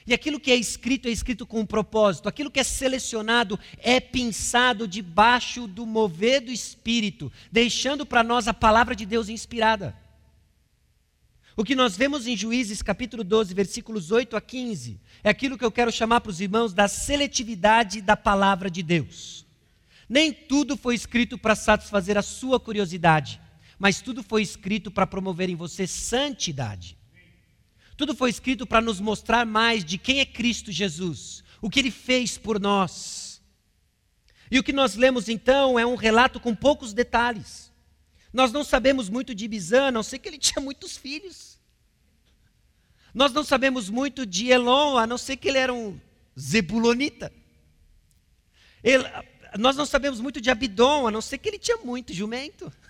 E 0.06 0.14
aquilo 0.14 0.40
que 0.40 0.50
é 0.50 0.56
escrito 0.56 1.06
é 1.06 1.10
escrito 1.10 1.46
com 1.46 1.60
um 1.60 1.66
propósito, 1.66 2.28
aquilo 2.28 2.50
que 2.50 2.58
é 2.58 2.64
selecionado 2.64 3.58
é 3.78 4.00
pensado 4.00 4.88
debaixo 4.88 5.68
do 5.68 5.86
mover 5.86 6.40
do 6.40 6.50
Espírito, 6.50 7.30
deixando 7.52 8.04
para 8.04 8.24
nós 8.24 8.48
a 8.48 8.54
palavra 8.54 8.96
de 8.96 9.06
Deus 9.06 9.28
inspirada. 9.28 9.96
O 11.60 11.62
que 11.62 11.74
nós 11.74 11.94
vemos 11.94 12.26
em 12.26 12.34
Juízes 12.34 12.80
capítulo 12.80 13.22
12, 13.22 13.52
versículos 13.52 14.10
8 14.10 14.34
a 14.34 14.40
15, 14.40 14.98
é 15.22 15.28
aquilo 15.28 15.58
que 15.58 15.64
eu 15.66 15.70
quero 15.70 15.92
chamar 15.92 16.22
para 16.22 16.30
os 16.30 16.40
irmãos 16.40 16.72
da 16.72 16.88
seletividade 16.88 18.00
da 18.00 18.16
palavra 18.16 18.70
de 18.70 18.82
Deus. 18.82 19.44
Nem 20.08 20.32
tudo 20.32 20.74
foi 20.74 20.94
escrito 20.94 21.36
para 21.36 21.54
satisfazer 21.54 22.16
a 22.16 22.22
sua 22.22 22.58
curiosidade, 22.58 23.38
mas 23.78 24.00
tudo 24.00 24.22
foi 24.22 24.40
escrito 24.40 24.90
para 24.90 25.06
promover 25.06 25.50
em 25.50 25.54
você 25.54 25.86
santidade. 25.86 26.96
Tudo 27.94 28.16
foi 28.16 28.30
escrito 28.30 28.66
para 28.66 28.80
nos 28.80 28.98
mostrar 28.98 29.44
mais 29.44 29.84
de 29.84 29.98
quem 29.98 30.20
é 30.20 30.24
Cristo 30.24 30.72
Jesus, 30.72 31.44
o 31.60 31.68
que 31.68 31.78
ele 31.78 31.90
fez 31.90 32.38
por 32.38 32.58
nós. 32.58 33.42
E 34.50 34.58
o 34.58 34.62
que 34.62 34.72
nós 34.72 34.96
lemos 34.96 35.28
então 35.28 35.78
é 35.78 35.84
um 35.84 35.94
relato 35.94 36.40
com 36.40 36.54
poucos 36.54 36.94
detalhes. 36.94 37.69
Nós 38.32 38.52
não 38.52 38.62
sabemos 38.62 39.08
muito 39.08 39.34
de 39.34 39.48
Bizã, 39.48 39.86
a 39.86 39.92
não 39.92 40.02
sei 40.02 40.18
que 40.18 40.28
ele 40.28 40.38
tinha 40.38 40.62
muitos 40.62 40.96
filhos. 40.96 41.58
Nós 43.12 43.32
não 43.32 43.42
sabemos 43.42 43.90
muito 43.90 44.24
de 44.24 44.48
Elon, 44.48 44.96
a 44.96 45.06
não 45.06 45.18
ser 45.18 45.36
que 45.36 45.48
ele 45.48 45.58
era 45.58 45.74
um 45.74 46.00
zebulonita. 46.38 47.32
Ele, 48.82 49.04
nós 49.58 49.76
não 49.76 49.84
sabemos 49.84 50.20
muito 50.20 50.40
de 50.40 50.50
Abidom, 50.50 51.08
a 51.08 51.10
não 51.10 51.20
ser 51.20 51.38
que 51.38 51.48
ele 51.48 51.58
tinha 51.58 51.76
muito 51.78 52.12
jumento. 52.12 52.72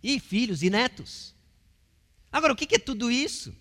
E 0.00 0.20
filhos 0.20 0.62
e 0.62 0.70
netos. 0.70 1.34
Agora, 2.30 2.52
o 2.52 2.56
que 2.56 2.72
é 2.72 2.78
tudo 2.78 3.10
isso? 3.10 3.52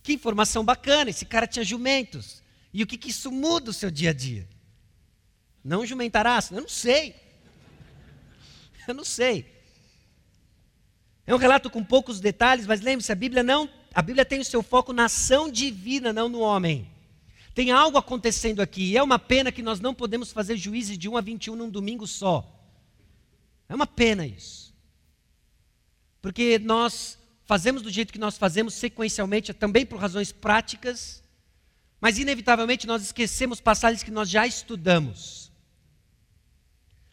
Que 0.00 0.12
informação 0.12 0.64
bacana, 0.64 1.10
esse 1.10 1.26
cara 1.26 1.44
tinha 1.44 1.64
jumentos. 1.64 2.40
E 2.72 2.84
o 2.84 2.86
que, 2.86 2.96
que 2.96 3.10
isso 3.10 3.32
muda 3.32 3.70
o 3.70 3.74
seu 3.74 3.90
dia 3.90 4.10
a 4.10 4.12
dia? 4.12 4.48
Não 5.62 5.84
jumentarás? 5.84 6.52
Eu 6.52 6.60
não 6.60 6.68
sei. 6.68 7.16
Eu 8.90 8.94
não 8.94 9.04
sei. 9.04 9.46
É 11.26 11.34
um 11.34 11.38
relato 11.38 11.70
com 11.70 11.84
poucos 11.84 12.20
detalhes, 12.20 12.66
mas 12.66 12.80
lembre-se, 12.80 13.12
a 13.12 13.14
Bíblia 13.14 13.42
não, 13.42 13.68
a 13.94 14.02
Bíblia 14.02 14.24
tem 14.24 14.40
o 14.40 14.44
seu 14.44 14.62
foco 14.62 14.92
na 14.92 15.04
ação 15.04 15.50
divina, 15.50 16.12
não 16.12 16.28
no 16.28 16.40
homem. 16.40 16.90
Tem 17.54 17.70
algo 17.70 17.96
acontecendo 17.96 18.60
aqui, 18.60 18.90
e 18.90 18.96
é 18.96 19.02
uma 19.02 19.18
pena 19.18 19.52
que 19.52 19.62
nós 19.62 19.80
não 19.80 19.94
podemos 19.94 20.32
fazer 20.32 20.56
juízes 20.56 20.98
de 20.98 21.08
1 21.08 21.16
a 21.16 21.20
21 21.20 21.56
num 21.56 21.70
domingo 21.70 22.06
só. 22.06 22.44
É 23.68 23.74
uma 23.74 23.86
pena 23.86 24.26
isso. 24.26 24.74
Porque 26.20 26.58
nós 26.58 27.16
fazemos 27.46 27.82
do 27.82 27.90
jeito 27.90 28.12
que 28.12 28.18
nós 28.18 28.36
fazemos 28.36 28.74
sequencialmente, 28.74 29.54
também 29.54 29.86
por 29.86 30.00
razões 30.00 30.32
práticas, 30.32 31.22
mas 32.00 32.18
inevitavelmente 32.18 32.86
nós 32.88 33.02
esquecemos 33.02 33.60
passagens 33.60 34.02
que 34.02 34.10
nós 34.10 34.28
já 34.28 34.46
estudamos. 34.46 35.39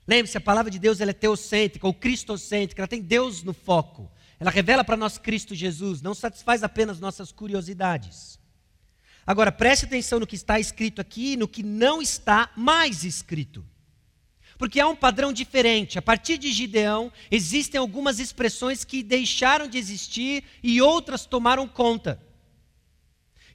Lembre-se, 0.08 0.38
a 0.38 0.42
palavra 0.42 0.72
de 0.72 0.80
Deus 0.80 1.02
ela 1.02 1.12
é 1.12 1.14
teocêntrica 1.14 1.86
ou 1.86 1.94
cristocêntrica, 1.94 2.82
ela 2.82 2.88
tem 2.88 3.02
Deus 3.02 3.44
no 3.44 3.54
foco. 3.54 4.10
Ela 4.40 4.52
revela 4.52 4.84
para 4.84 4.96
nós 4.96 5.18
Cristo 5.18 5.54
Jesus, 5.54 6.02
não 6.02 6.14
satisfaz 6.14 6.64
apenas 6.64 7.00
nossas 7.00 7.32
curiosidades. 7.32 8.40
Agora, 9.26 9.52
preste 9.52 9.86
atenção 9.86 10.20
no 10.20 10.28
que 10.28 10.36
está 10.36 10.58
escrito 10.60 11.02
aqui 11.02 11.34
e 11.34 11.38
no 11.38 11.48
que 11.48 11.62
não 11.62 12.02
está 12.02 12.50
mais 12.56 13.04
escrito. 13.04 13.66
Porque 14.58 14.80
há 14.80 14.88
um 14.88 14.96
padrão 14.96 15.34
diferente. 15.34 16.00
A 16.00 16.02
partir 16.02 16.38
de 16.38 16.52
Gideão, 16.52 17.12
existem 17.30 17.78
algumas 17.78 18.20
expressões 18.20 18.86
que 18.86 19.04
deixaram 19.04 19.68
de 19.68 19.78
existir 19.78 20.44
e 20.64 20.82
outras 20.82 21.26
tomaram 21.26 21.68
conta. 21.68 22.24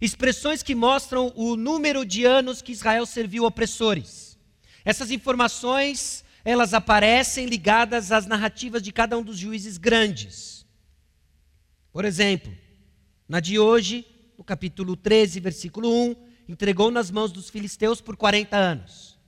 Expressões 0.00 0.62
que 0.62 0.74
mostram 0.74 1.32
o 1.34 1.56
número 1.56 2.04
de 2.04 2.24
anos 2.24 2.60
que 2.60 2.72
Israel 2.72 3.06
serviu 3.06 3.44
opressores. 3.44 4.38
Essas 4.84 5.10
informações, 5.10 6.24
elas 6.44 6.74
aparecem 6.74 7.46
ligadas 7.46 8.10
às 8.10 8.26
narrativas 8.26 8.82
de 8.82 8.92
cada 8.92 9.16
um 9.16 9.22
dos 9.22 9.38
juízes 9.38 9.78
grandes. 9.78 10.66
Por 11.92 12.04
exemplo, 12.04 12.52
na 13.28 13.38
de 13.40 13.58
hoje, 13.58 14.04
no 14.36 14.44
capítulo 14.44 14.96
13, 14.96 15.40
versículo 15.40 15.88
1, 15.88 16.16
entregou 16.48 16.90
nas 16.90 17.10
mãos 17.10 17.30
dos 17.30 17.48
filisteus 17.48 18.00
por 18.00 18.16
40 18.16 18.56
anos. 18.56 19.18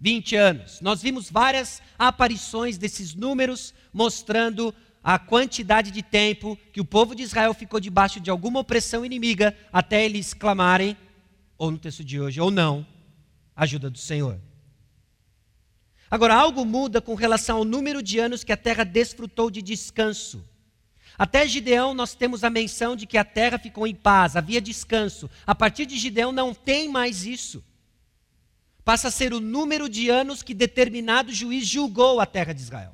20 0.00 0.36
anos. 0.36 0.80
Nós 0.80 1.02
vimos 1.02 1.30
várias 1.30 1.82
aparições 1.98 2.76
desses 2.78 3.14
números 3.14 3.74
mostrando 3.92 4.74
a 5.02 5.18
quantidade 5.18 5.90
de 5.90 6.02
tempo 6.02 6.58
que 6.72 6.80
o 6.80 6.84
povo 6.84 7.14
de 7.14 7.22
Israel 7.22 7.52
ficou 7.52 7.78
debaixo 7.78 8.18
de 8.18 8.30
alguma 8.30 8.60
opressão 8.60 9.04
inimiga 9.04 9.56
até 9.72 10.04
eles 10.04 10.32
clamarem, 10.32 10.96
ou 11.58 11.70
no 11.70 11.78
texto 11.78 12.02
de 12.02 12.20
hoje, 12.20 12.40
ou 12.40 12.50
não, 12.50 12.86
ajuda 13.54 13.90
do 13.90 13.98
Senhor. 13.98 14.40
Agora, 16.14 16.34
algo 16.36 16.64
muda 16.64 17.00
com 17.00 17.14
relação 17.14 17.58
ao 17.58 17.64
número 17.64 18.02
de 18.02 18.18
anos 18.18 18.44
que 18.44 18.52
a 18.52 18.56
terra 18.56 18.84
desfrutou 18.84 19.50
de 19.50 19.60
descanso. 19.60 20.44
Até 21.18 21.46
Gideão 21.46 21.94
nós 21.94 22.14
temos 22.14 22.44
a 22.44 22.50
menção 22.50 22.94
de 22.94 23.06
que 23.06 23.18
a 23.18 23.24
terra 23.24 23.58
ficou 23.58 23.86
em 23.86 23.94
paz, 23.94 24.36
havia 24.36 24.60
descanso. 24.60 25.28
A 25.46 25.54
partir 25.54 25.86
de 25.86 25.96
Gideão 25.98 26.30
não 26.30 26.54
tem 26.54 26.88
mais 26.88 27.24
isso 27.24 27.64
passa 28.84 29.08
a 29.08 29.10
ser 29.10 29.32
o 29.32 29.40
número 29.40 29.88
de 29.88 30.10
anos 30.10 30.42
que 30.42 30.52
determinado 30.52 31.32
juiz 31.32 31.66
julgou 31.66 32.20
a 32.20 32.26
terra 32.26 32.52
de 32.52 32.60
Israel. 32.60 32.92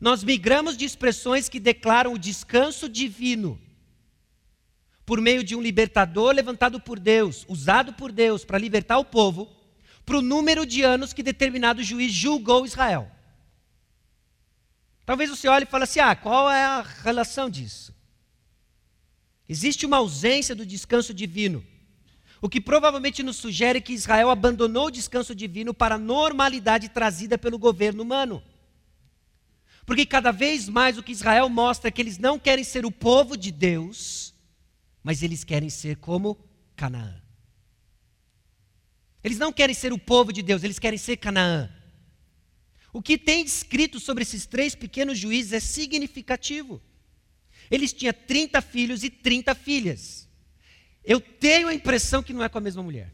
Nós 0.00 0.24
migramos 0.24 0.76
de 0.76 0.84
expressões 0.84 1.48
que 1.48 1.60
declaram 1.60 2.14
o 2.14 2.18
descanso 2.18 2.88
divino 2.88 3.60
por 5.06 5.20
meio 5.20 5.44
de 5.44 5.54
um 5.54 5.62
libertador 5.62 6.32
levantado 6.34 6.80
por 6.80 6.98
Deus, 6.98 7.44
usado 7.48 7.92
por 7.92 8.10
Deus 8.10 8.44
para 8.44 8.58
libertar 8.58 8.98
o 8.98 9.04
povo, 9.04 9.48
para 10.10 10.18
o 10.18 10.22
número 10.22 10.66
de 10.66 10.82
anos 10.82 11.12
que 11.12 11.22
determinado 11.22 11.84
juiz 11.84 12.12
julgou 12.12 12.66
Israel. 12.66 13.08
Talvez 15.06 15.30
você 15.30 15.46
olhe 15.46 15.62
e 15.62 15.68
fale 15.68 15.84
assim: 15.84 16.00
ah, 16.00 16.16
qual 16.16 16.50
é 16.50 16.64
a 16.64 16.82
relação 16.82 17.48
disso? 17.48 17.94
Existe 19.48 19.86
uma 19.86 19.98
ausência 19.98 20.52
do 20.52 20.66
descanso 20.66 21.14
divino. 21.14 21.64
O 22.42 22.48
que 22.48 22.60
provavelmente 22.60 23.22
nos 23.22 23.36
sugere 23.36 23.80
que 23.80 23.92
Israel 23.92 24.30
abandonou 24.30 24.86
o 24.86 24.90
descanso 24.90 25.32
divino 25.32 25.72
para 25.72 25.94
a 25.94 25.98
normalidade 25.98 26.88
trazida 26.88 27.38
pelo 27.38 27.56
governo 27.56 28.02
humano. 28.02 28.42
Porque 29.86 30.04
cada 30.04 30.32
vez 30.32 30.68
mais 30.68 30.98
o 30.98 31.04
que 31.04 31.12
Israel 31.12 31.48
mostra 31.48 31.86
é 31.86 31.92
que 31.92 32.02
eles 32.02 32.18
não 32.18 32.36
querem 32.36 32.64
ser 32.64 32.84
o 32.84 32.90
povo 32.90 33.36
de 33.36 33.52
Deus, 33.52 34.34
mas 35.04 35.22
eles 35.22 35.44
querem 35.44 35.70
ser 35.70 35.98
como 35.98 36.36
Canaã. 36.74 37.29
Eles 39.22 39.38
não 39.38 39.52
querem 39.52 39.74
ser 39.74 39.92
o 39.92 39.98
povo 39.98 40.32
de 40.32 40.42
Deus, 40.42 40.62
eles 40.62 40.78
querem 40.78 40.98
ser 40.98 41.16
Canaã. 41.16 41.70
O 42.92 43.02
que 43.02 43.16
tem 43.16 43.44
escrito 43.44 44.00
sobre 44.00 44.22
esses 44.22 44.46
três 44.46 44.74
pequenos 44.74 45.18
juízes 45.18 45.52
é 45.52 45.60
significativo. 45.60 46.82
Eles 47.70 47.92
tinham 47.92 48.12
30 48.12 48.60
filhos 48.60 49.04
e 49.04 49.10
30 49.10 49.54
filhas. 49.54 50.28
Eu 51.04 51.20
tenho 51.20 51.68
a 51.68 51.74
impressão 51.74 52.22
que 52.22 52.32
não 52.32 52.42
é 52.42 52.48
com 52.48 52.58
a 52.58 52.60
mesma 52.60 52.82
mulher. 52.82 53.12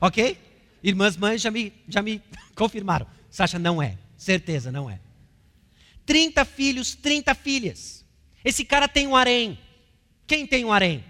Ok? 0.00 0.36
Irmãs 0.82 1.16
mães 1.16 1.40
já 1.40 1.50
me, 1.50 1.72
já 1.86 2.02
me 2.02 2.22
confirmaram. 2.56 3.06
Sasha, 3.30 3.58
não 3.58 3.82
é. 3.82 3.98
Certeza, 4.16 4.72
não 4.72 4.90
é. 4.90 4.98
30 6.04 6.44
filhos, 6.44 6.94
30 6.94 7.34
filhas. 7.34 8.04
Esse 8.44 8.64
cara 8.64 8.88
tem 8.88 9.06
um 9.06 9.14
harém. 9.14 9.58
Quem 10.26 10.46
tem 10.46 10.64
um 10.64 10.72
harém? 10.72 11.04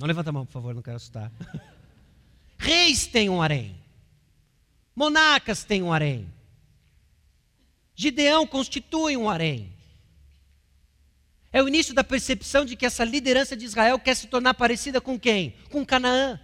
Não 0.00 0.06
levanta 0.06 0.30
a 0.30 0.32
mão, 0.32 0.46
por 0.46 0.52
favor, 0.52 0.74
não 0.74 0.80
quero 0.80 0.96
assustar. 0.96 1.30
Reis 2.56 3.06
têm 3.06 3.28
um 3.28 3.42
harém. 3.42 3.76
Monarcas 4.96 5.62
têm 5.62 5.82
um 5.82 5.92
harém. 5.92 6.26
Gideão 7.94 8.46
constitui 8.46 9.14
um 9.14 9.28
harém. 9.28 9.70
É 11.52 11.62
o 11.62 11.68
início 11.68 11.92
da 11.92 12.02
percepção 12.02 12.64
de 12.64 12.76
que 12.76 12.86
essa 12.86 13.04
liderança 13.04 13.54
de 13.54 13.66
Israel 13.66 13.98
quer 13.98 14.14
se 14.14 14.26
tornar 14.26 14.54
parecida 14.54 15.02
com 15.02 15.20
quem? 15.20 15.54
Com 15.68 15.84
Canaã. 15.84 16.40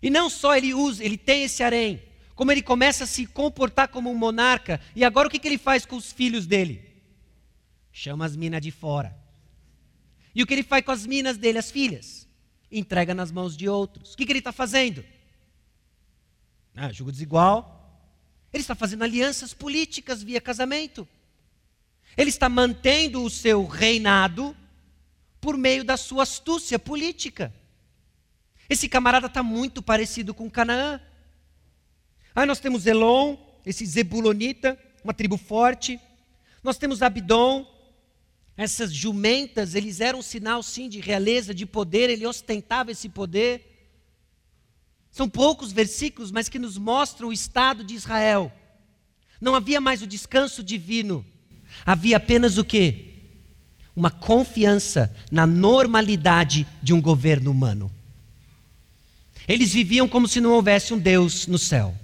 E 0.00 0.08
não 0.10 0.30
só 0.30 0.54
ele 0.54 0.72
usa, 0.72 1.02
ele 1.02 1.18
tem 1.18 1.42
esse 1.42 1.60
harém, 1.60 2.00
como 2.36 2.52
ele 2.52 2.62
começa 2.62 3.02
a 3.02 3.06
se 3.06 3.26
comportar 3.26 3.88
como 3.88 4.08
um 4.08 4.14
monarca. 4.14 4.80
E 4.94 5.04
agora 5.04 5.26
o 5.26 5.30
que, 5.30 5.40
que 5.40 5.48
ele 5.48 5.58
faz 5.58 5.84
com 5.84 5.96
os 5.96 6.12
filhos 6.12 6.46
dele? 6.46 6.88
Chama 7.90 8.24
as 8.24 8.36
minas 8.36 8.62
de 8.62 8.70
fora. 8.70 9.19
E 10.34 10.42
o 10.42 10.46
que 10.46 10.54
ele 10.54 10.62
faz 10.62 10.84
com 10.84 10.92
as 10.92 11.06
minas 11.06 11.36
dele, 11.36 11.58
as 11.58 11.70
filhas? 11.70 12.28
Entrega 12.70 13.14
nas 13.14 13.32
mãos 13.32 13.56
de 13.56 13.68
outros. 13.68 14.14
O 14.14 14.16
que, 14.16 14.24
que 14.24 14.32
ele 14.32 14.38
está 14.38 14.52
fazendo? 14.52 15.04
Ah, 16.74 16.88
desigual. 16.88 17.76
Ele 18.52 18.60
está 18.62 18.74
fazendo 18.74 19.02
alianças 19.02 19.52
políticas 19.52 20.22
via 20.22 20.40
casamento. 20.40 21.06
Ele 22.16 22.30
está 22.30 22.48
mantendo 22.48 23.22
o 23.22 23.30
seu 23.30 23.66
reinado 23.66 24.56
por 25.40 25.56
meio 25.56 25.84
da 25.84 25.96
sua 25.96 26.24
astúcia 26.24 26.78
política. 26.78 27.52
Esse 28.68 28.88
camarada 28.88 29.26
está 29.26 29.42
muito 29.42 29.82
parecido 29.82 30.32
com 30.32 30.50
Canaã. 30.50 31.00
Aí 32.34 32.46
nós 32.46 32.60
temos 32.60 32.86
Elon, 32.86 33.36
esse 33.64 33.84
Zebulonita, 33.84 34.78
uma 35.02 35.14
tribo 35.14 35.36
forte. 35.36 35.98
Nós 36.62 36.78
temos 36.78 37.02
Abidom, 37.02 37.66
essas 38.62 38.92
jumentas, 38.92 39.74
eles 39.74 40.02
eram 40.02 40.18
um 40.18 40.22
sinal 40.22 40.62
sim 40.62 40.86
de 40.86 41.00
realeza, 41.00 41.54
de 41.54 41.64
poder, 41.64 42.10
ele 42.10 42.26
ostentava 42.26 42.90
esse 42.90 43.08
poder. 43.08 43.96
São 45.10 45.26
poucos 45.30 45.72
versículos, 45.72 46.30
mas 46.30 46.46
que 46.46 46.58
nos 46.58 46.76
mostram 46.76 47.28
o 47.28 47.32
estado 47.32 47.82
de 47.82 47.94
Israel. 47.94 48.52
Não 49.40 49.54
havia 49.54 49.80
mais 49.80 50.02
o 50.02 50.06
descanso 50.06 50.62
divino. 50.62 51.24
Havia 51.86 52.18
apenas 52.18 52.58
o 52.58 52.64
quê? 52.64 53.14
Uma 53.96 54.10
confiança 54.10 55.10
na 55.32 55.46
normalidade 55.46 56.66
de 56.82 56.92
um 56.92 57.00
governo 57.00 57.50
humano. 57.50 57.90
Eles 59.48 59.72
viviam 59.72 60.06
como 60.06 60.28
se 60.28 60.38
não 60.38 60.50
houvesse 60.50 60.92
um 60.92 60.98
Deus 60.98 61.46
no 61.46 61.56
céu. 61.58 61.96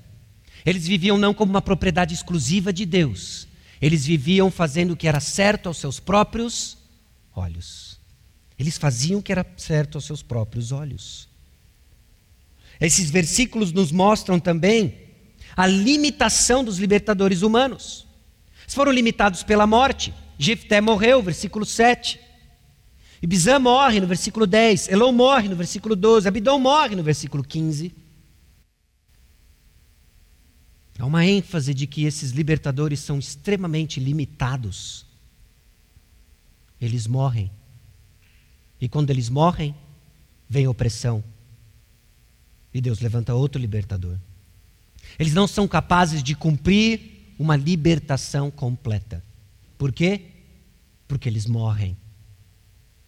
Eles 0.64 0.86
viviam 0.86 1.18
não 1.18 1.34
como 1.34 1.50
uma 1.50 1.60
propriedade 1.60 2.14
exclusiva 2.14 2.72
de 2.72 2.86
Deus. 2.86 3.46
Eles 3.80 4.06
viviam 4.06 4.50
fazendo 4.50 4.92
o 4.92 4.96
que 4.96 5.08
era 5.08 5.20
certo 5.20 5.68
aos 5.68 5.78
seus 5.78 6.00
próprios 6.00 6.78
olhos. 7.34 8.00
Eles 8.58 8.78
faziam 8.78 9.20
o 9.20 9.22
que 9.22 9.32
era 9.32 9.46
certo 9.56 9.98
aos 9.98 10.04
seus 10.04 10.22
próprios 10.22 10.72
olhos. 10.72 11.28
Esses 12.80 13.10
versículos 13.10 13.72
nos 13.72 13.92
mostram 13.92 14.38
também 14.38 15.06
a 15.56 15.66
limitação 15.66 16.64
dos 16.64 16.78
libertadores 16.78 17.42
humanos. 17.42 18.06
Eles 18.62 18.74
foram 18.74 18.92
limitados 18.92 19.42
pela 19.42 19.66
morte. 19.66 20.12
Jefté 20.38 20.80
morreu, 20.80 21.22
versículo 21.22 21.64
7. 21.64 22.20
Ibizã 23.22 23.58
morre 23.58 24.00
no 24.00 24.06
versículo 24.06 24.46
10. 24.46 24.88
Elon 24.88 25.12
morre 25.12 25.48
no 25.48 25.56
versículo 25.56 25.96
12. 25.96 26.28
Abidom 26.28 26.58
morre 26.58 26.94
no 26.96 27.02
versículo 27.02 27.42
15. 27.42 27.94
Há 30.98 31.04
uma 31.04 31.26
ênfase 31.26 31.74
de 31.74 31.86
que 31.86 32.04
esses 32.04 32.30
libertadores 32.30 33.00
são 33.00 33.18
extremamente 33.18 34.00
limitados. 34.00 35.04
Eles 36.80 37.06
morrem. 37.06 37.50
E 38.80 38.88
quando 38.88 39.10
eles 39.10 39.28
morrem, 39.28 39.74
vem 40.48 40.66
opressão. 40.66 41.22
E 42.72 42.80
Deus 42.80 43.00
levanta 43.00 43.34
outro 43.34 43.60
libertador. 43.60 44.18
Eles 45.18 45.34
não 45.34 45.46
são 45.46 45.68
capazes 45.68 46.22
de 46.22 46.34
cumprir 46.34 47.34
uma 47.38 47.56
libertação 47.56 48.50
completa. 48.50 49.22
Por 49.78 49.92
quê? 49.92 50.22
Porque 51.06 51.28
eles 51.28 51.46
morrem. 51.46 51.96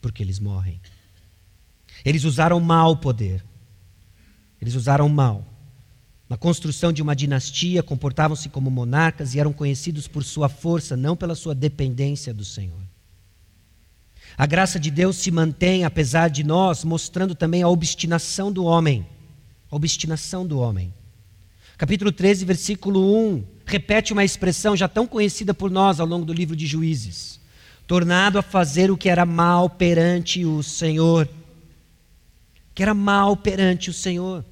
Porque 0.01 0.22
eles 0.22 0.38
morrem. 0.38 0.81
Eles 2.05 2.24
usaram 2.24 2.61
mal 2.61 2.92
o 2.92 2.96
poder. 2.96 3.44
Eles 4.61 4.74
usaram 4.74 5.09
mal. 5.09 5.46
Na 6.28 6.36
construção 6.36 6.92
de 6.92 7.00
uma 7.00 7.16
dinastia, 7.16 7.82
comportavam-se 7.82 8.48
como 8.48 8.70
monarcas 8.70 9.34
e 9.34 9.40
eram 9.40 9.52
conhecidos 9.52 10.06
por 10.06 10.22
sua 10.22 10.48
força, 10.48 10.96
não 10.96 11.16
pela 11.16 11.34
sua 11.34 11.54
dependência 11.54 12.34
do 12.34 12.44
Senhor. 12.44 12.82
A 14.36 14.44
graça 14.44 14.78
de 14.78 14.90
Deus 14.90 15.16
se 15.16 15.30
mantém, 15.30 15.84
apesar 15.84 16.28
de 16.28 16.44
nós, 16.44 16.84
mostrando 16.84 17.34
também 17.34 17.62
a 17.62 17.68
obstinação 17.68 18.52
do 18.52 18.64
homem. 18.64 19.06
A 19.70 19.76
obstinação 19.76 20.46
do 20.46 20.58
homem. 20.58 20.92
Capítulo 21.78 22.12
13, 22.12 22.44
versículo 22.44 23.16
1 23.34 23.44
repete 23.64 24.12
uma 24.12 24.24
expressão 24.24 24.74
já 24.74 24.88
tão 24.88 25.06
conhecida 25.06 25.52
por 25.52 25.70
nós 25.70 26.00
ao 26.00 26.06
longo 26.06 26.24
do 26.24 26.32
livro 26.32 26.56
de 26.56 26.66
Juízes: 26.66 27.38
tornado 27.86 28.38
a 28.38 28.42
fazer 28.42 28.90
o 28.90 28.96
que 28.96 29.08
era 29.08 29.24
mal 29.24 29.70
perante 29.70 30.44
o 30.44 30.62
Senhor. 30.62 31.28
que 32.74 32.82
era 32.82 32.94
mal 32.94 33.36
perante 33.36 33.90
o 33.90 33.92
Senhor. 33.92 34.44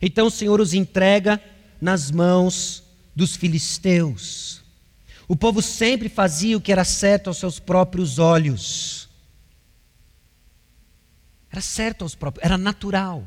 Então 0.00 0.26
o 0.26 0.30
Senhor 0.30 0.60
os 0.60 0.74
entrega 0.74 1.40
nas 1.80 2.10
mãos 2.10 2.82
dos 3.14 3.36
filisteus. 3.36 4.62
O 5.26 5.36
povo 5.36 5.60
sempre 5.60 6.08
fazia 6.08 6.56
o 6.56 6.60
que 6.60 6.72
era 6.72 6.84
certo 6.84 7.28
aos 7.28 7.36
seus 7.36 7.58
próprios 7.58 8.18
olhos. 8.18 9.08
Era 11.50 11.60
certo 11.60 12.02
aos 12.02 12.14
próprios, 12.14 12.44
era 12.44 12.56
natural. 12.56 13.26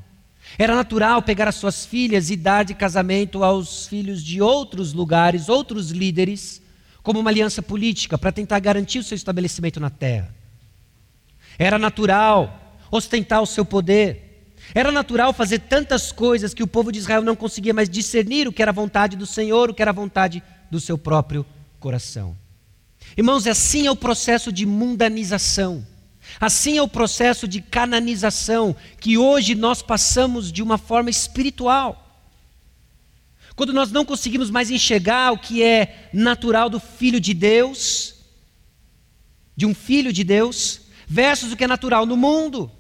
Era 0.58 0.76
natural 0.76 1.22
pegar 1.22 1.48
as 1.48 1.56
suas 1.56 1.86
filhas 1.86 2.30
e 2.30 2.36
dar 2.36 2.64
de 2.64 2.74
casamento 2.74 3.44
aos 3.44 3.88
filhos 3.88 4.24
de 4.24 4.42
outros 4.42 4.94
lugares, 4.94 5.50
outros 5.50 5.92
líderes, 5.92 6.62
como 7.04 7.20
uma 7.20 7.30
aliança 7.30 7.62
política 7.62 8.18
para 8.18 8.32
tentar 8.32 8.60
garantir 8.60 9.00
o 9.00 9.04
seu 9.04 9.16
estabelecimento 9.16 9.80
na 9.80 9.90
terra. 9.90 10.34
Era 11.58 11.78
natural 11.78 12.80
ostentar 12.90 13.42
o 13.42 13.46
seu 13.46 13.66
poder. 13.66 14.31
Era 14.74 14.92
natural 14.92 15.34
fazer 15.34 15.60
tantas 15.60 16.12
coisas 16.12 16.54
que 16.54 16.64
o 16.64 16.68
povo 16.68 16.92
de 16.92 17.00
Israel 17.00 17.22
não 17.22 17.36
conseguia 17.36 17.74
mais 17.74 17.90
discernir 17.90 18.48
o 18.48 18.54
que 18.54 18.62
era 18.62 18.72
vontade 18.72 19.18
do 19.18 19.26
Senhor, 19.26 19.70
o 19.70 19.74
que 19.74 19.82
era 19.82 19.92
vontade 19.92 20.42
do 20.70 20.80
seu 20.80 20.98
próprio 20.98 21.46
coração. 21.80 22.38
Irmãos, 23.18 23.46
assim 23.48 23.88
é 23.88 23.92
o 23.92 23.96
processo 23.96 24.52
de 24.52 24.66
mundanização. 24.66 25.86
Assim 26.40 26.78
é 26.78 26.82
o 26.82 26.88
processo 26.88 27.48
de 27.48 27.62
cananização 27.62 28.76
que 29.00 29.18
hoje 29.18 29.56
nós 29.56 29.82
passamos 29.82 30.52
de 30.52 30.64
uma 30.64 30.78
forma 30.78 31.10
espiritual. 31.10 32.08
Quando 33.56 33.74
nós 33.74 33.92
não 33.92 34.06
conseguimos 34.06 34.50
mais 34.50 34.72
enxergar 34.72 35.34
o 35.34 35.38
que 35.38 35.62
é 35.62 36.10
natural 36.14 36.70
do 36.70 36.80
filho 36.80 37.20
de 37.20 37.34
Deus, 37.34 38.16
de 39.56 39.66
um 39.66 39.76
filho 39.76 40.14
de 40.14 40.24
Deus, 40.24 40.82
versus 41.06 41.52
o 41.52 41.58
que 41.58 41.66
é 41.66 41.68
natural 41.68 42.06
no 42.06 42.16
mundo. 42.16 42.72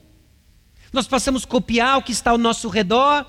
Nós 0.91 1.07
passamos 1.07 1.43
a 1.43 1.47
copiar 1.47 1.97
o 1.97 2.03
que 2.03 2.11
está 2.11 2.31
ao 2.31 2.37
nosso 2.37 2.67
redor. 2.67 3.25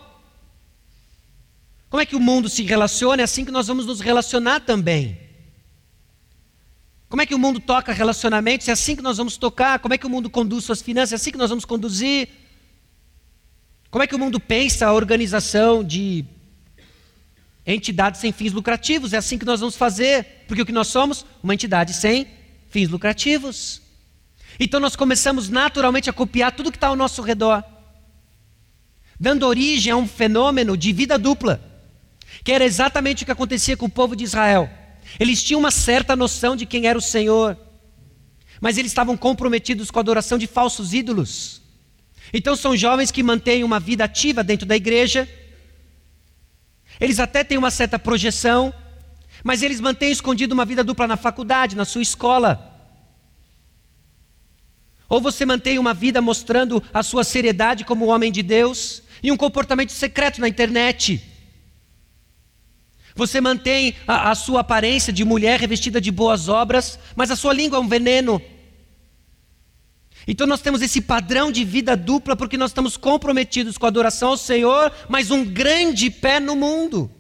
Como 1.89 2.01
é 2.01 2.07
que 2.07 2.17
o 2.17 2.21
mundo 2.21 2.49
se 2.49 2.63
relaciona? 2.63 3.23
É 3.23 3.25
assim 3.25 3.45
que 3.45 3.51
nós 3.51 3.67
vamos 3.67 3.87
nos 3.87 4.01
relacionar 4.01 4.61
também. 4.61 5.19
Como 7.09 7.21
é 7.21 7.27
que 7.27 7.35
o 7.35 7.39
mundo 7.39 7.61
toca 7.61 7.93
relacionamentos? 7.93 8.67
É 8.67 8.73
assim 8.73 8.97
que 8.97 9.03
nós 9.03 9.19
vamos 9.19 9.37
tocar. 9.37 9.79
Como 9.79 9.93
é 9.93 9.99
que 9.99 10.07
o 10.07 10.11
mundo 10.11 10.31
conduz 10.31 10.65
suas 10.65 10.81
finanças? 10.81 11.13
É 11.13 11.17
assim 11.17 11.31
que 11.31 11.37
nós 11.37 11.51
vamos 11.51 11.67
conduzir. 11.67 12.29
Como 13.91 14.03
é 14.03 14.07
que 14.07 14.15
o 14.15 14.19
mundo 14.19 14.41
pensa 14.41 14.87
a 14.87 14.93
organização 14.95 15.85
de 15.85 16.25
entidades 17.67 18.23
sem 18.23 18.33
fins 18.33 18.53
lucrativos? 18.53 19.13
É 19.13 19.19
assim 19.19 19.37
que 19.37 19.45
nós 19.45 19.61
vamos 19.61 19.77
fazer. 19.77 20.45
Porque 20.49 20.63
o 20.63 20.67
que 20.67 20.73
nós 20.73 20.89
somos? 20.89 21.27
Uma 21.43 21.53
entidade 21.53 21.93
sem 21.93 22.27
fins 22.71 22.89
lucrativos. 22.89 23.82
Então 24.59 24.81
nós 24.81 24.97
começamos 24.97 25.49
naturalmente 25.49 26.11
a 26.11 26.13
copiar 26.13 26.53
tudo 26.53 26.71
que 26.71 26.77
está 26.77 26.89
ao 26.89 26.97
nosso 26.97 27.23
redor, 27.23 27.65
dando 29.19 29.47
origem 29.47 29.93
a 29.93 29.97
um 29.97 30.07
fenômeno 30.07 30.77
de 30.77 30.93
vida 30.93 31.19
dupla, 31.19 31.61
que 32.45 32.53
era 32.53 32.65
exatamente 32.65 33.23
o 33.23 33.27
que 33.27 33.33
acontecia 33.33 33.77
com 33.77 33.87
o 33.87 33.91
povo 33.91 34.17
de 34.17 34.25
Israel. 34.25 34.69
Eles 35.19 35.43
tinham 35.43 35.61
uma 35.61 35.71
certa 35.71 36.17
noção 36.17 36.57
de 36.57 36.67
quem 36.67 36.87
era 36.87 36.99
o 36.99 37.03
Senhor, 37.03 37.57
mas 38.61 38.79
eles 38.79 38.91
estavam 38.91 39.17
comprometidos 39.17 39.91
com 39.91 39.99
a 39.99 40.03
adoração 40.03 40.39
de 40.39 40.47
falsos 40.47 40.93
ídolos. 40.95 41.61
Então 42.33 42.57
são 42.57 42.77
jovens 42.77 43.11
que 43.11 43.23
mantêm 43.23 43.65
uma 43.65 43.79
vida 43.79 44.05
ativa 44.05 44.43
dentro 44.43 44.67
da 44.67 44.77
igreja, 44.77 45.29
eles 47.01 47.19
até 47.19 47.43
têm 47.43 47.59
uma 47.59 47.71
certa 47.71 47.99
projeção, 47.99 48.73
mas 49.43 49.63
eles 49.63 49.81
mantêm 49.81 50.13
escondido 50.13 50.53
uma 50.53 50.65
vida 50.65 50.85
dupla 50.85 51.07
na 51.09 51.17
faculdade, 51.17 51.77
na 51.77 51.85
sua 51.85 52.03
escola. 52.03 52.72
Ou 55.13 55.21
você 55.21 55.45
mantém 55.45 55.79
uma 55.79 55.93
vida 55.93 56.23
mostrando 56.23 56.83
a 56.91 57.03
sua 57.03 57.23
seriedade 57.23 57.85
como 57.85 58.07
homem 58.07 58.33
de 58.33 58.43
Deus 58.43 59.03
e 59.23 59.31
um 59.31 59.37
comportamento 59.37 59.93
secreto 59.93 60.41
na 60.41 60.49
internet. 60.49 61.23
Você 63.15 63.39
mantém 63.39 63.95
a, 64.09 64.31
a, 64.31 64.35
sua 64.35 64.61
aparência 64.61 65.13
de 65.13 65.23
mulher 65.23 65.61
revestida 65.61 66.01
de 66.01 66.11
boas 66.11 66.49
obras, 66.49 66.99
mas 67.15 67.31
a 67.31 67.37
sua 67.37 67.53
língua 67.53 67.77
é 67.77 67.81
um 67.83 67.89
veneno. 67.89 68.41
Então 70.27 70.47
nós 70.47 70.63
temos 70.63 70.81
esse 70.81 71.03
padrão 71.03 71.53
de 71.53 71.63
vida 71.63 71.95
dupla 71.95 72.35
porque 72.35 72.57
nós 72.57 72.71
estamos 72.71 72.97
comprometidos 72.97 73.77
com 73.77 73.85
a 73.85 73.91
adoração 73.91 74.31
ao 74.31 74.39
Senhor, 74.39 74.91
mas 75.11 75.31
um 75.31 75.45
grande 75.45 76.09
pé 76.09 76.41
no 76.41 76.57
mundo. 76.57 77.11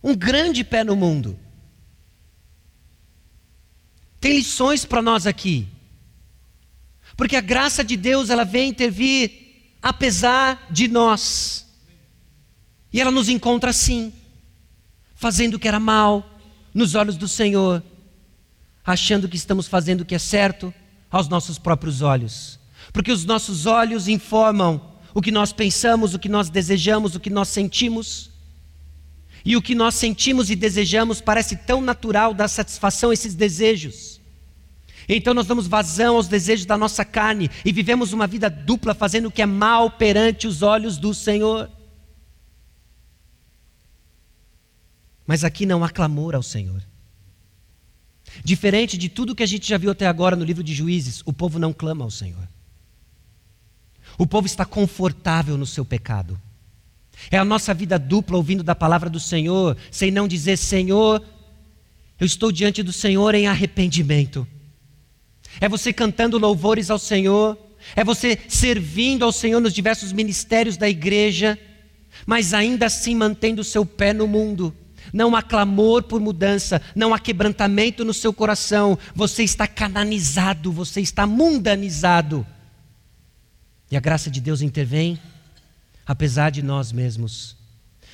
Um 0.00 0.14
grande 0.14 0.62
pé 0.62 0.84
no 0.84 0.94
mundo. 0.94 1.36
Tem 4.20 4.36
lições 4.36 4.84
para 4.84 5.02
nós 5.02 5.26
aqui. 5.26 5.66
Porque 7.20 7.36
a 7.36 7.42
graça 7.42 7.84
de 7.84 7.98
Deus, 7.98 8.30
ela 8.30 8.46
vem 8.46 8.70
intervir 8.70 9.30
apesar 9.82 10.68
de 10.70 10.88
nós. 10.88 11.66
E 12.90 12.98
ela 12.98 13.10
nos 13.10 13.28
encontra 13.28 13.68
assim 13.68 14.10
fazendo 15.14 15.56
o 15.56 15.58
que 15.58 15.68
era 15.68 15.78
mal 15.78 16.40
nos 16.72 16.94
olhos 16.94 17.18
do 17.18 17.28
Senhor, 17.28 17.82
achando 18.82 19.28
que 19.28 19.36
estamos 19.36 19.68
fazendo 19.68 20.00
o 20.00 20.04
que 20.06 20.14
é 20.14 20.18
certo 20.18 20.72
aos 21.10 21.28
nossos 21.28 21.58
próprios 21.58 22.00
olhos. 22.00 22.58
Porque 22.90 23.12
os 23.12 23.26
nossos 23.26 23.66
olhos 23.66 24.08
informam 24.08 24.80
o 25.12 25.20
que 25.20 25.30
nós 25.30 25.52
pensamos, 25.52 26.14
o 26.14 26.18
que 26.18 26.30
nós 26.30 26.48
desejamos, 26.48 27.14
o 27.14 27.20
que 27.20 27.28
nós 27.28 27.48
sentimos. 27.48 28.30
E 29.44 29.58
o 29.58 29.60
que 29.60 29.74
nós 29.74 29.94
sentimos 29.94 30.48
e 30.48 30.56
desejamos 30.56 31.20
parece 31.20 31.54
tão 31.54 31.82
natural 31.82 32.32
dar 32.32 32.48
satisfação 32.48 33.10
a 33.10 33.12
esses 33.12 33.34
desejos. 33.34 34.19
Então 35.16 35.34
nós 35.34 35.46
damos 35.46 35.66
vazão 35.66 36.14
aos 36.14 36.28
desejos 36.28 36.64
da 36.64 36.78
nossa 36.78 37.04
carne 37.04 37.50
e 37.64 37.72
vivemos 37.72 38.12
uma 38.12 38.28
vida 38.28 38.48
dupla, 38.48 38.94
fazendo 38.94 39.26
o 39.26 39.30
que 39.30 39.42
é 39.42 39.46
mal 39.46 39.90
perante 39.90 40.46
os 40.46 40.62
olhos 40.62 40.98
do 40.98 41.12
Senhor. 41.12 41.68
Mas 45.26 45.42
aqui 45.42 45.66
não 45.66 45.82
há 45.82 45.90
clamor 45.90 46.36
ao 46.36 46.44
Senhor. 46.44 46.80
Diferente 48.44 48.96
de 48.96 49.08
tudo 49.08 49.34
que 49.34 49.42
a 49.42 49.46
gente 49.46 49.68
já 49.68 49.76
viu 49.76 49.90
até 49.90 50.06
agora 50.06 50.36
no 50.36 50.44
livro 50.44 50.62
de 50.62 50.72
Juízes, 50.72 51.22
o 51.26 51.32
povo 51.32 51.58
não 51.58 51.72
clama 51.72 52.04
ao 52.04 52.10
Senhor. 52.10 52.48
O 54.16 54.28
povo 54.28 54.46
está 54.46 54.64
confortável 54.64 55.58
no 55.58 55.66
seu 55.66 55.84
pecado. 55.84 56.40
É 57.32 57.36
a 57.36 57.44
nossa 57.44 57.74
vida 57.74 57.98
dupla 57.98 58.36
ouvindo 58.36 58.62
da 58.62 58.76
palavra 58.76 59.10
do 59.10 59.18
Senhor, 59.18 59.76
sem 59.90 60.12
não 60.12 60.28
dizer: 60.28 60.56
Senhor, 60.56 61.20
eu 62.18 62.26
estou 62.26 62.52
diante 62.52 62.80
do 62.80 62.92
Senhor 62.92 63.34
em 63.34 63.48
arrependimento. 63.48 64.46
É 65.60 65.68
você 65.68 65.92
cantando 65.92 66.38
louvores 66.38 66.90
ao 66.90 66.98
Senhor, 66.98 67.58
é 67.94 68.02
você 68.02 68.38
servindo 68.48 69.24
ao 69.24 69.32
Senhor 69.32 69.60
nos 69.60 69.72
diversos 69.72 70.12
ministérios 70.12 70.76
da 70.76 70.88
igreja, 70.88 71.58
mas 72.26 72.54
ainda 72.54 72.86
assim 72.86 73.14
mantendo 73.14 73.60
o 73.60 73.64
seu 73.64 73.84
pé 73.84 74.12
no 74.12 74.26
mundo, 74.26 74.74
não 75.12 75.34
há 75.34 75.42
clamor 75.42 76.02
por 76.04 76.20
mudança, 76.20 76.80
não 76.94 77.12
há 77.12 77.18
quebrantamento 77.18 78.04
no 78.04 78.14
seu 78.14 78.32
coração, 78.32 78.98
você 79.14 79.42
está 79.42 79.66
cananizado, 79.66 80.72
você 80.72 81.00
está 81.00 81.26
mundanizado. 81.26 82.46
E 83.90 83.96
a 83.96 84.00
graça 84.00 84.30
de 84.30 84.40
Deus 84.40 84.62
intervém, 84.62 85.18
apesar 86.06 86.50
de 86.50 86.62
nós 86.62 86.92
mesmos. 86.92 87.56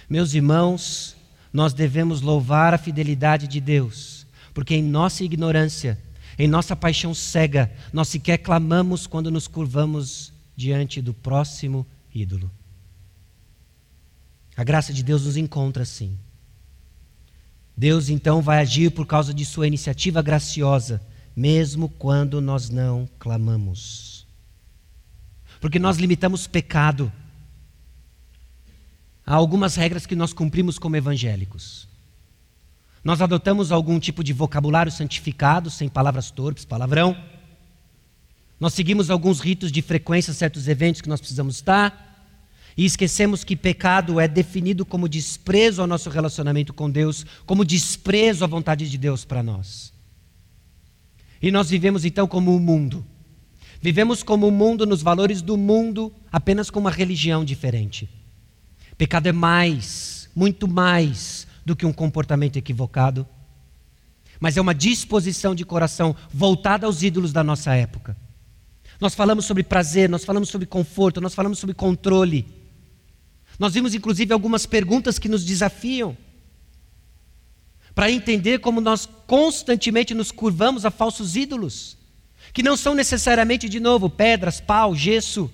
Meus 0.09 0.33
irmãos, 0.35 1.17
nós 1.53 1.75
devemos 1.75 2.21
louvar 2.21 2.73
a 2.73 2.79
fidelidade 2.79 3.47
de 3.47 3.61
Deus, 3.61 4.27
porque 4.55 4.75
em 4.75 4.83
nossa 4.83 5.23
ignorância, 5.23 5.99
em 6.39 6.47
nossa 6.47 6.77
paixão 6.77 7.15
cega, 7.15 7.73
nós 7.93 8.09
sequer 8.09 8.39
clamamos 8.39 9.07
quando 9.07 9.31
nos 9.31 9.49
curvamos 9.49 10.33
diante 10.55 11.01
do 11.01 11.15
próximo 11.15 11.87
ídolo. 12.15 12.51
A 14.57 14.65
graça 14.65 14.93
de 14.93 15.03
Deus 15.03 15.25
nos 15.25 15.37
encontra 15.37 15.83
assim. 15.83 16.19
Deus 17.77 18.09
então 18.09 18.41
vai 18.41 18.59
agir 18.59 18.91
por 18.91 19.07
causa 19.07 19.35
de 19.35 19.45
sua 19.45 19.67
iniciativa 19.67 20.23
graciosa, 20.23 21.01
mesmo 21.35 21.89
quando 21.89 22.41
nós 22.41 22.71
não 22.71 23.09
clamamos. 23.19 24.27
Porque 25.61 25.79
nós 25.79 25.99
limitamos 25.99 26.47
pecado 26.47 27.13
a 29.27 29.35
algumas 29.35 29.75
regras 29.75 30.07
que 30.07 30.17
nós 30.17 30.33
cumprimos 30.33 30.79
como 30.79 30.97
evangélicos. 30.97 31.87
Nós 33.07 33.23
adotamos 33.23 33.71
algum 33.71 34.01
tipo 34.01 34.25
de 34.25 34.33
vocabulário 34.33 34.91
santificado, 34.91 35.71
sem 35.71 35.89
palavras 35.89 36.29
torpes, 36.29 36.65
palavrão. 36.65 37.17
Nós 38.59 38.75
seguimos 38.75 39.11
alguns 39.11 39.39
ritos 39.39 39.71
de 39.71 39.81
frequência, 39.81 40.35
certos 40.35 40.67
eventos 40.67 41.01
que 41.01 41.09
nós 41.09 41.21
precisamos 41.21 41.55
estar. 41.55 42.35
E 42.77 42.85
esquecemos 42.85 43.45
que 43.45 43.55
pecado 43.55 44.19
é 44.19 44.27
definido 44.27 44.85
como 44.85 45.09
desprezo 45.09 45.83
ao 45.83 45.87
nosso 45.87 46.11
relacionamento 46.11 46.75
com 46.75 46.91
Deus, 46.91 47.25
como 47.47 47.65
desprezo 47.65 48.43
à 48.43 48.49
vontade 48.49 48.91
de 48.91 48.99
Deus 48.99 49.25
para 49.25 49.41
nós. 49.41 49.93
E 51.41 51.53
nós 51.53 51.71
vivemos 51.71 52.05
então 52.05 52.27
como 52.27 52.57
o 52.57 52.59
mundo. 52.59 53.07
Vivemos 53.81 54.25
como 54.25 54.49
o 54.49 54.51
mundo 54.51 54.85
nos 54.85 55.01
valores 55.01 55.41
do 55.41 55.57
mundo, 55.57 56.13
apenas 56.33 56.71
com 56.71 56.81
uma 56.81 56.91
religião 56.91 57.45
diferente. 57.45 58.09
Pecado 58.99 59.29
é 59.29 59.33
mais, 59.33 60.29
muito 60.35 60.67
mais 60.67 61.46
do 61.67 61.75
que 61.75 61.85
um 61.85 61.93
comportamento 61.93 62.57
equivocado, 62.57 63.27
mas 64.39 64.57
é 64.57 64.61
uma 64.61 64.75
disposição 64.75 65.53
de 65.53 65.65
coração 65.65 66.15
voltada 66.33 66.87
aos 66.87 67.03
ídolos 67.03 67.33
da 67.33 67.43
nossa 67.43 67.75
época. 67.75 68.17
Nós 69.01 69.17
falamos 69.17 69.45
sobre 69.45 69.65
prazer, 69.65 70.09
nós 70.09 70.25
falamos 70.25 70.49
sobre 70.49 70.67
conforto, 70.67 71.21
nós 71.21 71.35
falamos 71.35 71.59
sobre 71.59 71.75
controle. 71.75 72.47
Nós 73.59 73.75
vimos 73.75 73.95
inclusive 73.95 74.33
algumas 74.33 74.65
perguntas 74.65 75.19
que 75.19 75.29
nos 75.29 75.45
desafiam 75.45 76.17
para 77.97 78.13
entender 78.13 78.61
como 78.61 78.81
nós 78.81 79.09
constantemente 79.27 80.15
nos 80.15 80.31
curvamos 80.31 80.85
a 80.85 80.91
falsos 80.91 81.35
ídolos, 81.35 81.97
que 82.53 82.63
não 82.63 82.77
são 82.77 82.95
necessariamente, 82.95 83.69
de 83.69 83.81
novo, 83.81 84.09
pedras, 84.09 84.61
pau, 84.61 84.95
gesso, 84.95 85.51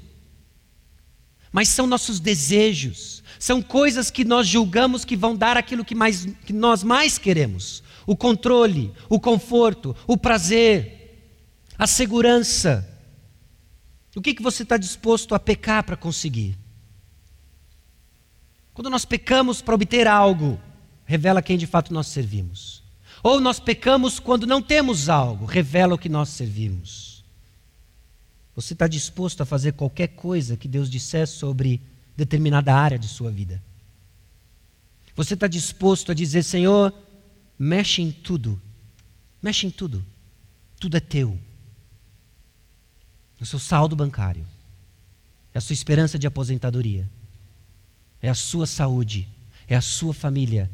mas 1.51 1.69
são 1.69 1.87
nossos 1.87 2.21
desejos, 2.21 3.22
são 3.43 3.61
coisas 3.61 4.09
que 4.09 4.25
nós 4.25 4.47
julgamos 4.47 5.05
que 5.05 5.17
vão 5.17 5.35
dar 5.35 5.57
aquilo 5.57 5.85
que, 5.85 5.97
mais, 5.97 6.27
que 6.47 6.53
nós 6.53 6.85
mais 6.85 7.19
queremos: 7.19 7.83
o 8.07 8.15
controle, 8.15 8.93
o 9.09 9.19
conforto, 9.19 9.97
o 10.07 10.17
prazer, 10.17 11.27
a 11.77 11.85
segurança. 11.85 12.89
O 14.15 14.23
que, 14.23 14.33
que 14.33 14.45
você 14.45 14.63
está 14.63 14.77
disposto 14.77 15.35
a 15.35 15.41
pecar 15.41 15.83
para 15.83 15.97
conseguir? 15.97 16.57
Quando 18.73 18.89
nós 18.89 19.05
pecamos 19.05 19.61
para 19.61 19.75
obter 19.75 20.07
algo, 20.07 20.61
revela 21.05 21.43
quem 21.43 21.59
de 21.59 21.67
fato 21.67 21.93
nós 21.93 22.07
servimos. 22.07 22.81
Ou 23.25 23.41
nós 23.41 23.59
pecamos 23.59 24.21
quando 24.21 24.47
não 24.47 24.63
temos 24.63 25.09
algo, 25.09 25.47
revela 25.47 25.97
o 25.97 25.99
que 25.99 26.09
nós 26.09 26.29
servimos. 26.29 27.25
Você 28.55 28.73
está 28.73 28.87
disposto 28.87 29.41
a 29.41 29.45
fazer 29.45 29.73
qualquer 29.73 30.11
coisa 30.11 30.57
que 30.57 30.69
Deus 30.69 30.89
disser 30.89 31.27
sobre 31.27 31.83
determinada 32.17 32.75
área 32.75 32.99
de 32.99 33.09
sua 33.09 33.31
vida? 33.31 33.63
Você 35.15 35.35
está 35.35 35.47
disposto 35.47 36.11
a 36.11 36.15
dizer, 36.15 36.43
Senhor, 36.43 36.93
mexe 37.59 38.03
em 38.03 38.11
tudo, 38.11 38.61
mexe 39.43 39.67
em 39.67 39.71
tudo, 39.71 40.05
tudo 40.81 40.97
é 40.97 41.01
teu. 41.01 41.39
É 43.39 43.43
o 43.43 43.47
seu 43.47 43.59
saldo 43.59 43.97
bancário, 43.97 44.47
é 45.53 45.59
a 45.59 45.61
sua 45.61 45.75
esperança 45.75 46.19
de 46.19 46.27
aposentadoria, 46.27 47.09
é 48.23 48.29
a 48.29 48.35
sua 48.35 48.67
saúde, 48.67 49.29
é 49.67 49.75
a 49.75 49.81
sua 49.81 50.15
família, 50.15 50.71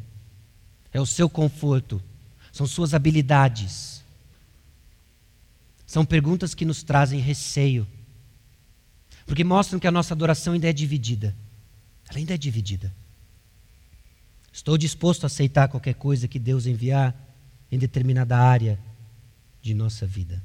é 0.92 1.00
o 1.00 1.06
seu 1.06 1.28
conforto, 1.28 2.02
são 2.52 2.66
suas 2.66 2.94
habilidades. 2.94 4.04
São 5.86 6.04
perguntas 6.04 6.54
que 6.54 6.66
nos 6.66 6.82
trazem 6.82 7.20
receio, 7.20 7.86
porque 9.28 9.44
mostram 9.44 9.78
que 9.78 9.86
a 9.86 9.92
nossa 9.92 10.14
adoração 10.14 10.54
ainda 10.54 10.68
é 10.68 10.72
dividida. 10.72 11.36
Ela 12.08 12.18
ainda 12.18 12.34
é 12.34 12.38
dividida. 12.38 12.92
Estou 14.50 14.78
disposto 14.78 15.24
a 15.24 15.26
aceitar 15.26 15.68
qualquer 15.68 15.94
coisa 15.94 16.26
que 16.26 16.38
Deus 16.38 16.66
enviar 16.66 17.14
em 17.70 17.78
determinada 17.78 18.38
área 18.38 18.80
de 19.60 19.74
nossa 19.74 20.06
vida. 20.06 20.42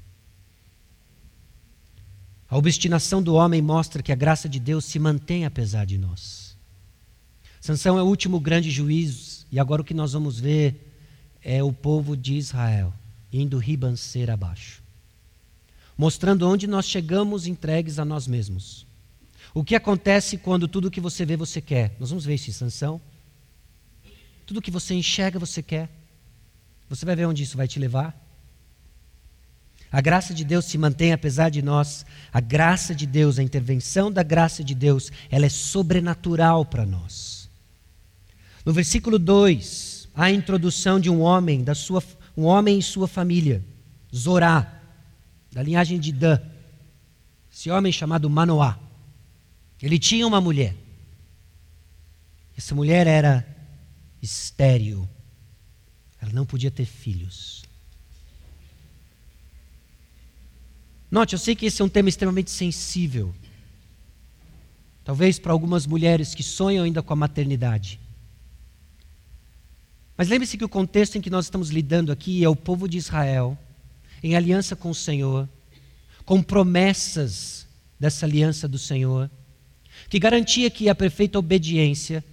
A 2.50 2.58
obstinação 2.58 3.24
do 3.24 3.34
homem 3.36 3.62
mostra 3.62 4.04
que 4.04 4.12
a 4.12 4.16
graça 4.16 4.50
de 4.50 4.60
Deus 4.60 4.84
se 4.84 5.00
mantém 5.00 5.46
apesar 5.46 5.86
de 5.86 5.98
nós. 5.98 6.58
Sansão 7.62 7.98
é 7.98 8.04
o 8.04 8.06
último 8.06 8.38
grande 8.38 8.70
juiz 8.70 9.48
e 9.50 9.60
agora 9.60 9.82
o 9.82 9.86
que 9.86 9.94
nós 9.94 10.12
vamos 10.12 10.40
ver 10.40 10.94
é 11.42 11.64
o 11.64 11.72
povo 11.72 12.18
de 12.18 12.36
Israel 12.36 12.94
indo 13.32 13.58
ribanceira 13.58 14.34
abaixo, 14.34 14.83
mostrando 15.98 16.48
onde 16.48 16.68
nós 16.68 16.86
chegamos 16.86 17.48
entregues 17.48 18.00
a 18.00 18.06
nós 18.06 18.28
mesmos. 18.28 18.86
O 19.54 19.64
que 19.64 19.76
acontece 19.76 20.38
quando 20.38 20.68
tudo 20.68 20.90
que 20.90 21.00
você 21.00 21.26
vê 21.26 21.38
você 21.38 21.62
quer? 21.62 21.96
Nós 22.00 22.10
vamos 22.10 22.26
ver 22.26 22.36
isso 22.36 22.50
em 22.50 22.54
sanção. 22.54 23.00
Tudo 24.46 24.62
que 24.62 24.72
você 24.72 24.94
enxerga 24.96 25.38
você 25.38 25.62
quer. 25.62 25.90
Você 26.90 27.06
vai 27.06 27.16
ver 27.16 27.28
onde 27.28 27.44
isso 27.44 27.56
vai 27.56 27.68
te 27.68 27.80
levar. 27.80 28.20
A 29.92 30.02
graça 30.02 30.34
de 30.34 30.44
Deus 30.44 30.66
se 30.66 30.76
mantém 30.76 31.14
apesar 31.14 31.50
de 31.50 31.62
nós. 31.62 32.04
A 32.32 32.40
graça 32.40 32.96
de 32.96 33.06
Deus, 33.06 33.38
a 33.38 33.44
intervenção 33.44 34.12
da 34.12 34.24
graça 34.24 34.64
de 34.64 34.74
Deus, 34.74 35.12
ela 35.30 35.46
é 35.46 35.50
sobrenatural 35.50 36.66
para 36.66 36.84
nós. 36.84 37.48
No 38.66 38.74
versículo 38.74 39.20
2, 39.20 40.10
a 40.16 40.32
introdução 40.32 41.00
de 41.00 41.12
um 41.12 41.22
homem, 41.22 41.64
da 41.64 41.76
sua, 41.76 42.04
um 42.36 42.46
homem 42.46 42.80
e 42.80 42.84
sua 42.84 43.08
família, 43.08 43.64
Zorá, 44.14 44.82
da 45.54 45.62
linhagem 45.62 46.00
de 46.00 46.12
Dan. 46.12 46.40
Esse 47.52 47.70
homem 47.70 47.92
chamado 47.92 48.30
Manoá. 48.30 48.80
Ele 49.82 50.00
tinha 50.00 50.26
uma 50.26 50.42
mulher. 50.42 50.76
Essa 52.58 52.74
mulher 52.74 53.06
era 53.06 53.46
estéril. 54.22 55.08
Ela 56.20 56.32
não 56.34 56.46
podia 56.46 56.72
ter 56.72 56.86
filhos. 56.86 57.64
Note, 61.12 61.34
eu 61.34 61.40
sei 61.40 61.56
que 61.56 61.68
esse 61.68 61.82
é 61.82 61.86
um 61.86 61.90
tema 61.90 62.10
extremamente 62.10 62.50
sensível. 62.50 63.36
Talvez 65.04 65.38
para 65.38 65.52
algumas 65.52 65.86
mulheres 65.86 66.34
que 66.34 66.42
sonham 66.42 66.86
ainda 66.86 67.04
com 67.04 67.14
a 67.14 67.18
maternidade. 67.18 68.00
Mas 70.18 70.30
lembre-se 70.30 70.58
que 70.58 70.66
o 70.66 70.70
contexto 70.70 71.18
em 71.18 71.22
que 71.22 71.30
nós 71.30 71.46
estamos 71.46 71.70
lidando 71.70 72.12
aqui 72.12 72.44
é 72.44 72.50
o 72.50 72.56
povo 72.56 72.88
de 72.88 72.98
Israel, 72.98 73.58
em 74.24 74.36
aliança 74.36 74.76
com 74.76 74.90
o 74.90 74.96
Senhor, 74.96 75.48
com 76.26 76.42
promessas 76.42 77.68
dessa 78.00 78.26
aliança 78.26 78.68
do 78.68 78.80
Senhor, 78.80 79.30
que 80.10 80.18
garantia 80.18 80.70
que 80.70 80.88
a 80.88 80.96
perfeita 80.96 81.38
obediência 81.38 82.24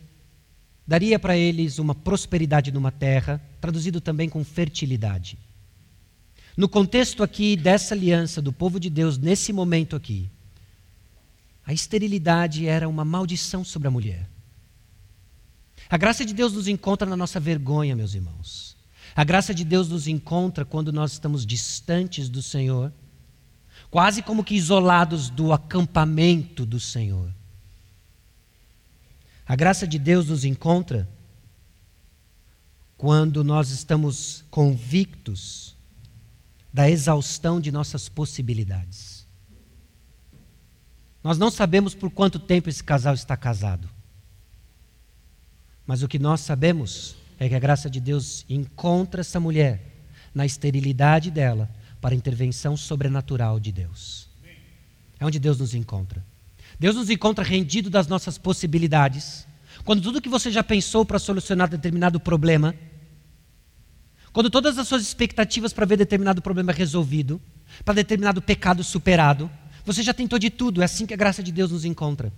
daria 0.86 1.18
para 1.18 1.36
eles 1.36 1.78
uma 1.78 1.95
prosperidade 1.95 2.72
numa 2.72 2.91
terra, 2.91 3.43
traduzido 3.61 4.01
também 4.01 4.28
com 4.28 4.43
fertilidade. 4.45 5.38
No 6.57 6.68
contexto 6.68 7.22
aqui 7.22 7.57
dessa 7.57 7.95
aliança 7.95 8.43
do 8.43 8.53
povo 8.53 8.78
de 8.78 8.91
Deus, 8.91 9.16
nesse 9.16 9.53
momento 9.53 9.95
aqui, 9.97 10.28
a 11.64 11.72
esterilidade 11.72 12.66
era 12.66 12.88
uma 12.88 13.05
maldição 13.05 13.64
sobre 13.64 13.88
a 13.88 13.91
mulher. 13.91 14.28
A 15.88 15.97
graça 15.97 16.24
de 16.24 16.34
Deus 16.34 16.53
nos 16.53 16.68
encontra 16.68 17.09
na 17.09 17.16
nossa 17.16 17.38
vergonha, 17.38 17.97
meus 17.97 18.14
irmãos. 18.14 18.69
A 19.14 19.24
graça 19.24 19.54
de 19.54 19.64
Deus 19.64 19.88
nos 19.88 20.06
encontra 20.06 20.64
quando 20.64 20.92
nós 20.92 21.12
estamos 21.12 21.44
distantes 21.44 22.28
do 22.28 22.42
Senhor, 22.42 22.92
quase 23.90 24.22
como 24.22 24.44
que 24.44 24.54
isolados 24.54 25.28
do 25.30 25.52
acampamento 25.52 26.64
do 26.64 26.78
Senhor. 26.78 27.32
A 29.46 29.56
graça 29.56 29.86
de 29.86 29.98
Deus 29.98 30.28
nos 30.28 30.44
encontra 30.44 31.08
quando 32.96 33.42
nós 33.42 33.70
estamos 33.70 34.44
convictos 34.50 35.74
da 36.72 36.88
exaustão 36.88 37.61
de 37.61 37.72
nossas 37.72 38.08
possibilidades. 38.08 39.26
Nós 41.22 41.36
não 41.36 41.50
sabemos 41.50 41.94
por 41.94 42.11
quanto 42.11 42.38
tempo 42.38 42.68
esse 42.68 42.82
casal 42.82 43.14
está 43.14 43.36
casado. 43.36 43.88
Mas 45.86 46.02
o 46.02 46.08
que 46.08 46.18
nós 46.18 46.40
sabemos 46.40 47.16
é 47.41 47.49
que 47.49 47.55
a 47.55 47.59
graça 47.59 47.88
de 47.88 47.99
Deus 48.01 48.45
encontra 48.49 49.22
essa 49.22 49.41
mulher 49.41 49.80
na 50.34 50.45
esterilidade 50.45 51.30
dela 51.30 51.70
para 51.99 52.14
a 52.14 52.16
intervenção 52.16 52.76
sobrenatural 52.76 53.59
de 53.59 53.72
Deus. 53.72 54.28
É 55.18 55.24
onde 55.24 55.38
Deus 55.38 55.59
nos 55.59 55.74
encontra. 55.74 56.22
Deus 56.78 56.97
nos 56.97 57.09
encontra 57.09 57.43
rendido 57.43 57.88
das 57.88 58.07
nossas 58.07 58.36
possibilidades. 58.36 59.47
Quando 59.84 60.03
tudo 60.03 60.20
que 60.20 60.28
você 60.28 60.51
já 60.51 60.62
pensou 60.62 61.05
para 61.05 61.18
solucionar 61.18 61.68
determinado 61.68 62.20
problema, 62.20 62.74
quando 64.32 64.51
todas 64.51 64.78
as 64.78 64.86
suas 64.86 65.03
expectativas 65.03 65.72
para 65.72 65.86
ver 65.86 65.97
determinado 65.97 66.43
problema 66.43 66.72
resolvido, 66.72 67.41
para 67.84 67.95
determinado 67.95 68.43
pecado 68.43 68.84
superado, 68.84 69.51
você 69.84 70.03
já 70.03 70.12
tentou 70.12 70.38
de 70.38 70.51
tudo, 70.51 70.82
é 70.82 70.84
assim 70.84 71.07
que 71.07 71.14
a 71.14 71.16
graça 71.16 71.43
de 71.43 71.51
Deus 71.51 71.70
nos 71.70 71.86
encontra. 71.86 72.30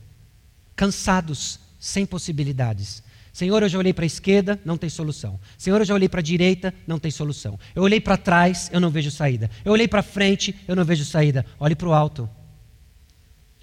Cansados, 0.76 1.58
sem 1.78 2.06
possibilidades, 2.06 3.02
Senhor, 3.32 3.62
eu 3.62 3.68
já 3.68 3.78
olhei 3.78 3.94
para 3.94 4.04
a 4.04 4.06
esquerda, 4.06 4.60
não 4.62 4.76
tem 4.76 4.90
solução. 4.90 5.40
Senhor, 5.56 5.80
eu 5.80 5.84
já 5.86 5.94
olhei 5.94 6.08
para 6.08 6.20
a 6.20 6.22
direita, 6.22 6.74
não 6.86 6.98
tem 6.98 7.10
solução. 7.10 7.58
Eu 7.74 7.82
olhei 7.82 7.98
para 7.98 8.18
trás, 8.18 8.68
eu 8.70 8.78
não 8.78 8.90
vejo 8.90 9.10
saída. 9.10 9.50
Eu 9.64 9.72
olhei 9.72 9.88
para 9.88 10.02
frente, 10.02 10.54
eu 10.68 10.76
não 10.76 10.84
vejo 10.84 11.04
saída. 11.04 11.46
Olhe 11.58 11.74
para 11.74 11.88
o 11.88 11.94
alto. 11.94 12.28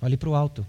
Olhe 0.01 0.17
para 0.17 0.30
o 0.30 0.34
alto. 0.34 0.65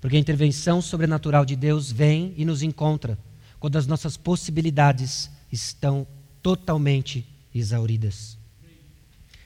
Porque 0.00 0.16
a 0.16 0.20
intervenção 0.20 0.80
sobrenatural 0.80 1.44
de 1.44 1.54
Deus 1.54 1.92
vem 1.92 2.32
e 2.34 2.46
nos 2.46 2.62
encontra 2.62 3.18
quando 3.58 3.76
as 3.76 3.86
nossas 3.86 4.16
possibilidades 4.16 5.30
estão 5.52 6.06
totalmente 6.42 7.26
exauridas. 7.54 8.38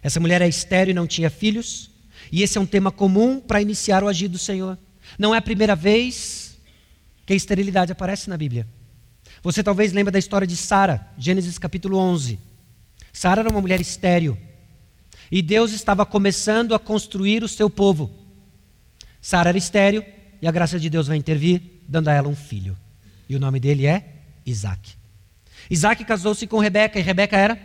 Essa 0.01 0.21
mulher 0.21 0.41
é 0.41 0.47
estéreo 0.47 0.93
e 0.93 0.95
não 0.95 1.07
tinha 1.07 1.31
filhos, 1.31 1.91
e 2.31 2.43
esse 2.43 2.57
é 2.59 2.61
um 2.61 2.67
tema 2.67 2.93
comum 2.93 3.41
para 3.41 3.61
iniciar 3.61 4.05
o 4.05 4.09
agir 4.09 4.29
do 4.29 4.39
Senhor. 4.39 4.79
Não 5.19 5.35
é 5.35 5.39
a 5.39 5.43
primeira 5.43 5.75
vez 5.75 6.44
que 7.27 7.33
a 7.33 7.37
esterilidade 7.37 7.93
aparece 7.93 8.29
na 8.29 8.37
Bíblia. 8.37 8.67
Você 9.43 9.63
talvez 9.63 9.93
lembre 9.93 10.11
da 10.11 10.19
história 10.19 10.47
de 10.47 10.57
Sara, 10.57 11.07
Gênesis 11.19 11.59
capítulo 11.59 11.99
11. 11.99 12.39
Sara 13.13 13.41
era 13.41 13.51
uma 13.51 13.61
mulher 13.61 13.81
estéril. 13.81 14.37
E 15.31 15.43
Deus 15.43 15.73
estava 15.73 16.05
começando 16.05 16.75
a 16.75 16.79
construir 16.79 17.43
o 17.43 17.49
seu 17.49 17.69
povo. 17.71 18.11
Sara 19.21 19.51
era 19.51 19.59
estéril 19.59 20.05
e 20.41 20.47
a 20.47 20.53
graça 20.53 20.79
de 20.79 20.91
Deus 20.91 21.07
vai 21.07 21.17
intervir, 21.17 21.63
dando 21.89 22.09
a 22.09 22.13
ela 22.13 22.29
um 22.29 22.37
filho. 22.37 22.77
E 23.29 23.35
o 23.37 23.41
nome 23.41 23.59
dele 23.59 23.87
é 23.87 24.23
Isaac. 24.45 24.93
Isaac 25.71 26.05
casou-se 26.05 26.47
com 26.47 26.59
Rebeca 26.59 26.99
e 26.99 27.03
Rebeca 27.03 27.37
era 27.37 27.59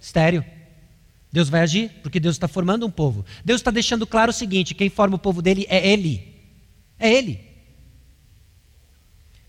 estéril. 0.00 0.44
Deus 1.32 1.48
vai 1.48 1.60
agir, 1.60 1.90
porque 2.02 2.18
Deus 2.18 2.34
está 2.34 2.48
formando 2.48 2.84
um 2.84 2.90
povo. 2.90 3.24
Deus 3.44 3.60
está 3.60 3.70
deixando 3.70 4.06
claro 4.06 4.30
o 4.30 4.34
seguinte: 4.34 4.74
quem 4.74 4.90
forma 4.90 5.14
o 5.16 5.18
povo 5.18 5.40
dele 5.40 5.66
é 5.68 5.86
Ele. 5.86 6.26
É 6.98 7.12
Ele. 7.12 7.49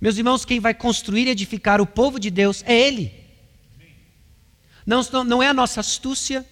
Meus 0.01 0.17
irmãos, 0.17 0.43
quem 0.43 0.59
vai 0.59 0.73
construir 0.73 1.27
e 1.27 1.29
edificar 1.29 1.79
o 1.79 1.85
povo 1.85 2.19
de 2.19 2.31
Deus 2.31 2.63
é 2.65 2.75
Ele. 2.75 3.13
Não, 4.83 5.03
não 5.23 5.43
é 5.43 5.47
a 5.47 5.53
nossa 5.53 5.79
astúcia, 5.79 6.43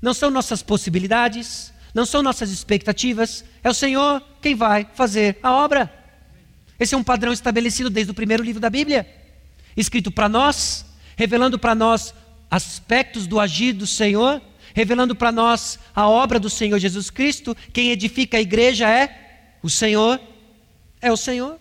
não 0.00 0.14
são 0.14 0.30
nossas 0.30 0.62
possibilidades, 0.62 1.72
não 1.92 2.06
são 2.06 2.22
nossas 2.22 2.50
expectativas, 2.50 3.44
é 3.64 3.68
o 3.68 3.74
Senhor 3.74 4.22
quem 4.40 4.54
vai 4.54 4.88
fazer 4.94 5.38
a 5.42 5.52
obra. 5.52 5.92
Esse 6.78 6.94
é 6.94 6.98
um 6.98 7.02
padrão 7.02 7.32
estabelecido 7.32 7.90
desde 7.90 8.12
o 8.12 8.14
primeiro 8.14 8.42
livro 8.42 8.60
da 8.60 8.70
Bíblia, 8.70 9.06
escrito 9.76 10.12
para 10.12 10.28
nós, 10.28 10.86
revelando 11.16 11.58
para 11.58 11.74
nós 11.74 12.14
aspectos 12.48 13.26
do 13.26 13.40
agir 13.40 13.72
do 13.72 13.86
Senhor, 13.86 14.40
revelando 14.72 15.14
para 15.16 15.32
nós 15.32 15.78
a 15.94 16.08
obra 16.08 16.38
do 16.38 16.48
Senhor 16.48 16.78
Jesus 16.78 17.10
Cristo. 17.10 17.56
Quem 17.72 17.90
edifica 17.90 18.38
a 18.38 18.40
igreja 18.40 18.88
é 18.88 19.58
o 19.60 19.68
Senhor, 19.68 20.20
é 21.02 21.12
o 21.12 21.16
Senhor. 21.16 21.59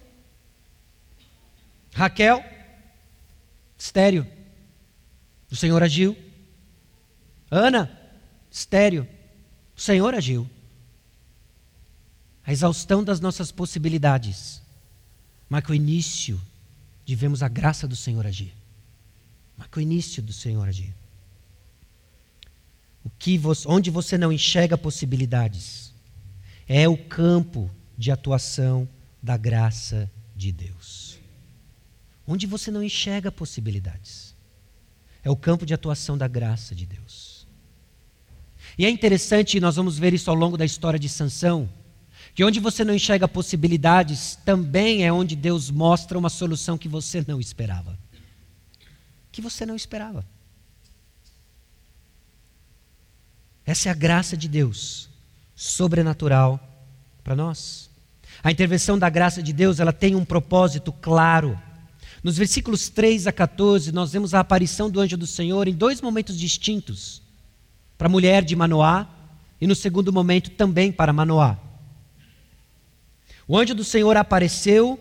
Raquel, 2.00 2.42
estéreo, 3.78 4.26
o 5.52 5.56
Senhor 5.58 5.84
agiu. 5.84 6.16
Ana, 7.52 7.92
estéreo, 8.50 9.06
o 9.76 9.82
Senhor 9.82 10.16
agiu. 10.16 10.50
A 12.46 12.54
exaustão 12.54 13.04
das 13.04 13.20
nossas 13.20 13.52
possibilidades 13.52 14.62
marca 15.50 15.74
o 15.74 15.76
início 15.76 16.42
de 17.04 17.16
vermos 17.16 17.44
a 17.44 17.50
graça 17.50 17.86
do 17.86 17.98
Senhor 17.98 18.26
agir. 18.26 18.54
Marca 19.58 19.78
o 19.78 19.82
início 19.82 20.24
do 20.24 20.32
Senhor 20.32 20.70
agir. 20.70 20.96
O 23.04 23.10
que 23.10 23.38
você, 23.38 23.68
onde 23.68 23.90
você 23.90 24.18
não 24.18 24.32
enxerga 24.32 24.78
possibilidades 24.78 25.94
é 26.66 26.88
o 26.88 26.96
campo 26.96 27.70
de 27.98 28.10
atuação 28.10 28.88
da 29.22 29.36
graça 29.36 30.10
de 30.34 30.50
Deus. 30.54 30.99
Onde 32.32 32.46
você 32.46 32.70
não 32.70 32.84
enxerga 32.84 33.32
possibilidades 33.32 34.36
é 35.24 35.32
o 35.32 35.36
campo 35.36 35.66
de 35.66 35.74
atuação 35.74 36.16
da 36.16 36.28
graça 36.28 36.76
de 36.76 36.86
Deus. 36.86 37.48
E 38.78 38.86
é 38.86 38.90
interessante, 38.90 39.60
nós 39.60 39.78
vamos 39.78 39.98
ver 39.98 40.14
isso 40.14 40.30
ao 40.30 40.36
longo 40.36 40.56
da 40.56 40.64
história 40.64 41.00
de 41.00 41.10
Sansão, 41.10 41.68
que 42.36 42.44
onde 42.44 42.60
você 42.60 42.86
não 42.86 42.94
enxerga 42.94 43.28
possibilidades, 43.28 44.38
também 44.46 45.04
é 45.04 45.12
onde 45.12 45.36
Deus 45.36 45.72
mostra 45.72 46.20
uma 46.20 46.30
solução 46.30 46.78
que 46.78 46.88
você 46.88 47.26
não 47.28 47.40
esperava. 47.40 47.98
Que 49.32 49.42
você 49.42 49.66
não 49.66 49.76
esperava. 49.76 50.24
Essa 53.66 53.90
é 53.90 53.92
a 53.92 53.96
graça 53.96 54.38
de 54.38 54.48
Deus, 54.48 55.10
sobrenatural 55.56 56.60
para 57.24 57.36
nós. 57.36 57.90
A 58.44 58.52
intervenção 58.52 59.00
da 59.00 59.10
graça 59.10 59.42
de 59.42 59.52
Deus, 59.52 59.80
ela 59.80 59.92
tem 59.92 60.14
um 60.14 60.24
propósito 60.24 60.94
claro. 60.94 61.60
Nos 62.24 62.38
versículos 62.38 62.90
3 62.90 63.28
a 63.28 63.32
14, 63.32 63.92
nós 63.92 64.12
vemos 64.12 64.34
a 64.34 64.42
aparição 64.42 64.90
do 64.90 65.00
anjo 65.00 65.16
do 65.16 65.28
Senhor 65.28 65.68
em 65.68 65.74
dois 65.74 66.02
momentos 66.02 66.38
distintos. 66.38 67.22
Para 67.98 68.08
a 68.08 68.12
mulher 68.12 68.44
de 68.44 68.56
Manoá 68.56 69.08
e 69.60 69.68
no 69.68 69.76
segundo 69.76 70.12
momento 70.12 70.52
também 70.52 70.92
para 70.92 71.14
Manoá. 71.14 71.58
O 73.48 73.58
anjo 73.58 73.74
do 73.74 73.84
Senhor 73.84 74.16
apareceu, 74.16 75.00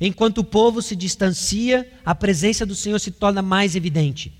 enquanto 0.00 0.38
o 0.38 0.44
povo 0.44 0.80
se 0.80 0.94
distancia, 0.94 1.90
a 2.04 2.14
presença 2.14 2.64
do 2.64 2.74
Senhor 2.74 2.98
se 3.00 3.10
torna 3.10 3.42
mais 3.42 3.74
evidente. 3.74 4.32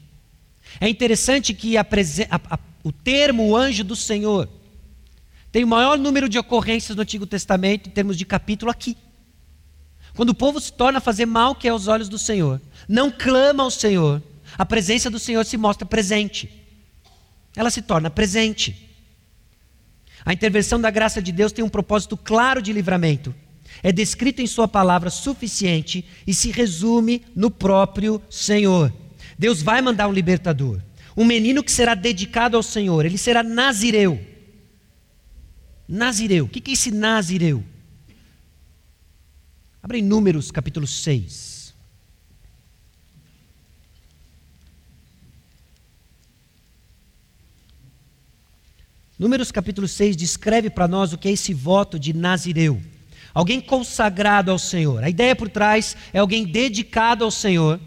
É 0.80 0.88
interessante 0.88 1.54
que 1.54 1.76
a 1.76 1.80
a, 1.80 2.54
a, 2.54 2.58
o 2.84 2.92
termo 2.92 3.56
anjo 3.56 3.82
do 3.82 3.96
Senhor 3.96 4.48
tem 5.50 5.64
o 5.64 5.68
maior 5.68 5.96
número 5.96 6.28
de 6.28 6.38
ocorrências 6.38 6.94
no 6.94 7.02
Antigo 7.02 7.26
Testamento 7.26 7.88
em 7.88 7.92
termos 7.92 8.16
de 8.16 8.26
capítulo 8.26 8.70
aqui. 8.70 8.96
Quando 10.16 10.30
o 10.30 10.34
povo 10.34 10.58
se 10.58 10.72
torna 10.72 10.98
a 10.98 11.00
fazer 11.00 11.26
mal 11.26 11.54
que 11.54 11.68
é 11.68 11.70
aos 11.70 11.88
olhos 11.88 12.08
do 12.08 12.18
Senhor, 12.18 12.60
não 12.88 13.10
clama 13.10 13.62
ao 13.62 13.70
Senhor, 13.70 14.22
a 14.56 14.64
presença 14.64 15.10
do 15.10 15.18
Senhor 15.18 15.44
se 15.44 15.58
mostra 15.58 15.84
presente. 15.84 16.50
Ela 17.54 17.70
se 17.70 17.82
torna 17.82 18.08
presente. 18.08 18.90
A 20.24 20.32
intervenção 20.32 20.80
da 20.80 20.90
graça 20.90 21.20
de 21.20 21.30
Deus 21.30 21.52
tem 21.52 21.62
um 21.62 21.68
propósito 21.68 22.16
claro 22.16 22.62
de 22.62 22.72
livramento. 22.72 23.34
É 23.82 23.92
descrito 23.92 24.40
em 24.40 24.46
Sua 24.46 24.66
palavra 24.66 25.10
suficiente 25.10 26.02
e 26.26 26.32
se 26.32 26.50
resume 26.50 27.22
no 27.34 27.50
próprio 27.50 28.20
Senhor. 28.30 28.90
Deus 29.38 29.60
vai 29.60 29.82
mandar 29.82 30.08
um 30.08 30.12
libertador, 30.12 30.80
um 31.14 31.26
menino 31.26 31.62
que 31.62 31.70
será 31.70 31.94
dedicado 31.94 32.56
ao 32.56 32.62
Senhor, 32.62 33.04
ele 33.04 33.18
será 33.18 33.42
nazireu. 33.42 34.18
Nazireu, 35.86 36.46
o 36.46 36.48
que 36.48 36.70
é 36.70 36.72
esse 36.72 36.90
nazireu? 36.90 37.62
Abre 39.86 40.00
em 40.00 40.02
Números 40.02 40.50
capítulo 40.50 40.84
6. 40.84 41.72
Números 49.16 49.52
capítulo 49.52 49.86
6 49.86 50.16
descreve 50.16 50.70
para 50.70 50.88
nós 50.88 51.12
o 51.12 51.18
que 51.18 51.28
é 51.28 51.30
esse 51.30 51.54
voto 51.54 52.00
de 52.00 52.12
Nazireu. 52.12 52.82
Alguém 53.32 53.60
consagrado 53.60 54.50
ao 54.50 54.58
Senhor. 54.58 55.04
A 55.04 55.08
ideia 55.08 55.36
por 55.36 55.48
trás 55.48 55.96
é 56.12 56.18
alguém 56.18 56.44
dedicado 56.44 57.22
ao 57.22 57.30
Senhor 57.30 57.78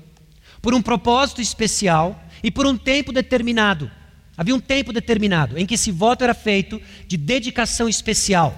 por 0.62 0.74
um 0.74 0.82
propósito 0.82 1.42
especial 1.42 2.24
e 2.42 2.50
por 2.50 2.66
um 2.66 2.78
tempo 2.78 3.12
determinado. 3.12 3.92
Havia 4.38 4.56
um 4.56 4.62
tempo 4.62 4.94
determinado 4.94 5.58
em 5.58 5.66
que 5.66 5.74
esse 5.74 5.92
voto 5.92 6.24
era 6.24 6.34
feito 6.34 6.82
de 7.10 7.18
dedicação 7.18 7.90
especial. 7.90 8.58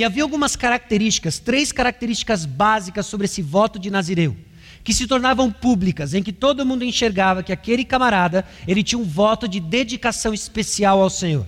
E 0.00 0.04
havia 0.04 0.22
algumas 0.22 0.56
características, 0.56 1.38
três 1.38 1.72
características 1.72 2.46
básicas 2.46 3.04
sobre 3.04 3.26
esse 3.26 3.42
voto 3.42 3.78
de 3.78 3.90
Nazireu, 3.90 4.34
que 4.82 4.94
se 4.94 5.06
tornavam 5.06 5.52
públicas, 5.52 6.14
em 6.14 6.22
que 6.22 6.32
todo 6.32 6.64
mundo 6.64 6.86
enxergava 6.86 7.42
que 7.42 7.52
aquele 7.52 7.84
camarada, 7.84 8.46
ele 8.66 8.82
tinha 8.82 8.98
um 8.98 9.04
voto 9.04 9.46
de 9.46 9.60
dedicação 9.60 10.32
especial 10.32 11.02
ao 11.02 11.10
Senhor. 11.10 11.46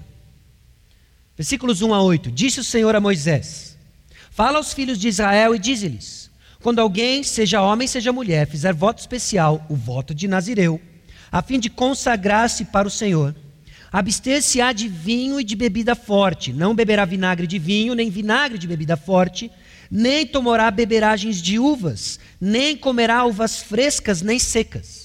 Versículos 1.35 1.81
1 1.81 1.95
a 1.95 2.03
8. 2.03 2.31
Disse 2.31 2.61
o 2.61 2.65
Senhor 2.65 2.95
a 2.95 3.01
Moisés: 3.01 3.79
Fala 4.31 4.59
aos 4.59 4.75
filhos 4.75 4.99
de 4.99 5.09
Israel 5.09 5.55
e 5.55 5.59
dize-lhes: 5.59 6.31
Quando 6.63 6.81
alguém, 6.81 7.23
seja 7.23 7.63
homem, 7.63 7.89
seja 7.89 8.13
mulher, 8.13 8.47
fizer 8.47 8.75
voto 8.75 8.99
especial, 8.99 9.65
o 9.71 9.75
voto 9.75 10.15
de 10.15 10.29
Nazireu, 10.29 10.79
a 11.31 11.41
fim 11.41 11.59
de 11.59 11.71
consagrar-se 11.71 12.67
para 12.67 12.87
o 12.87 12.91
Senhor, 12.91 13.35
abster-se-á 13.93 14.73
de 14.73 14.89
vinho 14.89 15.39
e 15.39 15.45
de 15.45 15.55
bebida 15.55 15.95
forte, 15.95 16.53
não 16.53 16.75
beberá 16.75 17.05
vinagre 17.05 17.47
de 17.47 17.59
vinho, 17.59 17.95
nem 17.95 18.09
vinagre 18.09 18.57
de 18.57 18.67
bebida 18.67 18.97
forte, 18.97 19.51
nem 19.91 20.27
tomará 20.27 20.71
beberagens 20.71 21.43
de 21.43 21.59
uvas, 21.59 22.19
nem 22.41 22.77
comerá 22.77 23.25
uvas 23.27 23.63
frescas 23.63 24.23
nem 24.23 24.39
secas 24.39 25.03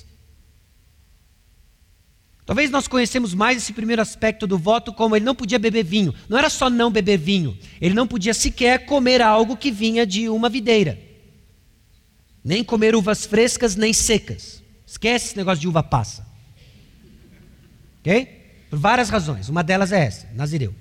Talvez 2.48 2.72
nós 2.72 2.88
conhecemos 2.88 3.34
mais 3.34 3.58
esse 3.58 3.74
primeiro 3.74 4.02
aspecto 4.02 4.48
do 4.48 4.58
voto 4.58 4.94
como 4.94 5.18
ele 5.18 5.26
não 5.26 5.36
podia 5.36 5.60
beber 5.60 5.84
vinho. 5.84 6.16
Não 6.30 6.38
era 6.38 6.50
só 6.50 6.70
não 6.70 6.90
beber 6.90 7.18
vinho, 7.18 7.58
ele 7.82 7.94
não 7.94 8.08
podia 8.08 8.34
sequer 8.34 8.86
comer 8.86 9.22
algo 9.22 9.58
que 9.58 9.70
vinha 9.70 10.08
de 10.08 10.30
uma 10.30 10.48
videira. 10.48 10.98
Nem 12.42 12.64
comer 12.64 12.96
uvas 12.96 13.26
frescas 13.26 13.76
nem 13.76 13.92
secas. 13.92 14.64
Esquece 14.86 15.26
esse 15.26 15.38
negócio 15.38 15.60
de 15.60 15.68
uva 15.68 15.84
passa. 15.84 16.26
Ok? 18.00 18.37
Por 18.70 18.80
várias 18.80 19.10
razões. 19.10 19.50
Uma 19.50 19.64
delas 19.64 19.92
é 19.92 20.06
essa, 20.06 20.28
Nazireu. 20.34 20.74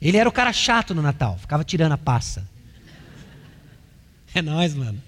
Ele 0.00 0.16
era 0.16 0.28
o 0.28 0.32
cara 0.32 0.52
chato 0.52 0.94
no 0.94 1.02
Natal, 1.02 1.38
ficava 1.38 1.62
tirando 1.62 1.92
a 1.92 1.98
passa. 1.98 2.48
É 4.32 4.40
nós, 4.40 4.74
mano. 4.76 5.02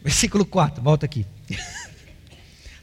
Versículo 0.00 0.44
4, 0.46 0.80
volta 0.80 1.06
aqui. 1.06 1.26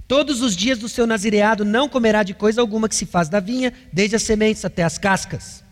Todos 0.05 0.41
os 0.41 0.53
dias 0.53 0.77
do 0.77 0.89
seu 0.89 1.07
nazireado 1.07 1.63
não 1.63 1.87
comerá 1.87 2.23
de 2.23 2.33
coisa 2.33 2.59
alguma 2.59 2.89
que 2.89 2.95
se 2.95 3.05
faz 3.05 3.29
da 3.29 3.39
vinha, 3.39 3.71
desde 3.93 4.17
as 4.17 4.23
sementes 4.23 4.65
até 4.65 4.83
as 4.83 4.97
cascas. 4.97 5.63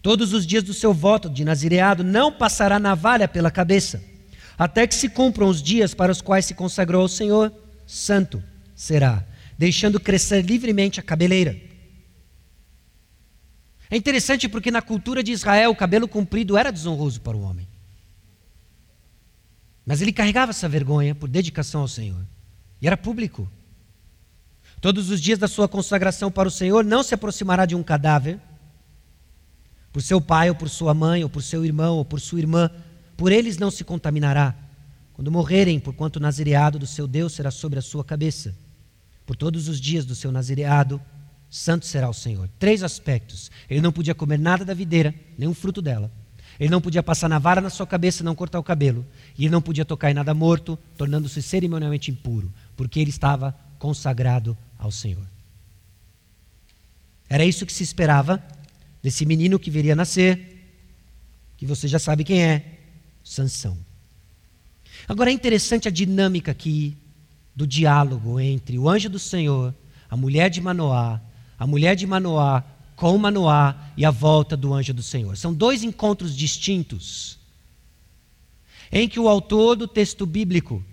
Todos 0.00 0.32
os 0.32 0.46
dias 0.46 0.62
do 0.62 0.72
seu 0.72 0.94
voto 0.94 1.28
de 1.28 1.44
nazireado 1.44 2.02
não 2.02 2.32
passará 2.32 2.78
navalha 2.78 3.28
pela 3.28 3.50
cabeça, 3.50 4.02
até 4.58 4.86
que 4.86 4.94
se 4.94 5.08
cumpram 5.08 5.48
os 5.48 5.62
dias 5.62 5.94
para 5.94 6.12
os 6.12 6.20
quais 6.20 6.46
se 6.46 6.54
consagrou 6.54 7.02
ao 7.02 7.08
Senhor, 7.08 7.52
santo 7.86 8.42
será, 8.74 9.24
deixando 9.58 10.00
crescer 10.00 10.42
livremente 10.42 11.00
a 11.00 11.02
cabeleira. 11.02 11.56
É 13.90 13.96
interessante 13.96 14.48
porque 14.48 14.70
na 14.70 14.80
cultura 14.80 15.22
de 15.22 15.32
Israel 15.32 15.70
o 15.70 15.76
cabelo 15.76 16.08
comprido 16.08 16.56
era 16.56 16.70
desonroso 16.70 17.20
para 17.20 17.36
o 17.36 17.42
homem. 17.42 17.68
Mas 19.84 20.00
ele 20.00 20.12
carregava 20.12 20.50
essa 20.50 20.68
vergonha 20.68 21.14
por 21.14 21.28
dedicação 21.28 21.82
ao 21.82 21.88
Senhor. 21.88 22.24
E 22.80 22.86
era 22.86 22.96
público. 22.96 23.48
Todos 24.80 25.10
os 25.10 25.20
dias 25.20 25.38
da 25.38 25.46
sua 25.46 25.68
consagração 25.68 26.30
para 26.30 26.48
o 26.48 26.50
Senhor, 26.50 26.84
não 26.84 27.02
se 27.02 27.14
aproximará 27.14 27.66
de 27.66 27.74
um 27.74 27.82
cadáver, 27.82 28.40
por 29.92 30.00
seu 30.00 30.20
pai, 30.20 30.48
ou 30.48 30.54
por 30.56 30.70
sua 30.70 30.94
mãe, 30.94 31.22
ou 31.22 31.28
por 31.28 31.42
seu 31.42 31.64
irmão, 31.64 31.98
ou 31.98 32.04
por 32.04 32.20
sua 32.20 32.40
irmã, 32.40 32.70
por 33.22 33.30
eles 33.30 33.56
não 33.56 33.70
se 33.70 33.84
contaminará. 33.84 34.52
quando 35.12 35.30
morrerem, 35.30 35.78
porquanto 35.78 36.16
o 36.16 36.20
nazireado 36.20 36.76
do 36.76 36.88
seu 36.88 37.06
Deus 37.06 37.32
será 37.32 37.52
sobre 37.52 37.78
a 37.78 37.82
sua 37.82 38.02
cabeça. 38.02 38.52
Por 39.24 39.36
todos 39.36 39.68
os 39.68 39.80
dias 39.80 40.04
do 40.04 40.12
seu 40.12 40.32
nazireado, 40.32 41.00
santo 41.48 41.86
será 41.86 42.10
o 42.10 42.12
Senhor. 42.12 42.50
Três 42.58 42.82
aspectos. 42.82 43.48
Ele 43.70 43.80
não 43.80 43.92
podia 43.92 44.12
comer 44.12 44.40
nada 44.40 44.64
da 44.64 44.74
videira, 44.74 45.14
nenhum 45.38 45.54
fruto 45.54 45.80
dela. 45.80 46.10
Ele 46.58 46.68
não 46.68 46.80
podia 46.80 47.00
passar 47.00 47.28
na 47.28 47.38
vara 47.38 47.60
na 47.60 47.70
sua 47.70 47.86
cabeça 47.86 48.22
e 48.22 48.24
não 48.24 48.34
cortar 48.34 48.58
o 48.58 48.64
cabelo. 48.64 49.06
E 49.38 49.44
ele 49.44 49.52
não 49.52 49.62
podia 49.62 49.84
tocar 49.84 50.10
em 50.10 50.14
nada 50.14 50.34
morto, 50.34 50.76
tornando-se 50.98 51.40
cerimonialmente 51.40 52.10
impuro, 52.10 52.52
porque 52.76 52.98
ele 52.98 53.10
estava 53.10 53.56
consagrado 53.78 54.58
ao 54.76 54.90
Senhor. 54.90 55.28
Era 57.30 57.44
isso 57.44 57.64
que 57.64 57.72
se 57.72 57.84
esperava 57.84 58.42
desse 59.00 59.24
menino 59.24 59.60
que 59.60 59.70
viria 59.70 59.92
a 59.92 59.96
nascer, 59.96 60.58
que 61.56 61.64
você 61.64 61.86
já 61.86 62.00
sabe 62.00 62.24
quem 62.24 62.42
é, 62.42 62.71
Sansão. 63.24 63.76
Agora 65.08 65.30
é 65.30 65.32
interessante 65.32 65.88
a 65.88 65.90
dinâmica 65.90 66.52
aqui 66.52 66.96
do 67.54 67.66
diálogo 67.66 68.40
entre 68.40 68.78
o 68.78 68.88
anjo 68.88 69.08
do 69.08 69.18
Senhor, 69.18 69.74
a 70.08 70.16
mulher 70.16 70.48
de 70.48 70.60
Manoá, 70.60 71.20
a 71.58 71.66
mulher 71.66 71.94
de 71.96 72.06
Manoá 72.06 72.64
com 72.96 73.18
Manoá 73.18 73.74
e 73.96 74.04
a 74.04 74.10
volta 74.10 74.56
do 74.56 74.72
anjo 74.72 74.94
do 74.94 75.02
Senhor. 75.02 75.36
São 75.36 75.52
dois 75.52 75.82
encontros 75.82 76.36
distintos 76.36 77.38
em 78.90 79.08
que 79.08 79.18
o 79.18 79.28
autor 79.28 79.74
do 79.74 79.88
texto 79.88 80.26
bíblico 80.26 80.84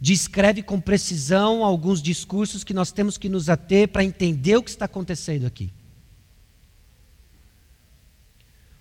descreve 0.00 0.62
com 0.62 0.80
precisão 0.80 1.64
alguns 1.64 2.00
discursos 2.00 2.64
que 2.64 2.74
nós 2.74 2.90
temos 2.90 3.18
que 3.18 3.28
nos 3.28 3.48
ater 3.48 3.88
para 3.88 4.02
entender 4.02 4.56
o 4.56 4.62
que 4.62 4.70
está 4.70 4.86
acontecendo 4.86 5.46
aqui. 5.46 5.72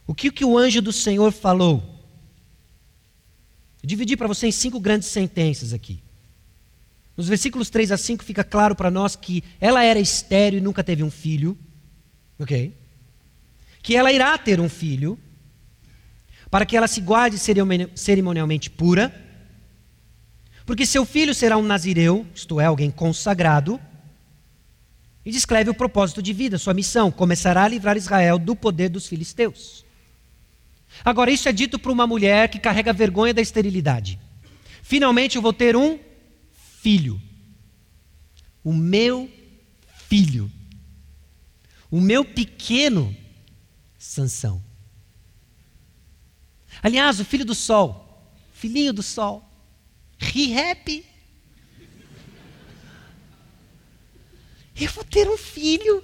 O 0.07 0.15
que, 0.15 0.31
que 0.31 0.45
o 0.45 0.57
anjo 0.57 0.81
do 0.81 0.91
Senhor 0.91 1.31
falou? 1.31 2.00
Eu 3.81 3.87
dividi 3.87 4.15
para 4.15 4.27
você 4.27 4.47
em 4.47 4.51
cinco 4.51 4.79
grandes 4.79 5.07
sentenças 5.07 5.73
aqui. 5.73 6.01
Nos 7.17 7.27
versículos 7.27 7.69
3 7.69 7.91
a 7.91 7.97
5 7.97 8.23
fica 8.23 8.43
claro 8.43 8.75
para 8.75 8.89
nós 8.89 9.15
que 9.15 9.43
ela 9.59 9.83
era 9.83 9.99
estéril 9.99 10.59
e 10.59 10.61
nunca 10.61 10.83
teve 10.83 11.03
um 11.03 11.11
filho. 11.11 11.57
Ok? 12.39 12.75
Que 13.83 13.95
ela 13.95 14.11
irá 14.11 14.37
ter 14.37 14.59
um 14.59 14.69
filho, 14.69 15.19
para 16.49 16.65
que 16.65 16.75
ela 16.75 16.87
se 16.87 17.01
guarde 17.01 17.37
cerimonialmente 17.95 18.69
pura, 18.69 19.13
porque 20.65 20.85
seu 20.85 21.05
filho 21.05 21.33
será 21.33 21.57
um 21.57 21.63
nazireu, 21.63 22.25
isto 22.35 22.59
é, 22.59 22.65
alguém 22.65 22.91
consagrado, 22.91 23.79
e 25.25 25.31
descreve 25.31 25.69
o 25.69 25.73
propósito 25.73 26.21
de 26.21 26.33
vida, 26.33 26.57
sua 26.57 26.73
missão: 26.73 27.11
começará 27.11 27.63
a 27.63 27.67
livrar 27.67 27.97
Israel 27.97 28.37
do 28.37 28.55
poder 28.55 28.89
dos 28.89 29.07
filisteus. 29.07 29.85
Agora, 31.03 31.31
isso 31.31 31.49
é 31.49 31.51
dito 31.51 31.79
para 31.79 31.91
uma 31.91 32.05
mulher 32.05 32.49
que 32.49 32.59
carrega 32.59 32.93
vergonha 32.93 33.33
da 33.33 33.41
esterilidade. 33.41 34.19
Finalmente 34.83 35.35
eu 35.35 35.41
vou 35.41 35.53
ter 35.53 35.75
um 35.75 35.99
filho. 36.51 37.21
O 38.63 38.73
meu 38.73 39.29
filho. 40.07 40.51
O 41.89 41.99
meu 41.99 42.23
pequeno 42.23 43.15
Sansão. 43.97 44.63
Aliás, 46.81 47.19
o 47.19 47.25
filho 47.25 47.45
do 47.45 47.53
sol, 47.53 48.33
filhinho 48.53 48.91
do 48.91 49.03
sol, 49.03 49.47
he 50.19 50.57
happy. 50.57 51.05
Eu 54.75 54.89
vou 54.89 55.03
ter 55.03 55.29
um 55.29 55.37
filho. 55.37 56.03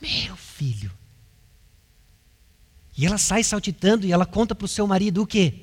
Meu 0.00 0.36
filho. 0.36 0.92
E 2.96 3.04
ela 3.06 3.18
sai 3.18 3.42
saltitando 3.42 4.06
e 4.06 4.12
ela 4.12 4.24
conta 4.24 4.54
para 4.54 4.64
o 4.64 4.68
seu 4.68 4.86
marido 4.86 5.22
o 5.22 5.26
quê? 5.26 5.54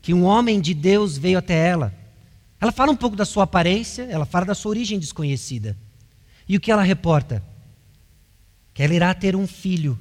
Que 0.00 0.14
um 0.14 0.24
homem 0.24 0.60
de 0.60 0.72
Deus 0.72 1.18
veio 1.18 1.38
até 1.38 1.54
ela. 1.54 1.92
Ela 2.60 2.72
fala 2.72 2.92
um 2.92 2.96
pouco 2.96 3.16
da 3.16 3.24
sua 3.24 3.44
aparência, 3.44 4.02
ela 4.04 4.24
fala 4.24 4.46
da 4.46 4.54
sua 4.54 4.70
origem 4.70 4.98
desconhecida. 4.98 5.76
E 6.48 6.56
o 6.56 6.60
que 6.60 6.70
ela 6.70 6.82
reporta? 6.82 7.42
Que 8.72 8.82
ela 8.82 8.94
irá 8.94 9.12
ter 9.12 9.34
um 9.34 9.46
filho. 9.46 9.98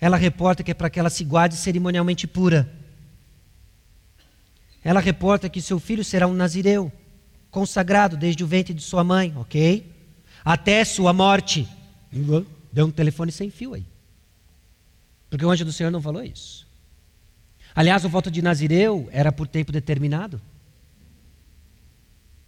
Ela 0.00 0.16
reporta 0.16 0.62
que 0.62 0.70
é 0.70 0.74
para 0.74 0.88
que 0.88 0.98
ela 0.98 1.10
se 1.10 1.24
guarde 1.24 1.56
cerimonialmente 1.56 2.26
pura. 2.26 2.72
Ela 4.82 5.00
reporta 5.00 5.48
que 5.48 5.60
seu 5.60 5.78
filho 5.78 6.04
será 6.04 6.26
um 6.26 6.32
nazireu, 6.32 6.90
consagrado 7.50 8.16
desde 8.16 8.42
o 8.44 8.46
ventre 8.46 8.72
de 8.72 8.82
sua 8.82 9.04
mãe, 9.04 9.34
ok? 9.36 9.92
Até 10.44 10.84
sua 10.84 11.12
morte. 11.12 11.68
Deu 12.72 12.86
um 12.86 12.90
telefone 12.90 13.32
sem 13.32 13.50
fio 13.50 13.74
aí. 13.74 13.86
Porque 15.30 15.44
o 15.44 15.50
anjo 15.50 15.64
do 15.64 15.72
Senhor 15.72 15.90
não 15.90 16.00
falou 16.00 16.22
isso. 16.22 16.66
Aliás, 17.74 18.04
o 18.04 18.08
voto 18.08 18.30
de 18.30 18.42
Nazireu 18.42 19.08
era 19.12 19.30
por 19.30 19.46
tempo 19.46 19.70
determinado. 19.70 20.40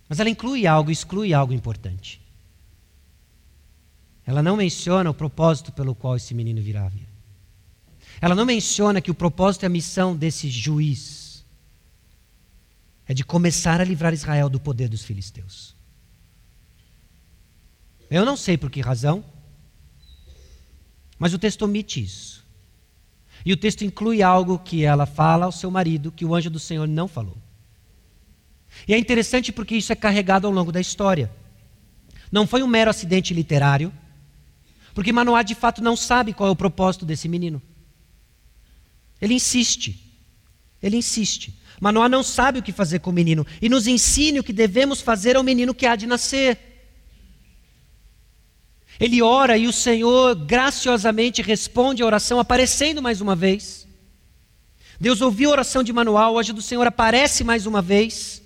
Mas 0.09 0.18
ela 0.18 0.31
inclui 0.31 0.66
algo, 0.66 0.91
exclui 0.91 1.33
algo 1.33 1.53
importante. 1.53 2.21
Ela 4.27 4.43
não 4.43 4.57
menciona 4.57 5.11
o 5.11 5.14
propósito 5.14 5.73
pelo 5.73 5.95
qual 5.95 6.16
esse 6.16 6.35
menino 6.35 6.61
virá 6.61 6.85
a 6.85 6.89
vir. 6.89 7.07
Ela 8.21 8.35
não 8.35 8.45
menciona 8.45 9.01
que 9.01 9.11
o 9.11 9.14
propósito 9.14 9.62
e 9.62 9.66
a 9.66 9.71
missão 9.71 10.16
desse 10.16 10.49
juiz 10.51 11.45
é 13.07 13.14
de 13.14 13.25
começar 13.25 13.81
a 13.81 13.85
livrar 13.85 14.12
Israel 14.12 14.49
do 14.49 14.61
poder 14.61 14.89
dos 14.89 15.03
filisteus. 15.03 15.75
Eu 18.11 18.25
não 18.25 18.37
sei 18.37 18.59
por 18.59 18.71
que 18.71 18.81
razão, 18.81 19.25
mas 21.21 21.35
o 21.35 21.39
texto 21.39 21.62
omite 21.62 22.03
isso. 22.03 22.43
E 23.45 23.53
o 23.53 23.57
texto 23.57 23.85
inclui 23.85 24.23
algo 24.23 24.59
que 24.59 24.85
ela 24.85 25.05
fala 25.05 25.45
ao 25.45 25.53
seu 25.53 25.71
marido 25.71 26.11
que 26.11 26.25
o 26.25 26.35
anjo 26.35 26.49
do 26.49 26.59
Senhor 26.59 26.89
não 26.89 27.07
falou. 27.07 27.37
E 28.89 28.95
é 28.95 28.99
interessante 28.99 29.53
porque 29.53 29.77
isso 29.77 29.93
é 29.93 29.97
carregado 29.97 30.47
ao 30.47 30.53
longo 30.53 30.73
da 30.73 30.81
história. 30.81 31.31
Não 32.33 32.47
foi 32.47 32.62
um 32.62 32.66
mero 32.66 32.89
acidente 32.89 33.35
literário, 33.35 33.93
porque 34.95 35.12
Manoá 35.12 35.43
de 35.43 35.55
fato 35.55 35.83
não 35.83 35.95
sabe 35.95 36.33
qual 36.33 36.49
é 36.49 36.53
o 36.53 36.57
propósito 36.57 37.05
desse 37.05 37.29
menino. 37.29 37.61
Ele 39.21 39.35
insiste. 39.35 40.18
Ele 40.83 40.97
insiste. 40.97 41.55
Manoá 41.79 42.09
não 42.09 42.23
sabe 42.23 42.61
o 42.61 42.62
que 42.62 42.73
fazer 42.73 43.01
com 43.01 43.11
o 43.11 43.12
menino 43.12 43.47
e 43.61 43.68
nos 43.68 43.87
ensina 43.87 44.41
o 44.41 44.45
que 44.45 44.55
devemos 44.55 45.03
fazer 45.03 45.37
ao 45.37 45.43
menino 45.43 45.75
que 45.75 45.85
há 45.85 45.97
de 45.97 46.07
nascer. 46.07 46.70
Ele 49.01 49.22
ora 49.22 49.57
e 49.57 49.66
o 49.66 49.72
Senhor 49.72 50.34
graciosamente 50.34 51.40
responde 51.40 52.03
a 52.03 52.07
oração, 52.07 52.38
aparecendo 52.38 53.01
mais 53.01 53.22
uma 53.22 53.34
vez. 53.34 53.88
Deus 55.01 55.22
ouviu 55.22 55.48
a 55.48 55.53
oração 55.53 55.82
de 55.82 55.90
Manuel, 55.90 56.34
hoje 56.34 56.53
do 56.53 56.61
Senhor 56.61 56.86
aparece 56.86 57.42
mais 57.42 57.64
uma 57.64 57.80
vez. 57.80 58.42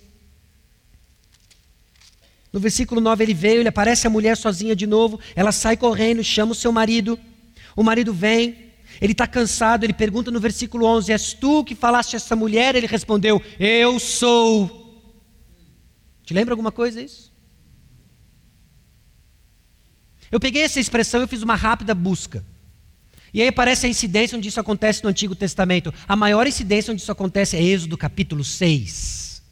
No 2.53 2.61
versículo 2.61 3.01
9 3.01 3.21
ele 3.21 3.33
veio, 3.33 3.59
ele 3.59 3.67
aparece 3.67 4.07
a 4.07 4.09
mulher 4.09 4.37
sozinha 4.37 4.73
de 4.73 4.87
novo, 4.87 5.19
ela 5.35 5.51
sai 5.51 5.75
correndo, 5.75 6.23
chama 6.23 6.53
o 6.53 6.55
seu 6.55 6.71
marido. 6.71 7.19
O 7.75 7.83
marido 7.83 8.13
vem, 8.13 8.71
ele 9.01 9.11
está 9.11 9.27
cansado, 9.27 9.83
ele 9.83 9.91
pergunta 9.91 10.31
no 10.31 10.39
versículo 10.39 10.85
11: 10.85 11.11
És 11.11 11.33
tu 11.33 11.65
que 11.65 11.75
falaste 11.75 12.13
a 12.13 12.17
essa 12.17 12.33
mulher? 12.33 12.75
Ele 12.75 12.87
respondeu: 12.87 13.41
Eu 13.59 13.99
sou. 13.99 15.03
Te 16.23 16.33
lembra 16.33 16.53
alguma 16.53 16.71
coisa 16.71 17.01
isso? 17.01 17.34
Eu 20.31 20.39
peguei 20.39 20.63
essa 20.63 20.79
expressão 20.79 21.23
e 21.23 21.27
fiz 21.27 21.41
uma 21.41 21.55
rápida 21.55 21.93
busca. 21.93 22.43
E 23.33 23.41
aí 23.41 23.49
aparece 23.49 23.85
a 23.85 23.89
incidência 23.89 24.37
onde 24.37 24.47
isso 24.47 24.59
acontece 24.59 25.03
no 25.03 25.09
Antigo 25.09 25.35
Testamento. 25.35 25.93
A 26.07 26.15
maior 26.15 26.47
incidência 26.47 26.91
onde 26.91 27.01
isso 27.01 27.11
acontece 27.11 27.57
é 27.57 27.61
Êxodo 27.61 27.97
capítulo 27.97 28.45
6. 28.45 29.43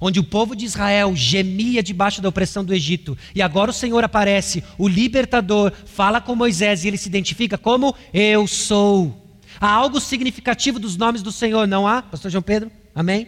Onde 0.00 0.20
o 0.20 0.24
povo 0.24 0.54
de 0.54 0.66
Israel 0.66 1.16
gemia 1.16 1.82
debaixo 1.82 2.20
da 2.20 2.28
opressão 2.28 2.62
do 2.64 2.74
Egito. 2.74 3.16
E 3.34 3.40
agora 3.40 3.70
o 3.70 3.74
Senhor 3.74 4.04
aparece, 4.04 4.62
o 4.76 4.86
libertador, 4.86 5.72
fala 5.86 6.20
com 6.20 6.36
Moisés 6.36 6.84
e 6.84 6.88
ele 6.88 6.98
se 6.98 7.08
identifica 7.08 7.56
como 7.56 7.96
Eu 8.12 8.46
sou. 8.46 9.26
Há 9.58 9.70
algo 9.70 10.00
significativo 10.00 10.78
dos 10.78 10.96
nomes 10.96 11.22
do 11.22 11.32
Senhor, 11.32 11.66
não 11.66 11.88
há, 11.88 12.02
Pastor 12.02 12.30
João 12.30 12.42
Pedro? 12.42 12.70
Amém? 12.94 13.26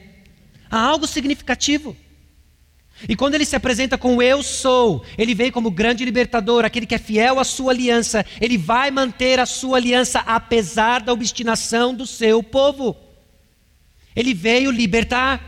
Há 0.70 0.78
algo 0.78 1.06
significativo. 1.06 1.96
E 3.08 3.16
quando 3.16 3.34
ele 3.34 3.44
se 3.44 3.56
apresenta 3.56 3.96
com 3.96 4.20
eu 4.20 4.42
sou, 4.42 5.04
ele 5.16 5.34
vem 5.34 5.50
como 5.50 5.70
grande 5.70 6.04
libertador, 6.04 6.64
aquele 6.64 6.86
que 6.86 6.94
é 6.94 6.98
fiel 6.98 7.38
à 7.38 7.44
sua 7.44 7.72
aliança. 7.72 8.24
Ele 8.40 8.58
vai 8.58 8.90
manter 8.90 9.40
a 9.40 9.46
sua 9.46 9.78
aliança 9.78 10.20
apesar 10.20 11.00
da 11.00 11.12
obstinação 11.12 11.94
do 11.94 12.06
seu 12.06 12.42
povo. 12.42 12.96
Ele 14.14 14.34
veio 14.34 14.70
libertar. 14.70 15.40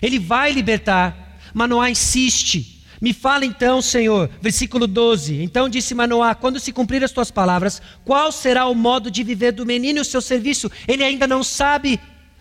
Ele 0.00 0.18
vai 0.18 0.52
libertar. 0.52 1.38
Manoá 1.52 1.90
insiste. 1.90 2.84
Me 3.00 3.12
fala 3.12 3.44
então, 3.44 3.82
Senhor, 3.82 4.30
versículo 4.40 4.86
12. 4.86 5.42
Então 5.42 5.68
disse 5.68 5.94
Manoá: 5.94 6.34
Quando 6.34 6.60
se 6.60 6.72
cumprir 6.72 7.02
as 7.02 7.10
tuas 7.10 7.30
palavras, 7.30 7.82
qual 8.04 8.30
será 8.30 8.66
o 8.66 8.74
modo 8.74 9.10
de 9.10 9.22
viver 9.22 9.52
do 9.52 9.66
menino 9.66 9.98
e 9.98 10.02
o 10.02 10.04
seu 10.04 10.20
serviço? 10.20 10.70
Ele 10.86 11.02
ainda 11.02 11.26
não 11.26 11.42
sabe. 11.42 12.00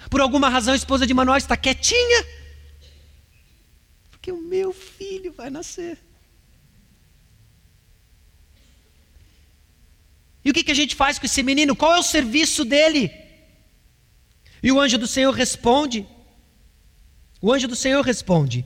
Por 0.10 0.22
alguma 0.22 0.47
razão, 0.47 0.74
a 0.74 0.78
esposa 0.78 1.08
de 1.08 1.14
Manoá 1.14 1.38
está 1.38 1.58
quietinha 1.58 2.43
porque 4.24 4.32
o 4.32 4.42
meu 4.42 4.72
filho 4.72 5.34
vai 5.34 5.50
nascer. 5.50 5.98
E 10.46 10.50
o 10.50 10.54
que, 10.54 10.64
que 10.64 10.72
a 10.72 10.76
gente 10.76 10.96
faz 10.96 11.20
com 11.20 11.26
esse 11.26 11.44
menino? 11.44 11.76
Qual 11.76 11.94
é 11.94 12.00
o 12.00 12.04
serviço 12.04 12.64
dele? 12.64 13.12
E 14.62 14.72
o 14.72 14.80
anjo 14.80 14.98
do 14.98 15.08
Senhor 15.08 15.34
responde. 15.34 16.08
O 17.42 17.52
anjo 17.52 17.68
do 17.68 17.76
Senhor 17.76 18.02
responde. 18.02 18.66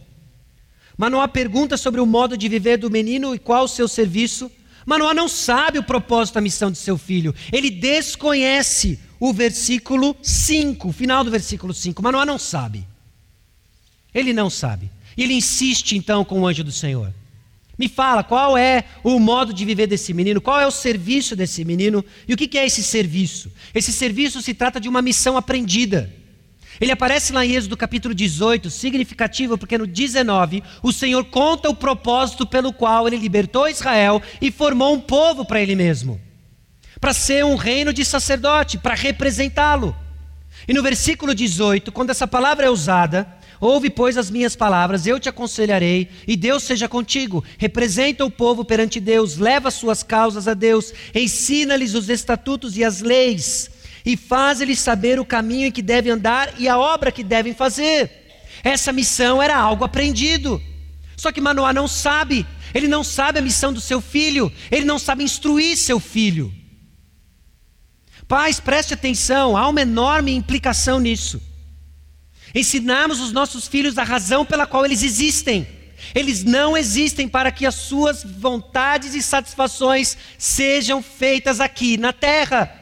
Manoá 0.96 1.28
pergunta 1.28 1.76
sobre 1.76 2.00
o 2.00 2.06
modo 2.06 2.38
de 2.38 2.48
viver 2.48 2.78
do 2.78 2.92
menino 2.92 3.34
e 3.34 3.40
qual 3.40 3.64
o 3.64 3.68
seu 3.68 3.88
serviço. 3.88 4.52
Manoá 4.86 5.12
não 5.12 5.28
sabe 5.28 5.80
o 5.80 5.84
propósito 5.84 6.36
da 6.36 6.42
missão 6.42 6.72
de 6.72 6.78
seu 6.78 7.00
filho. 7.00 7.34
Ele 7.52 7.72
desconhece 7.72 9.00
o 9.20 9.34
versículo 9.34 10.16
5, 10.22 10.90
o 10.90 10.94
final 10.94 11.24
do 11.24 11.32
versículo 11.32 11.74
5. 11.74 12.04
Manoá 12.04 12.28
não 12.28 12.38
sabe. 12.38 12.88
Ele 14.14 14.34
não 14.34 14.52
sabe. 14.52 14.92
E 15.18 15.24
ele 15.24 15.34
insiste 15.34 15.98
então 15.98 16.24
com 16.24 16.42
o 16.42 16.48
anjo 16.48 16.64
do 16.64 16.72
Senhor. 16.72 17.12
Me 17.78 17.88
fala 17.88 18.24
qual 18.24 18.58
é 18.58 18.84
o 19.04 19.20
modo 19.20 19.54
de 19.54 19.66
viver 19.66 19.86
desse 19.88 20.14
menino, 20.14 20.42
qual 20.42 20.60
é 20.60 20.66
o 20.66 20.72
serviço 20.72 21.36
desse 21.36 21.64
menino 21.66 22.04
e 22.28 22.34
o 22.34 22.38
que 22.38 22.58
é 22.58 22.66
esse 22.66 22.84
serviço? 22.84 23.52
Esse 23.74 23.92
serviço 23.94 24.42
se 24.42 24.54
trata 24.54 24.80
de 24.80 24.90
uma 24.90 25.02
missão 25.02 25.38
aprendida. 25.38 26.12
Ele 26.82 26.92
aparece 26.92 27.34
lá 27.34 27.46
em 27.46 27.56
Êxodo 27.56 27.78
capítulo 27.78 28.14
18, 28.14 28.70
significativo 28.70 29.58
porque 29.58 29.78
no 29.78 29.88
19 29.88 30.64
o 30.82 30.92
Senhor 30.92 31.26
conta 31.26 31.70
o 31.70 31.76
propósito 31.76 32.46
pelo 32.46 32.74
qual 32.74 33.08
ele 33.08 33.18
libertou 33.18 33.68
Israel 33.68 34.22
e 34.42 34.52
formou 34.52 34.94
um 34.94 35.00
povo 35.00 35.46
para 35.46 35.62
ele 35.62 35.76
mesmo, 35.76 36.22
para 37.00 37.14
ser 37.14 37.46
um 37.46 37.56
reino 37.56 37.92
de 37.92 38.06
sacerdote, 38.06 38.78
para 38.78 38.96
representá-lo. 38.96 39.96
E 40.68 40.74
no 40.74 40.84
versículo 40.84 41.34
18, 41.34 41.92
quando 41.92 42.10
essa 42.10 42.28
palavra 42.28 42.66
é 42.66 42.70
usada, 42.70 43.37
Ouve, 43.60 43.90
pois, 43.90 44.18
as 44.18 44.30
minhas 44.30 44.56
palavras, 44.56 45.08
eu 45.08 45.20
te 45.20 45.30
aconselharei, 45.30 46.10
e 46.28 46.36
Deus 46.36 46.64
seja 46.64 46.88
contigo. 46.88 47.44
Representa 47.58 48.24
o 48.24 48.32
povo 48.32 48.64
perante 48.64 49.00
Deus, 49.00 49.38
leva 49.38 49.72
suas 49.72 50.04
causas 50.04 50.48
a 50.48 50.54
Deus, 50.54 50.94
ensina-lhes 51.14 51.96
os 51.96 52.10
estatutos 52.10 52.78
e 52.78 52.84
as 52.84 53.02
leis, 53.02 53.70
e 54.06 54.16
faz-lhes 54.16 54.80
saber 54.80 55.20
o 55.20 55.26
caminho 55.26 55.68
em 55.68 55.72
que 55.72 55.82
devem 55.82 56.12
andar 56.12 56.54
e 56.60 56.68
a 56.68 56.78
obra 56.78 57.12
que 57.12 57.24
devem 57.24 57.54
fazer. 57.54 58.12
Essa 58.64 58.92
missão 58.92 59.42
era 59.42 59.58
algo 59.58 59.84
aprendido. 59.84 60.62
Só 61.16 61.32
que 61.32 61.42
Manoá 61.42 61.74
não 61.74 61.88
sabe, 61.88 62.46
ele 62.74 62.88
não 62.88 63.04
sabe 63.04 63.40
a 63.40 63.42
missão 63.42 63.74
do 63.74 63.82
seu 63.82 64.00
filho, 64.00 64.52
ele 64.70 64.86
não 64.86 65.00
sabe 65.00 65.24
instruir 65.24 65.76
seu 65.76 66.00
filho. 66.00 66.54
Pais, 68.28 68.60
preste 68.60 68.94
atenção, 68.94 69.58
há 69.58 69.68
uma 69.68 69.82
enorme 69.82 70.34
implicação 70.36 71.00
nisso. 71.00 71.42
Ensinarmos 72.58 73.20
os 73.20 73.32
nossos 73.32 73.68
filhos 73.68 74.00
a 74.00 74.04
razão 74.04 74.44
pela 74.44 74.66
qual 74.66 74.84
eles 74.84 75.04
existem. 75.04 75.68
Eles 76.16 76.44
não 76.44 76.76
existem 76.76 77.28
para 77.28 77.52
que 77.52 77.68
as 77.68 77.76
suas 77.76 78.24
vontades 78.24 79.14
e 79.14 79.22
satisfações 79.22 80.18
sejam 80.40 81.04
feitas 81.04 81.60
aqui 81.60 81.98
na 81.98 82.12
terra. 82.12 82.74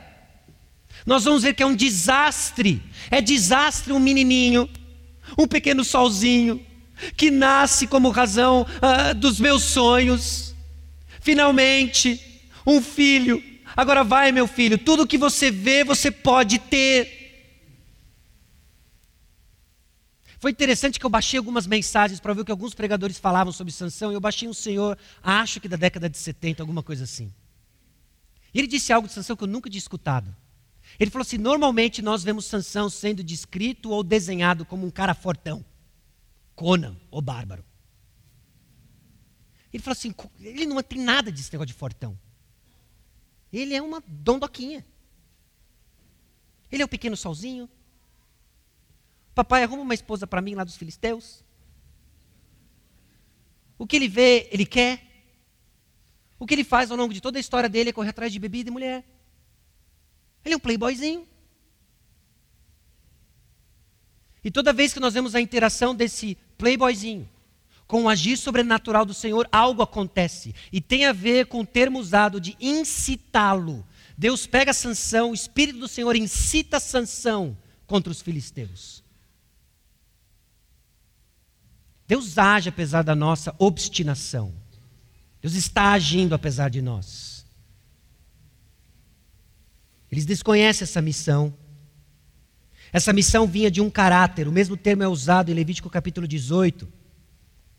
Nós 1.06 1.26
vamos 1.26 1.44
ver 1.44 1.54
que 1.54 1.62
é 1.62 1.66
um 1.66 1.76
desastre. 1.76 2.82
É 3.12 3.20
desastre 3.20 3.92
um 3.92 4.00
menininho, 4.00 4.70
um 5.38 5.46
pequeno 5.46 5.84
solzinho, 5.84 6.66
que 7.18 7.30
nasce 7.30 7.86
como 7.86 8.10
razão 8.12 8.66
ah, 8.82 9.12
dos 9.12 9.42
meus 9.42 9.64
sonhos. 9.64 10.56
Finalmente, 11.20 12.22
um 12.66 12.82
filho. 12.82 13.44
Agora 13.76 14.06
vai, 14.06 14.32
meu 14.32 14.48
filho, 14.48 14.78
tudo 14.78 15.06
que 15.06 15.18
você 15.18 15.52
vê, 15.52 15.84
você 15.84 16.10
pode 16.10 16.60
ter. 16.60 17.25
Foi 20.40 20.52
interessante 20.52 21.00
que 21.00 21.06
eu 21.06 21.10
baixei 21.10 21.38
algumas 21.38 21.66
mensagens 21.66 22.20
para 22.20 22.34
ver 22.34 22.42
o 22.42 22.46
que 22.46 22.52
alguns 22.52 22.74
pregadores 22.74 23.18
falavam 23.18 23.54
sobre 23.54 23.72
Sansão, 23.72 24.12
e 24.12 24.16
eu 24.16 24.22
baixei 24.22 24.48
um 24.48 24.54
senhor, 24.54 24.98
acho 25.24 25.60
que 25.60 25.68
da 25.68 25.78
década 25.78 26.10
de 26.10 26.18
70, 26.18 26.62
alguma 26.62 26.84
coisa 26.84 27.04
assim. 27.04 27.34
E 28.54 28.60
ele 28.60 28.68
disse 28.68 28.94
algo 28.94 29.08
de 29.08 29.14
Sansão 29.14 29.36
que 29.36 29.44
eu 29.44 29.48
nunca 29.48 29.70
tinha 29.70 29.80
escutado. 29.80 30.36
Ele 31.00 31.12
falou 31.12 31.24
assim: 31.24 31.38
normalmente 31.38 32.02
nós 32.02 32.24
vemos 32.24 32.46
Sansão 32.46 32.90
sendo 32.90 33.24
descrito 33.24 33.90
ou 33.90 34.04
desenhado 34.04 34.66
como 34.66 34.86
um 34.86 34.92
cara 34.92 35.14
fortão. 35.14 35.64
Conan, 36.56 36.96
ou 37.12 37.22
bárbaro. 37.22 37.66
Ele 39.74 39.84
falou 39.84 39.94
assim: 39.94 40.14
ele 40.40 40.66
não 40.66 40.82
tem 40.82 41.00
nada 41.00 41.32
desse 41.32 41.52
negócio 41.52 41.68
de 41.68 41.74
fortão. 41.74 42.18
Ele 43.52 43.74
é 43.74 43.82
uma 43.82 44.02
dondoquinha. 44.08 44.86
Ele 46.72 46.82
é 46.82 46.86
o 46.86 46.90
pequeno 46.90 47.18
solzinho, 47.18 47.70
Papai, 49.36 49.64
arruma 49.64 49.84
uma 49.84 49.94
esposa 49.94 50.26
para 50.26 50.42
mim 50.42 50.56
lá 50.56 50.64
dos 50.64 50.78
filisteus. 50.78 51.44
O 53.78 53.86
que 53.86 53.98
ele 53.98 54.08
vê, 54.08 54.48
ele 54.52 54.66
quer. 54.66 55.04
O 56.40 56.48
que 56.48 56.54
ele 56.54 56.64
faz 56.64 56.90
ao 56.90 56.98
longo 56.98 57.14
de 57.14 57.20
toda 57.20 57.38
a 57.38 57.42
história 57.42 57.68
dele 57.68 57.90
é 57.90 57.94
correr 57.94 58.10
atrás 58.10 58.32
de 58.32 58.40
bebida 58.40 58.70
e 58.70 58.74
mulher. 58.74 59.04
Ele 60.44 60.54
é 60.54 60.58
um 60.58 60.60
playboyzinho. 60.60 61.28
E 64.42 64.50
toda 64.50 64.72
vez 64.72 64.94
que 64.94 65.00
nós 65.00 65.14
vemos 65.14 65.36
a 65.36 65.42
interação 65.42 65.94
desse 65.94 66.38
playboyzinho 66.58 67.30
com 67.88 68.04
o 68.04 68.10
agir 68.10 68.38
sobrenatural 68.38 69.06
do 69.06 69.14
Senhor, 69.14 69.48
algo 69.52 69.82
acontece. 69.82 70.56
E 70.72 70.80
tem 70.80 71.06
a 71.06 71.14
ver 71.14 71.48
com 71.48 71.60
o 71.60 71.66
termo 71.66 72.00
usado 72.00 72.40
de 72.40 72.56
incitá-lo. 72.60 73.86
Deus 74.18 74.48
pega 74.48 74.74
Sansão, 74.74 75.32
o 75.32 75.36
Espírito 75.36 75.80
do 75.80 75.88
Senhor 75.88 76.16
incita 76.16 76.80
Sansão 76.80 77.58
contra 77.86 78.12
os 78.12 78.22
filisteus. 78.22 79.05
Deus 82.08 82.38
age 82.38 82.70
apesar 82.70 83.04
da 83.04 83.16
nossa 83.16 83.54
obstinação. 83.58 84.54
Deus 85.42 85.56
está 85.56 85.92
agindo 85.92 86.36
apesar 86.36 86.70
de 86.70 86.82
nós. 86.82 87.46
Eles 90.12 90.26
desconhecem 90.26 90.84
essa 90.84 91.02
missão. 91.02 91.54
Essa 92.94 93.12
missão 93.12 93.46
vinha 93.46 93.70
de 93.70 93.82
um 93.82 93.90
caráter, 93.90 94.48
o 94.48 94.52
mesmo 94.52 94.78
termo 94.78 95.04
é 95.04 95.08
usado 95.08 95.52
em 95.52 95.54
Levítico 95.54 95.90
capítulo 95.90 96.28
18. 96.28 96.88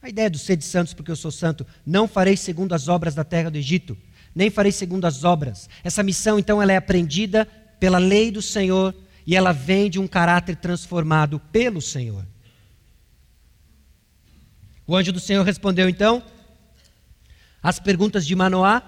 A 0.03 0.09
ideia 0.09 0.29
do 0.29 0.39
ser 0.39 0.57
de 0.57 0.65
santos, 0.65 0.93
porque 0.93 1.11
eu 1.11 1.17
sou 1.17 1.31
santo, 1.31 1.67
não 1.85 2.07
farei 2.07 2.37
segundo 2.37 2.75
as 2.75 2.87
obras 2.87 3.15
da 3.15 3.25
terra 3.25 3.51
do 3.51 3.57
Egito, 3.57 3.97
nem 4.35 4.51
farei 4.51 4.71
segundo 4.71 5.07
as 5.07 5.25
obras. 5.25 5.69
Essa 5.83 6.03
missão, 6.03 6.39
então, 6.39 6.61
ela 6.61 6.73
é 6.73 6.77
aprendida 6.77 7.47
pela 7.81 7.99
lei 7.99 8.31
do 8.31 8.43
Senhor 8.43 8.95
e 9.27 9.35
ela 9.35 9.53
vem 9.53 9.89
de 9.89 9.99
um 9.99 10.07
caráter 10.07 10.57
transformado 10.57 11.41
pelo 11.51 11.81
Senhor. 11.81 12.25
O 14.87 14.95
anjo 14.95 15.13
do 15.13 15.21
Senhor 15.21 15.45
respondeu 15.45 15.89
então 15.89 16.23
às 17.63 17.81
perguntas 17.81 18.27
de 18.27 18.35
Manoá: 18.37 18.83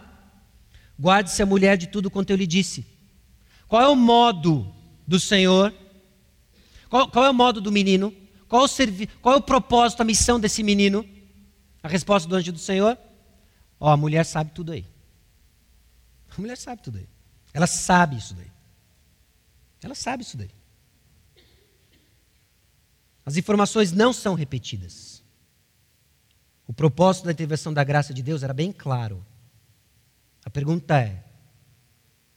Guarde-se 0.99 1.43
a 1.43 1.47
mulher 1.47 1.77
de 1.77 1.89
tudo 1.89 2.11
quanto 2.11 2.31
eu 2.31 2.37
lhe 2.37 2.47
disse. 2.47 2.87
Qual 3.67 3.83
é 3.83 3.89
o 3.89 3.97
modo 3.97 4.73
do 5.07 5.19
Senhor? 5.19 5.75
Qual, 6.89 7.09
qual 7.11 7.27
é 7.27 7.31
o 7.31 7.35
modo 7.35 7.61
do 7.61 7.73
menino? 7.73 8.15
Qual, 8.49 8.65
o 8.65 8.69
servi 8.69 9.07
qual 9.21 9.35
é 9.35 9.39
o 9.39 9.43
propósito, 9.43 10.01
a 10.01 10.05
missão 10.05 10.41
desse 10.41 10.63
menino? 10.63 11.07
A 11.83 11.89
resposta 11.89 12.29
do 12.29 12.35
anjo 12.35 12.53
do 12.53 12.59
Senhor: 12.59 12.97
Ó, 13.81 13.89
oh, 13.89 13.91
a 13.91 13.97
mulher 13.97 14.25
sabe 14.25 14.53
tudo 14.53 14.73
aí. 14.73 14.87
A 16.37 16.41
mulher 16.41 16.57
sabe 16.57 16.83
tudo 16.83 16.99
aí. 16.99 17.09
Ela 17.53 17.67
sabe 17.67 18.17
isso 18.17 18.35
daí. 18.35 18.51
Ela 19.83 19.95
sabe 19.95 20.23
isso 20.23 20.37
daí. 20.37 20.51
As 23.27 23.37
informações 23.37 23.93
não 23.93 24.13
são 24.13 24.35
repetidas. 24.35 25.18
O 26.69 26.73
propósito 26.75 27.25
da 27.25 27.33
intervenção 27.33 27.73
da 27.73 27.83
graça 27.83 28.13
de 28.13 28.23
Deus 28.23 28.43
era 28.43 28.53
bem 28.53 28.71
claro. 28.71 29.25
A 30.45 30.51
pergunta 30.51 31.01
é: 31.01 31.25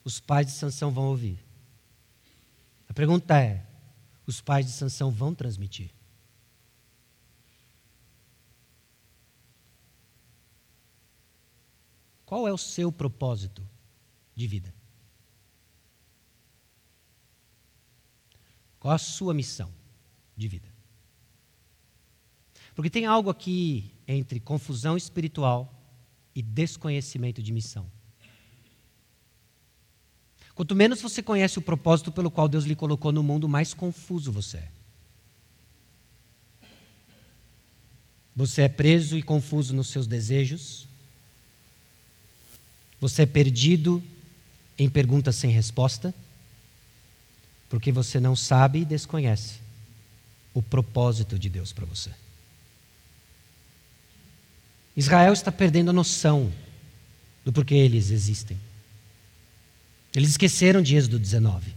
os 0.06 0.22
pais 0.22 0.48
de 0.48 0.54
Sansão 0.54 0.90
vão 0.90 1.08
ouvir? 1.08 1.38
A 2.88 2.94
pergunta 2.94 3.38
é: 3.38 3.68
os 4.26 4.40
pais 4.40 4.66
de 4.66 4.72
Sansão 4.72 5.12
vão 5.12 5.36
transmitir? 5.36 5.92
Qual 12.26 12.48
é 12.48 12.54
o 12.54 12.58
seu 12.58 12.90
propósito 12.90 13.62
de 14.34 14.48
vida? 14.48 14.74
Qual 18.80 18.94
a 18.94 18.98
sua 18.98 19.34
missão 19.34 19.70
de 20.38 20.48
vida? 20.48 20.71
Porque 22.76 22.90
tem 22.90 23.06
algo 23.06 23.30
aqui 23.30 23.92
entre 24.08 24.40
confusão 24.40 24.98
espiritual 24.98 25.74
e 26.34 26.42
desconhecimento 26.42 27.42
de 27.42 27.52
missão. 27.52 27.86
Quanto 30.56 30.76
menos 30.76 31.02
você 31.02 31.24
conhece 31.24 31.58
o 31.58 31.62
propósito 31.62 32.12
pelo 32.12 32.30
qual 32.30 32.48
Deus 32.48 32.66
lhe 32.66 32.76
colocou 32.76 33.12
no 33.12 33.24
mundo, 33.24 33.48
mais 33.48 33.74
confuso 33.74 34.32
você 34.32 34.58
é. 34.58 34.72
Você 38.36 38.64
é 38.64 38.70
preso 38.70 39.18
e 39.18 39.24
confuso 39.24 39.74
nos 39.74 39.90
seus 39.90 40.08
desejos. 40.08 40.88
Você 43.00 43.24
é 43.24 43.26
perdido 43.26 44.04
em 44.78 44.90
perguntas 44.90 45.36
sem 45.36 45.52
resposta, 45.52 46.14
porque 47.70 47.92
você 47.92 48.20
não 48.20 48.36
sabe 48.36 48.80
e 48.80 48.86
desconhece 48.86 49.60
o 50.54 50.62
propósito 50.62 51.38
de 51.38 51.50
Deus 51.50 51.74
para 51.74 51.86
você. 51.86 52.12
Israel 54.96 55.34
está 55.34 55.52
perdendo 55.52 55.89
a 55.89 55.94
noção 55.94 56.52
do 57.46 57.52
porquê 57.52 57.76
eles 57.76 58.12
existem. 58.12 58.58
Eles 60.14 60.32
esqueceram 60.32 60.82
de 60.82 60.96
Êxodo 60.96 61.18
19. 61.18 61.74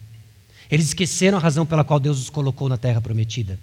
Eles 0.71 0.87
esqueceram 0.87 1.39
a 1.39 1.41
razão 1.41 1.65
pela 1.65 1.85
qual 1.85 2.01
Deus 2.01 2.19
os 2.19 2.31
colocou 2.31 2.69
na 2.69 2.77
terra 2.77 3.01
prometida. 3.01 3.59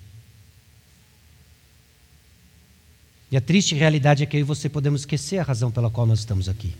E 3.29 3.37
a 3.37 3.41
triste 3.41 3.75
realidade 3.75 4.23
é 4.23 4.25
que 4.25 4.37
eu 4.37 4.41
e 4.41 4.43
você 4.43 4.69
podemos 4.69 5.01
esquecer 5.01 5.37
a 5.37 5.43
razão 5.43 5.71
pela 5.71 5.89
qual 5.89 6.05
nós 6.05 6.19
estamos 6.19 6.49
aqui. 6.49 6.73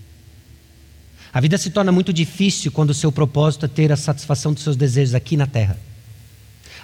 A 1.33 1.39
vida 1.39 1.57
se 1.57 1.69
torna 1.69 1.91
muito 1.91 2.11
difícil 2.11 2.71
quando 2.71 2.89
o 2.89 2.93
seu 2.93 3.11
propósito 3.11 3.65
é 3.65 3.69
ter 3.69 3.91
a 3.91 3.95
satisfação 3.95 4.53
dos 4.53 4.63
seus 4.63 4.75
desejos 4.75 5.15
aqui 5.15 5.37
na 5.37 5.47
terra. 5.47 5.79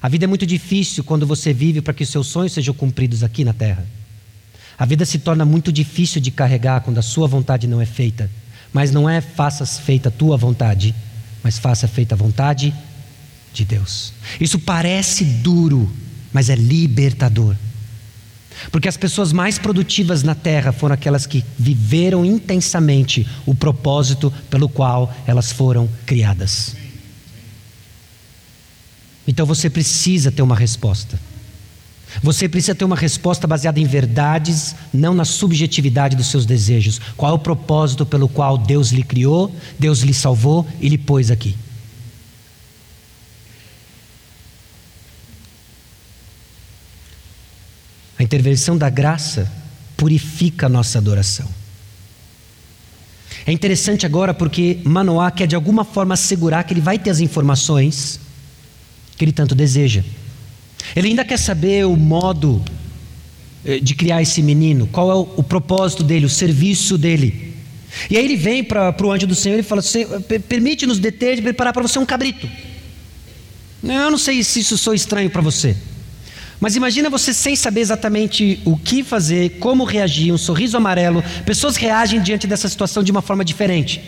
A 0.02 0.08
vida 0.08 0.26
é 0.26 0.28
muito 0.28 0.46
difícil 0.46 1.04
quando 1.04 1.28
você 1.28 1.52
vive 1.52 1.82
para 1.82 1.94
que 1.94 2.04
os 2.04 2.10
seus 2.10 2.28
sonhos 2.28 2.54
sejam 2.54 2.74
cumpridos 2.74 3.24
aqui 3.24 3.44
na 3.44 3.54
terra. 3.54 3.86
A 4.78 4.86
vida 4.86 5.06
se 5.06 5.20
torna 5.20 5.44
muito 5.44 5.72
difícil 5.72 6.22
de 6.22 6.30
carregar 6.30 6.82
quando 6.82 7.00
a 7.00 7.02
sua 7.02 7.28
vontade 7.28 7.68
não 7.68 7.82
é 7.82 7.86
feita. 7.86 8.30
Mas 8.72 8.92
não 8.92 9.10
é 9.10 9.22
faças 9.22 9.80
feita 9.80 10.10
a 10.10 10.12
tua 10.12 10.38
vontade, 10.38 10.94
mas 11.42 11.58
faça 11.58 11.88
feita 11.88 12.14
a 12.14 12.18
vontade 12.18 12.74
de 13.54 13.66
Deus. 13.66 14.14
Isso 14.40 14.60
parece 14.60 15.24
duro, 15.24 15.92
mas 16.32 16.50
é 16.50 16.56
libertador. 16.56 17.56
Porque 18.72 18.88
as 18.88 18.98
pessoas 18.98 19.32
mais 19.32 19.58
produtivas 19.58 20.24
na 20.24 20.36
terra 20.36 20.72
foram 20.72 20.94
aquelas 20.94 21.26
que 21.26 21.44
viveram 21.58 22.26
intensamente 22.26 23.28
o 23.46 23.56
propósito 23.56 24.32
pelo 24.50 24.68
qual 24.68 25.14
elas 25.26 25.52
foram 25.52 25.90
criadas. 26.06 26.76
Então 29.28 29.46
você 29.46 29.70
precisa 29.70 30.32
ter 30.32 30.42
uma 30.42 30.56
resposta. 30.56 31.20
Você 32.24 32.48
precisa 32.48 32.74
ter 32.74 32.86
uma 32.86 32.96
resposta 32.96 33.46
baseada 33.46 33.80
em 33.80 33.86
verdades, 33.86 34.76
não 34.94 35.14
na 35.14 35.26
subjetividade 35.26 36.16
dos 36.16 36.28
seus 36.28 36.46
desejos. 36.46 37.00
Qual 37.16 37.32
é 37.32 37.36
o 37.36 37.40
propósito 37.40 38.06
pelo 38.06 38.28
qual 38.28 38.58
Deus 38.58 38.92
lhe 38.92 39.04
criou, 39.04 39.54
Deus 39.78 40.00
lhe 40.00 40.14
salvou 40.14 40.66
e 40.80 40.90
lhe 40.90 40.98
pôs 40.98 41.30
aqui? 41.30 41.56
A 48.18 48.24
intervenção 48.24 48.78
da 48.78 48.90
graça 48.90 49.52
purifica 49.96 50.66
a 50.66 50.70
nossa 50.70 50.98
adoração. 50.98 51.48
É 53.46 53.52
interessante 53.52 54.06
agora 54.06 54.34
porque 54.34 54.80
Manoá 54.84 55.30
quer 55.30 55.48
de 55.48 55.56
alguma 55.56 55.86
forma 55.86 56.16
assegurar 56.16 56.64
que 56.64 56.74
ele 56.74 56.82
vai 56.82 56.98
ter 56.98 57.10
as 57.10 57.20
informações 57.20 58.20
que 59.16 59.24
ele 59.24 59.32
tanto 59.32 59.54
deseja. 59.54 60.04
Ele 60.96 61.10
ainda 61.10 61.26
quer 61.26 61.38
saber 61.38 61.86
o 61.86 61.96
modo 61.96 62.64
eh, 63.66 63.80
de 63.80 63.96
criar 63.96 64.22
esse 64.22 64.42
menino, 64.42 64.88
qual 64.88 65.12
é 65.12 65.16
o, 65.16 65.28
o 65.38 65.44
propósito 65.44 66.04
dele, 66.04 66.26
o 66.26 66.30
serviço 66.30 66.98
dele. 66.98 67.56
E 68.10 68.18
aí 68.18 68.24
ele 68.24 68.36
vem 68.36 68.64
para 68.64 68.96
o 69.02 69.12
anjo 69.12 69.28
do 69.28 69.36
Senhor 69.36 69.60
e 69.60 69.64
fala: 69.64 69.82
Permite-nos 70.48 71.00
deter 71.00 71.36
de 71.36 71.42
preparar 71.42 71.74
para 71.74 71.82
você 71.82 71.98
um 72.00 72.06
cabrito. 72.06 72.50
Eu 73.84 74.12
não 74.12 74.18
sei 74.18 74.44
se 74.44 74.60
isso 74.60 74.78
sou 74.78 74.94
estranho 74.94 75.30
para 75.30 75.42
você. 75.42 75.76
Mas 76.60 76.76
imagina 76.76 77.10
você 77.10 77.34
sem 77.34 77.56
saber 77.56 77.82
exatamente 77.82 78.60
o 78.66 78.76
que 78.76 79.04
fazer, 79.04 79.58
como 79.60 79.84
reagir, 79.84 80.32
um 80.32 80.38
sorriso 80.38 80.76
amarelo. 80.76 81.24
Pessoas 81.46 81.76
reagem 81.76 82.22
diante 82.22 82.48
dessa 82.48 82.68
situação 82.68 83.04
de 83.04 83.12
uma 83.12 83.22
forma 83.22 83.46
diferente. 83.46 84.02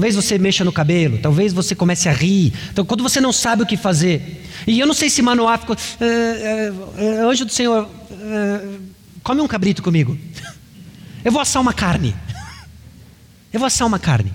Talvez 0.00 0.16
você 0.16 0.38
mexa 0.38 0.64
no 0.64 0.72
cabelo, 0.72 1.18
talvez 1.18 1.52
você 1.52 1.74
comece 1.74 2.08
a 2.08 2.12
rir. 2.12 2.54
Então, 2.72 2.86
quando 2.86 3.02
você 3.02 3.20
não 3.20 3.34
sabe 3.34 3.64
o 3.64 3.66
que 3.66 3.76
fazer. 3.76 4.46
E 4.66 4.80
eu 4.80 4.86
não 4.86 4.94
sei 4.94 5.10
se 5.10 5.20
Manoá 5.20 5.58
ficou. 5.58 5.76
Uh, 5.76 7.24
uh, 7.26 7.28
anjo 7.28 7.44
do 7.44 7.52
Senhor, 7.52 7.84
uh, 7.84 8.80
come 9.22 9.42
um 9.42 9.46
cabrito 9.46 9.82
comigo. 9.82 10.16
Eu 11.22 11.30
vou 11.30 11.42
assar 11.42 11.60
uma 11.60 11.74
carne. 11.74 12.16
Eu 13.52 13.60
vou 13.60 13.66
assar 13.66 13.86
uma 13.86 13.98
carne. 13.98 14.32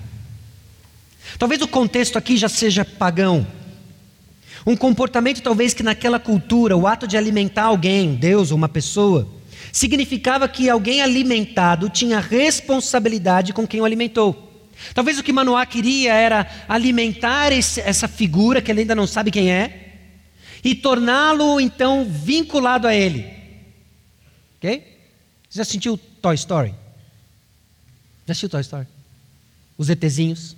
Talvez 1.36 1.60
o 1.60 1.66
contexto 1.66 2.16
aqui 2.16 2.36
já 2.36 2.48
seja 2.48 2.84
pagão. 2.84 3.44
Um 4.64 4.76
comportamento, 4.76 5.42
talvez, 5.42 5.74
que 5.74 5.82
naquela 5.82 6.20
cultura, 6.20 6.76
o 6.76 6.86
ato 6.86 7.08
de 7.08 7.16
alimentar 7.16 7.64
alguém, 7.64 8.14
Deus 8.14 8.52
ou 8.52 8.56
uma 8.56 8.68
pessoa, 8.68 9.28
significava 9.72 10.46
que 10.46 10.70
alguém 10.70 11.02
alimentado 11.02 11.90
tinha 11.90 12.20
responsabilidade 12.20 13.52
com 13.52 13.66
quem 13.66 13.80
o 13.80 13.84
alimentou. 13.84 14.45
Talvez 14.94 15.18
o 15.18 15.22
que 15.22 15.32
Manoá 15.32 15.64
queria 15.66 16.14
era 16.14 16.46
alimentar 16.68 17.52
esse, 17.52 17.80
essa 17.80 18.06
figura, 18.06 18.60
que 18.60 18.70
ele 18.70 18.80
ainda 18.80 18.94
não 18.94 19.06
sabe 19.06 19.30
quem 19.30 19.50
é, 19.50 19.86
e 20.62 20.74
torná-lo 20.74 21.60
então 21.60 22.04
vinculado 22.04 22.86
a 22.86 22.94
ele. 22.94 23.26
Ok? 24.56 24.98
Você 25.48 25.58
já 25.58 25.64
sentiu 25.64 25.96
Toy 25.96 26.34
Story? 26.34 26.70
Já 28.26 28.32
assistiu 28.32 28.48
Toy 28.48 28.60
Story? 28.60 28.86
Os 29.78 29.88
ETzinhos 29.88 30.56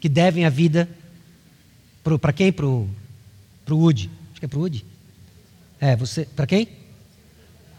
que 0.00 0.08
devem 0.08 0.44
a 0.44 0.50
vida 0.50 0.88
para 2.20 2.32
quem? 2.32 2.52
Para 2.52 2.66
o 2.66 2.88
Woody. 3.68 4.10
Acho 4.30 4.40
que 4.40 4.44
é 4.46 4.48
para 4.48 4.58
o 4.58 4.62
Woody. 4.62 4.84
É, 5.80 5.96
você. 5.96 6.24
Para 6.24 6.46
quem? 6.46 6.68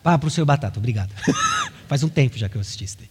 Ah, 0.03 0.17
para 0.17 0.27
o 0.27 0.31
Senhor 0.31 0.45
Batata, 0.45 0.79
obrigado. 0.79 1.11
Faz 1.87 2.03
um 2.03 2.09
tempo 2.09 2.37
já 2.37 2.47
que 2.47 2.55
eu 2.55 2.61
assisti 2.61 2.85
isso 2.85 2.97
daí. 2.97 3.09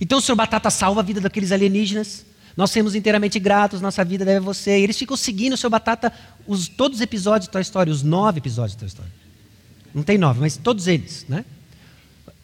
Então 0.00 0.18
o 0.18 0.20
Senhor 0.20 0.36
Batata 0.36 0.70
salva 0.70 1.00
a 1.00 1.02
vida 1.02 1.20
daqueles 1.20 1.52
alienígenas. 1.52 2.24
Nós 2.56 2.70
somos 2.70 2.94
inteiramente 2.94 3.38
gratos, 3.38 3.80
nossa 3.80 4.04
vida 4.04 4.24
deve 4.24 4.38
a 4.38 4.40
você. 4.40 4.78
E 4.78 4.82
eles 4.82 4.98
ficam 4.98 5.16
seguindo 5.16 5.52
o 5.52 5.56
Senhor 5.56 5.70
Batata, 5.70 6.12
os, 6.46 6.68
todos 6.68 6.98
os 6.98 7.02
episódios 7.02 7.46
de 7.46 7.50
Toy 7.50 7.62
Story, 7.62 7.90
os 7.90 8.02
nove 8.02 8.38
episódios 8.38 8.72
de 8.72 8.78
Toy 8.78 8.88
Story. 8.88 9.08
Não 9.94 10.02
tem 10.02 10.18
nove, 10.18 10.40
mas 10.40 10.56
todos 10.56 10.86
eles, 10.86 11.24
né? 11.28 11.44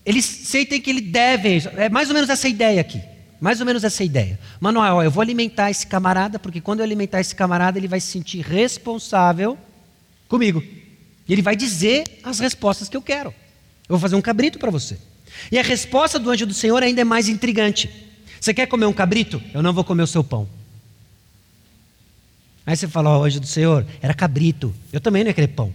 Eles 0.05 0.25
sentem 0.25 0.81
que 0.81 0.91
ele 0.91 1.01
deve. 1.01 1.63
É 1.77 1.89
mais 1.89 2.09
ou 2.09 2.15
menos 2.15 2.31
essa 2.31 2.49
ideia 2.49 2.81
aqui. 2.81 3.01
Mais 3.41 3.61
ou 3.61 3.67
menos 3.67 3.85
essa 3.85 4.05
ideia. 4.05 4.39
Manuel, 4.61 5.03
eu 5.03 5.11
vou 5.11 5.21
alimentar 5.21 5.71
esse 5.71 5.87
camarada, 5.87 6.39
porque 6.39 6.61
quando 6.61 6.81
eu 6.81 6.85
alimentar 6.85 7.21
esse 7.21 7.35
camarada, 7.35 7.79
ele 7.79 7.89
vai 7.89 8.01
se 8.01 8.07
sentir 8.07 8.41
responsável 8.41 9.59
comigo. 10.29 10.63
E 11.29 11.33
ele 11.33 11.43
vai 11.43 11.57
dizer 11.57 12.05
as 12.23 12.39
respostas 12.39 12.89
que 12.89 12.97
eu 12.97 13.03
quero. 13.03 13.31
Eu 13.89 13.97
vou 13.97 13.99
fazer 13.99 14.17
um 14.17 14.21
cabrito 14.21 14.59
para 14.59 14.71
você. 14.71 14.99
E 15.51 15.59
a 15.59 15.63
resposta 15.63 16.19
do 16.19 16.31
anjo 16.31 16.47
do 16.47 16.55
Senhor 16.55 16.83
ainda 16.83 17.01
é 17.01 17.05
mais 17.05 17.29
intrigante. 17.29 17.91
Você 18.41 18.53
quer 18.53 18.67
comer 18.67 18.87
um 18.87 18.93
cabrito? 18.93 19.43
Eu 19.53 19.63
não 19.63 19.73
vou 19.73 19.85
comer 19.85 20.03
o 20.03 20.07
seu 20.07 20.23
pão. 20.23 20.49
Aí 22.67 22.77
você 22.77 22.89
fala, 22.89 23.11
ó, 23.11 23.21
oh, 23.21 23.25
anjo 23.25 23.41
do 23.41 23.47
Senhor, 23.47 23.87
era 24.01 24.15
cabrito. 24.15 24.75
Eu 24.93 25.01
também 25.01 25.23
não 25.23 25.31
ia 25.31 25.35
querer 25.35 25.49
pão. 25.49 25.73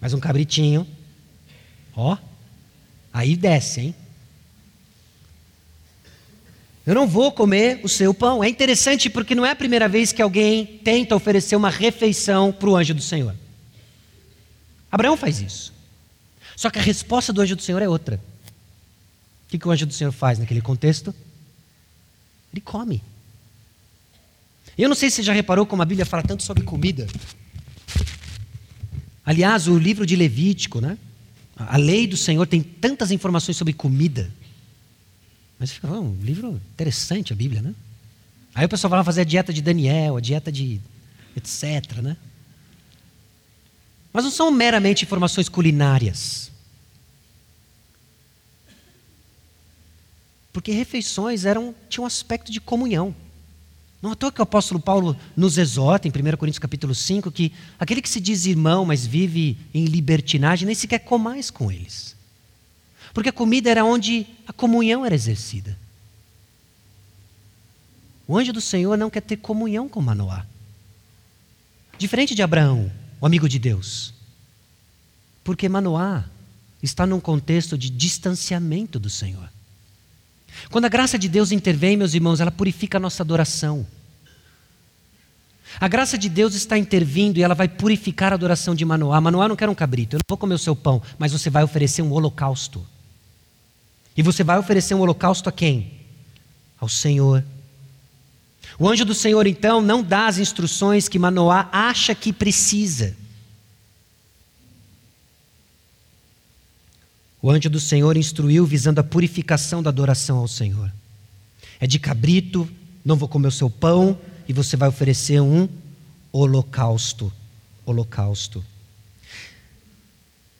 Mas 0.00 0.12
um 0.12 0.20
cabritinho, 0.20 0.86
ó, 1.96 2.16
aí 3.12 3.36
desce, 3.36 3.80
hein? 3.80 3.94
Eu 6.86 6.94
não 6.94 7.06
vou 7.06 7.32
comer 7.32 7.80
o 7.82 7.88
seu 7.88 8.12
pão. 8.12 8.44
É 8.44 8.48
interessante 8.48 9.08
porque 9.08 9.34
não 9.34 9.46
é 9.46 9.50
a 9.50 9.56
primeira 9.56 9.88
vez 9.88 10.12
que 10.12 10.20
alguém 10.20 10.66
tenta 10.84 11.16
oferecer 11.16 11.56
uma 11.56 11.70
refeição 11.70 12.52
para 12.52 12.68
o 12.68 12.76
anjo 12.76 12.94
do 12.94 13.00
Senhor. 13.00 13.34
Abraão 14.92 15.16
faz 15.16 15.40
isso. 15.40 15.72
Só 16.54 16.68
que 16.70 16.78
a 16.78 16.82
resposta 16.82 17.32
do 17.32 17.40
anjo 17.40 17.56
do 17.56 17.62
Senhor 17.62 17.80
é 17.80 17.88
outra. 17.88 18.20
O 19.54 19.56
que, 19.56 19.58
que 19.60 19.68
o 19.68 19.70
anjo 19.70 19.86
do 19.86 19.94
Senhor 19.94 20.10
faz 20.10 20.40
naquele 20.40 20.60
contexto? 20.60 21.14
Ele 22.52 22.60
come. 22.60 23.00
Eu 24.76 24.88
não 24.88 24.96
sei 24.96 25.08
se 25.08 25.16
você 25.16 25.22
já 25.22 25.32
reparou 25.32 25.64
como 25.64 25.80
a 25.80 25.84
Bíblia 25.84 26.04
fala 26.04 26.24
tanto 26.24 26.42
sobre 26.42 26.64
comida. 26.64 27.06
Aliás, 29.24 29.68
o 29.68 29.78
livro 29.78 30.04
de 30.04 30.16
Levítico, 30.16 30.80
né? 30.80 30.98
A 31.56 31.76
lei 31.76 32.04
do 32.04 32.16
Senhor 32.16 32.44
tem 32.48 32.64
tantas 32.64 33.12
informações 33.12 33.56
sobre 33.56 33.72
comida. 33.72 34.28
Mas 35.56 35.70
fica 35.70 35.86
oh, 35.86 36.00
um 36.00 36.18
livro 36.20 36.60
interessante 36.72 37.32
a 37.32 37.36
Bíblia, 37.36 37.62
né? 37.62 37.72
Aí 38.56 38.66
o 38.66 38.68
pessoal 38.68 38.90
vai 38.90 39.04
fazer 39.04 39.20
a 39.20 39.24
dieta 39.24 39.52
de 39.52 39.62
Daniel, 39.62 40.16
a 40.16 40.20
dieta 40.20 40.50
de 40.50 40.80
etc, 41.36 41.98
né? 42.02 42.16
Mas 44.12 44.24
não 44.24 44.32
são 44.32 44.50
meramente 44.50 45.04
informações 45.04 45.48
culinárias. 45.48 46.50
Porque 50.54 50.70
refeições 50.70 51.44
eram, 51.44 51.74
tinham 51.88 52.04
um 52.04 52.06
aspecto 52.06 52.52
de 52.52 52.60
comunhão. 52.60 53.12
Não 54.00 54.12
à 54.12 54.14
toa 54.14 54.30
que 54.30 54.40
o 54.40 54.44
apóstolo 54.44 54.78
Paulo 54.78 55.16
nos 55.36 55.58
exorta, 55.58 56.06
em 56.06 56.12
1 56.12 56.36
Coríntios 56.36 56.60
capítulo 56.60 56.94
5, 56.94 57.32
que 57.32 57.52
aquele 57.76 58.00
que 58.00 58.08
se 58.08 58.20
diz 58.20 58.46
irmão, 58.46 58.84
mas 58.84 59.04
vive 59.04 59.58
em 59.74 59.84
libertinagem, 59.86 60.64
nem 60.64 60.74
sequer 60.76 61.00
comais 61.00 61.50
com 61.50 61.72
eles. 61.72 62.14
Porque 63.12 63.30
a 63.30 63.32
comida 63.32 63.68
era 63.68 63.84
onde 63.84 64.28
a 64.46 64.52
comunhão 64.52 65.04
era 65.04 65.14
exercida. 65.14 65.76
O 68.28 68.38
anjo 68.38 68.52
do 68.52 68.60
Senhor 68.60 68.96
não 68.96 69.10
quer 69.10 69.22
ter 69.22 69.38
comunhão 69.38 69.88
com 69.88 70.00
Manoá. 70.00 70.46
Diferente 71.98 72.32
de 72.32 72.42
Abraão, 72.42 72.92
o 73.20 73.26
amigo 73.26 73.48
de 73.48 73.58
Deus. 73.58 74.14
Porque 75.42 75.68
Manoá 75.68 76.24
está 76.80 77.04
num 77.04 77.18
contexto 77.18 77.76
de 77.76 77.90
distanciamento 77.90 79.00
do 79.00 79.10
Senhor. 79.10 79.52
Quando 80.70 80.84
a 80.84 80.88
graça 80.88 81.18
de 81.18 81.28
Deus 81.28 81.52
intervém, 81.52 81.96
meus 81.96 82.14
irmãos, 82.14 82.40
ela 82.40 82.50
purifica 82.50 82.98
a 82.98 83.00
nossa 83.00 83.22
adoração. 83.22 83.86
A 85.80 85.88
graça 85.88 86.16
de 86.16 86.28
Deus 86.28 86.54
está 86.54 86.78
intervindo 86.78 87.38
e 87.38 87.42
ela 87.42 87.54
vai 87.54 87.68
purificar 87.68 88.32
a 88.32 88.36
adoração 88.36 88.74
de 88.74 88.84
Manoá. 88.84 89.20
Manoá 89.20 89.48
não 89.48 89.56
quer 89.56 89.68
um 89.68 89.74
cabrito, 89.74 90.16
eu 90.16 90.18
não 90.18 90.24
vou 90.28 90.38
comer 90.38 90.54
o 90.54 90.58
seu 90.58 90.76
pão, 90.76 91.02
mas 91.18 91.32
você 91.32 91.50
vai 91.50 91.64
oferecer 91.64 92.02
um 92.02 92.12
holocausto. 92.12 92.86
E 94.16 94.22
você 94.22 94.44
vai 94.44 94.58
oferecer 94.58 94.94
um 94.94 95.00
holocausto 95.00 95.48
a 95.48 95.52
quem? 95.52 95.92
Ao 96.80 96.88
Senhor. 96.88 97.44
O 98.78 98.88
anjo 98.88 99.04
do 99.04 99.14
Senhor 99.14 99.46
então 99.46 99.80
não 99.80 100.02
dá 100.02 100.26
as 100.26 100.38
instruções 100.38 101.08
que 101.08 101.18
Manoá 101.18 101.68
acha 101.72 102.14
que 102.14 102.32
precisa. 102.32 103.16
O 107.44 107.50
anjo 107.50 107.68
do 107.68 107.78
Senhor 107.78 108.16
instruiu 108.16 108.64
visando 108.64 109.02
a 109.02 109.04
purificação 109.04 109.82
da 109.82 109.90
adoração 109.90 110.38
ao 110.38 110.48
Senhor. 110.48 110.90
É 111.78 111.86
de 111.86 111.98
cabrito, 111.98 112.66
não 113.04 113.16
vou 113.16 113.28
comer 113.28 113.48
o 113.48 113.50
seu 113.50 113.68
pão, 113.68 114.18
e 114.48 114.52
você 114.54 114.78
vai 114.78 114.88
oferecer 114.88 115.42
um 115.42 115.68
holocausto. 116.32 117.30
Holocausto. 117.84 118.64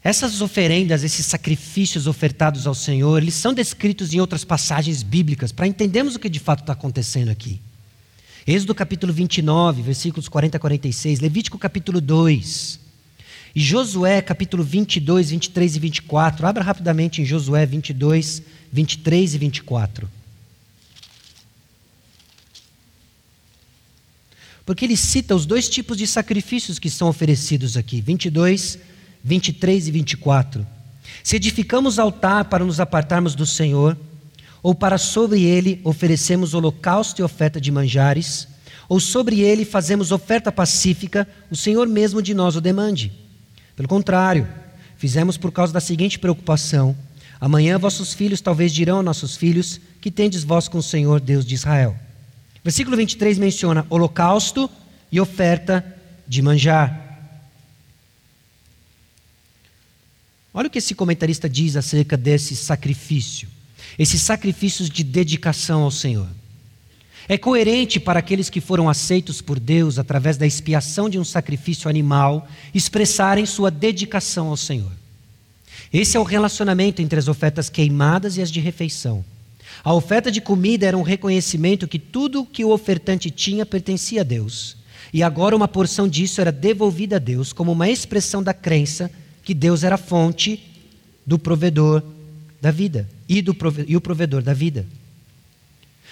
Essas 0.02 0.42
oferendas, 0.42 1.02
esses 1.02 1.24
sacrifícios 1.24 2.06
ofertados 2.06 2.66
ao 2.66 2.74
Senhor, 2.74 3.22
eles 3.22 3.32
são 3.32 3.54
descritos 3.54 4.12
em 4.12 4.20
outras 4.20 4.44
passagens 4.44 5.02
bíblicas, 5.02 5.52
para 5.52 5.66
entendermos 5.66 6.16
o 6.16 6.18
que 6.18 6.28
de 6.28 6.38
fato 6.38 6.60
está 6.60 6.74
acontecendo 6.74 7.30
aqui. 7.30 7.62
Êxodo 8.46 8.74
capítulo 8.74 9.10
29, 9.10 9.80
versículos 9.80 10.28
40 10.28 10.58
a 10.58 10.60
46, 10.60 11.20
Levítico 11.20 11.56
capítulo 11.56 11.98
2, 11.98 12.83
e 13.54 13.60
Josué 13.60 14.20
capítulo 14.20 14.64
22, 14.64 15.30
23 15.30 15.76
e 15.76 15.78
24. 15.78 16.46
Abra 16.46 16.64
rapidamente 16.64 17.22
em 17.22 17.24
Josué 17.24 17.64
22, 17.64 18.42
23 18.72 19.34
e 19.34 19.38
24. 19.38 20.10
Porque 24.66 24.84
ele 24.84 24.96
cita 24.96 25.36
os 25.36 25.46
dois 25.46 25.68
tipos 25.68 25.96
de 25.96 26.06
sacrifícios 26.06 26.78
que 26.78 26.90
são 26.90 27.06
oferecidos 27.06 27.76
aqui, 27.76 28.00
22, 28.00 28.78
23 29.22 29.86
e 29.86 29.90
24. 29.90 30.66
Se 31.22 31.36
edificamos 31.36 31.98
altar 31.98 32.46
para 32.46 32.64
nos 32.64 32.80
apartarmos 32.80 33.34
do 33.34 33.46
Senhor, 33.46 33.96
ou 34.62 34.74
para 34.74 34.98
sobre 34.98 35.44
ele 35.44 35.80
oferecemos 35.84 36.54
holocausto 36.54 37.20
e 37.20 37.24
oferta 37.24 37.60
de 37.60 37.70
manjares, 37.70 38.48
ou 38.88 38.98
sobre 38.98 39.40
ele 39.40 39.64
fazemos 39.64 40.10
oferta 40.10 40.50
pacífica, 40.50 41.28
o 41.50 41.56
Senhor 41.56 41.86
mesmo 41.86 42.22
de 42.22 42.34
nós 42.34 42.56
o 42.56 42.60
demande. 42.60 43.23
Pelo 43.76 43.88
contrário, 43.88 44.48
fizemos 44.96 45.36
por 45.36 45.52
causa 45.52 45.72
da 45.72 45.80
seguinte 45.80 46.18
preocupação: 46.18 46.96
amanhã 47.40 47.78
vossos 47.78 48.12
filhos 48.14 48.40
talvez 48.40 48.72
dirão 48.72 49.00
a 49.00 49.02
nossos 49.02 49.36
filhos: 49.36 49.80
Que 50.00 50.10
tendes 50.10 50.44
vós 50.44 50.68
com 50.68 50.78
o 50.78 50.82
Senhor, 50.82 51.20
Deus 51.20 51.44
de 51.44 51.54
Israel? 51.54 51.96
Versículo 52.62 52.96
23 52.96 53.38
menciona 53.38 53.86
holocausto 53.90 54.70
e 55.10 55.20
oferta 55.20 55.84
de 56.26 56.40
manjar. 56.40 57.02
Olha 60.52 60.68
o 60.68 60.70
que 60.70 60.78
esse 60.78 60.94
comentarista 60.94 61.48
diz 61.48 61.76
acerca 61.76 62.16
desse 62.16 62.54
sacrifício 62.54 63.48
esses 63.98 64.22
sacrifícios 64.22 64.90
de 64.90 65.04
dedicação 65.04 65.82
ao 65.82 65.90
Senhor. 65.90 66.28
É 67.28 67.38
coerente 67.38 67.98
para 67.98 68.18
aqueles 68.18 68.50
que 68.50 68.60
foram 68.60 68.88
aceitos 68.88 69.40
por 69.40 69.58
Deus 69.58 69.98
através 69.98 70.36
da 70.36 70.46
expiação 70.46 71.08
de 71.08 71.18
um 71.18 71.24
sacrifício 71.24 71.88
animal 71.88 72.46
expressarem 72.74 73.46
sua 73.46 73.70
dedicação 73.70 74.48
ao 74.48 74.56
Senhor. 74.56 74.92
Esse 75.92 76.16
é 76.16 76.20
o 76.20 76.24
relacionamento 76.24 77.00
entre 77.00 77.18
as 77.18 77.28
ofertas 77.28 77.70
queimadas 77.70 78.36
e 78.36 78.42
as 78.42 78.50
de 78.50 78.60
refeição. 78.60 79.24
A 79.82 79.92
oferta 79.92 80.30
de 80.30 80.40
comida 80.40 80.86
era 80.86 80.98
um 80.98 81.02
reconhecimento 81.02 81.88
que 81.88 81.98
tudo 81.98 82.44
que 82.44 82.64
o 82.64 82.70
ofertante 82.70 83.30
tinha 83.30 83.64
pertencia 83.64 84.20
a 84.20 84.24
Deus. 84.24 84.76
E 85.12 85.22
agora 85.22 85.56
uma 85.56 85.68
porção 85.68 86.08
disso 86.08 86.40
era 86.40 86.52
devolvida 86.52 87.16
a 87.16 87.18
Deus 87.18 87.52
como 87.52 87.72
uma 87.72 87.88
expressão 87.88 88.42
da 88.42 88.52
crença 88.52 89.10
que 89.42 89.54
Deus 89.54 89.82
era 89.84 89.94
a 89.94 89.98
fonte 89.98 90.62
do 91.24 91.38
provedor 91.38 92.02
da 92.60 92.70
vida 92.70 93.08
e, 93.28 93.40
do, 93.40 93.56
e 93.86 93.96
o 93.96 94.00
provedor 94.00 94.42
da 94.42 94.52
vida. 94.52 94.86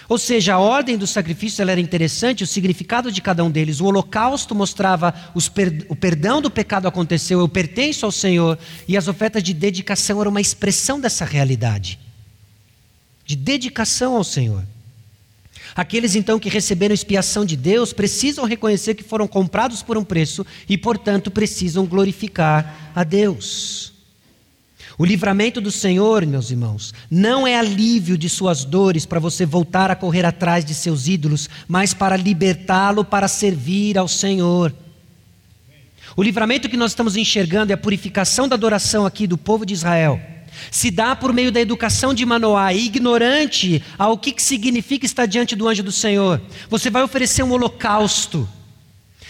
Ou 0.08 0.18
seja, 0.18 0.54
a 0.54 0.58
ordem 0.58 0.96
dos 0.96 1.10
sacrifícios 1.10 1.60
era 1.60 1.80
interessante, 1.80 2.44
o 2.44 2.46
significado 2.46 3.10
de 3.10 3.20
cada 3.20 3.44
um 3.44 3.50
deles. 3.50 3.80
O 3.80 3.86
holocausto 3.86 4.54
mostrava 4.54 5.12
per, 5.54 5.86
o 5.88 5.96
perdão 5.96 6.40
do 6.42 6.50
pecado 6.50 6.86
aconteceu, 6.88 7.40
eu 7.40 7.48
pertenço 7.48 8.04
ao 8.04 8.12
Senhor, 8.12 8.58
e 8.86 8.96
as 8.96 9.08
ofertas 9.08 9.42
de 9.42 9.54
dedicação 9.54 10.20
eram 10.20 10.30
uma 10.30 10.40
expressão 10.40 11.00
dessa 11.00 11.24
realidade 11.24 11.98
de 13.24 13.36
dedicação 13.36 14.16
ao 14.16 14.24
Senhor. 14.24 14.62
Aqueles 15.74 16.14
então 16.14 16.38
que 16.38 16.50
receberam 16.50 16.94
expiação 16.94 17.44
de 17.44 17.56
Deus 17.56 17.92
precisam 17.92 18.44
reconhecer 18.44 18.94
que 18.94 19.02
foram 19.02 19.26
comprados 19.26 19.82
por 19.82 19.96
um 19.96 20.04
preço 20.04 20.44
e, 20.68 20.76
portanto, 20.76 21.30
precisam 21.30 21.86
glorificar 21.86 22.92
a 22.94 23.04
Deus. 23.04 23.91
O 24.98 25.04
livramento 25.04 25.60
do 25.60 25.70
Senhor, 25.70 26.26
meus 26.26 26.50
irmãos, 26.50 26.92
não 27.10 27.46
é 27.46 27.56
alívio 27.58 28.18
de 28.18 28.28
suas 28.28 28.64
dores 28.64 29.06
para 29.06 29.18
você 29.18 29.46
voltar 29.46 29.90
a 29.90 29.96
correr 29.96 30.24
atrás 30.24 30.64
de 30.64 30.74
seus 30.74 31.08
ídolos, 31.08 31.48
mas 31.66 31.94
para 31.94 32.16
libertá-lo 32.16 33.04
para 33.04 33.28
servir 33.28 33.96
ao 33.96 34.06
Senhor. 34.06 34.72
O 36.14 36.22
livramento 36.22 36.68
que 36.68 36.76
nós 36.76 36.90
estamos 36.90 37.16
enxergando 37.16 37.72
é 37.72 37.74
a 37.74 37.78
purificação 37.78 38.46
da 38.46 38.54
adoração 38.54 39.06
aqui 39.06 39.26
do 39.26 39.38
povo 39.38 39.64
de 39.64 39.72
Israel. 39.72 40.20
Se 40.70 40.90
dá 40.90 41.16
por 41.16 41.32
meio 41.32 41.50
da 41.50 41.60
educação 41.60 42.12
de 42.12 42.26
Manoá, 42.26 42.74
ignorante 42.74 43.82
ao 43.98 44.18
que 44.18 44.34
significa 44.42 45.06
estar 45.06 45.24
diante 45.24 45.56
do 45.56 45.66
anjo 45.66 45.82
do 45.82 45.90
Senhor. 45.90 46.40
Você 46.68 46.90
vai 46.90 47.02
oferecer 47.02 47.42
um 47.42 47.52
holocausto. 47.52 48.46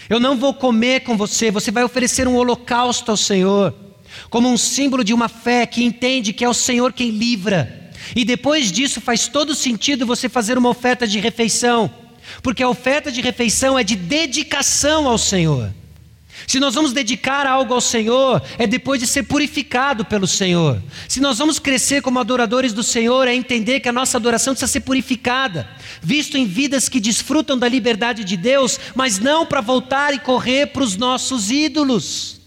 Eu 0.09 0.19
não 0.19 0.37
vou 0.37 0.53
comer 0.53 1.01
com 1.01 1.15
você, 1.15 1.49
você 1.49 1.71
vai 1.71 1.85
oferecer 1.85 2.27
um 2.27 2.35
holocausto 2.35 3.09
ao 3.09 3.15
Senhor 3.15 3.73
como 4.29 4.49
um 4.49 4.57
símbolo 4.57 5.03
de 5.03 5.13
uma 5.13 5.29
fé 5.29 5.65
que 5.65 5.83
entende 5.83 6.33
que 6.33 6.43
é 6.43 6.49
o 6.49 6.53
Senhor 6.53 6.93
quem 6.93 7.09
livra. 7.11 7.91
E 8.15 8.25
depois 8.25 8.71
disso 8.71 8.99
faz 8.99 9.27
todo 9.27 9.55
sentido 9.55 10.05
você 10.05 10.27
fazer 10.27 10.57
uma 10.57 10.69
oferta 10.69 11.07
de 11.07 11.19
refeição, 11.19 11.91
porque 12.41 12.63
a 12.63 12.69
oferta 12.69 13.11
de 13.11 13.21
refeição 13.21 13.77
é 13.77 13.83
de 13.83 13.95
dedicação 13.95 15.07
ao 15.07 15.17
Senhor. 15.17 15.71
Se 16.47 16.59
nós 16.59 16.75
vamos 16.75 16.91
dedicar 16.91 17.45
algo 17.45 17.73
ao 17.73 17.81
Senhor, 17.81 18.41
é 18.57 18.67
depois 18.67 18.99
de 18.99 19.07
ser 19.07 19.23
purificado 19.23 20.03
pelo 20.03 20.27
Senhor. 20.27 20.81
Se 21.07 21.21
nós 21.21 21.37
vamos 21.37 21.59
crescer 21.59 22.01
como 22.01 22.19
adoradores 22.19 22.73
do 22.73 22.83
Senhor, 22.83 23.27
é 23.27 23.35
entender 23.35 23.79
que 23.79 23.89
a 23.89 23.93
nossa 23.93 24.17
adoração 24.17 24.53
precisa 24.53 24.71
ser 24.71 24.81
purificada, 24.81 25.69
visto 26.01 26.37
em 26.37 26.45
vidas 26.45 26.89
que 26.89 26.99
desfrutam 26.99 27.57
da 27.57 27.67
liberdade 27.67 28.23
de 28.23 28.35
Deus, 28.35 28.79
mas 28.95 29.19
não 29.19 29.45
para 29.45 29.61
voltar 29.61 30.13
e 30.13 30.19
correr 30.19 30.67
para 30.67 30.83
os 30.83 30.97
nossos 30.97 31.49
ídolos. 31.49 32.42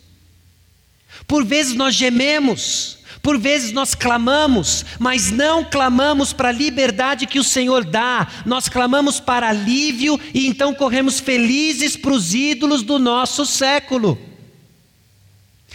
Por 1.27 1.45
vezes 1.45 1.75
nós 1.75 1.95
gememos, 1.95 2.99
por 3.21 3.39
vezes 3.39 3.73
nós 3.73 3.95
clamamos, 3.95 4.85
mas 5.01 5.33
não 5.33 5.65
clamamos 5.65 6.33
para 6.33 6.51
a 6.51 6.53
liberdade 6.53 7.27
que 7.27 7.41
o 7.41 7.45
Senhor 7.45 7.85
dá, 7.85 8.29
nós 8.45 8.69
clamamos 8.69 9.19
para 9.19 9.49
alívio 9.49 10.21
e 10.33 10.47
então 10.47 10.73
corremos 10.73 11.19
felizes 11.19 11.97
para 11.97 12.13
os 12.13 12.35
ídolos 12.35 12.83
do 12.85 12.99
nosso 13.01 13.45
século. 13.45 14.17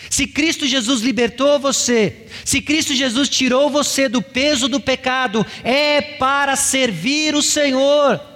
Se 0.10 0.26
Cristo 0.26 0.66
Jesus 0.66 1.02
libertou 1.02 1.60
você, 1.60 2.28
se 2.46 2.62
Cristo 2.62 2.96
Jesus 2.96 3.28
tirou 3.28 3.70
você 3.70 4.08
do 4.08 4.22
peso 4.22 4.70
do 4.70 4.80
pecado, 4.80 5.46
é 5.64 6.02
para 6.02 6.56
servir 6.56 7.36
o 7.36 7.42
Senhor. 7.42 8.31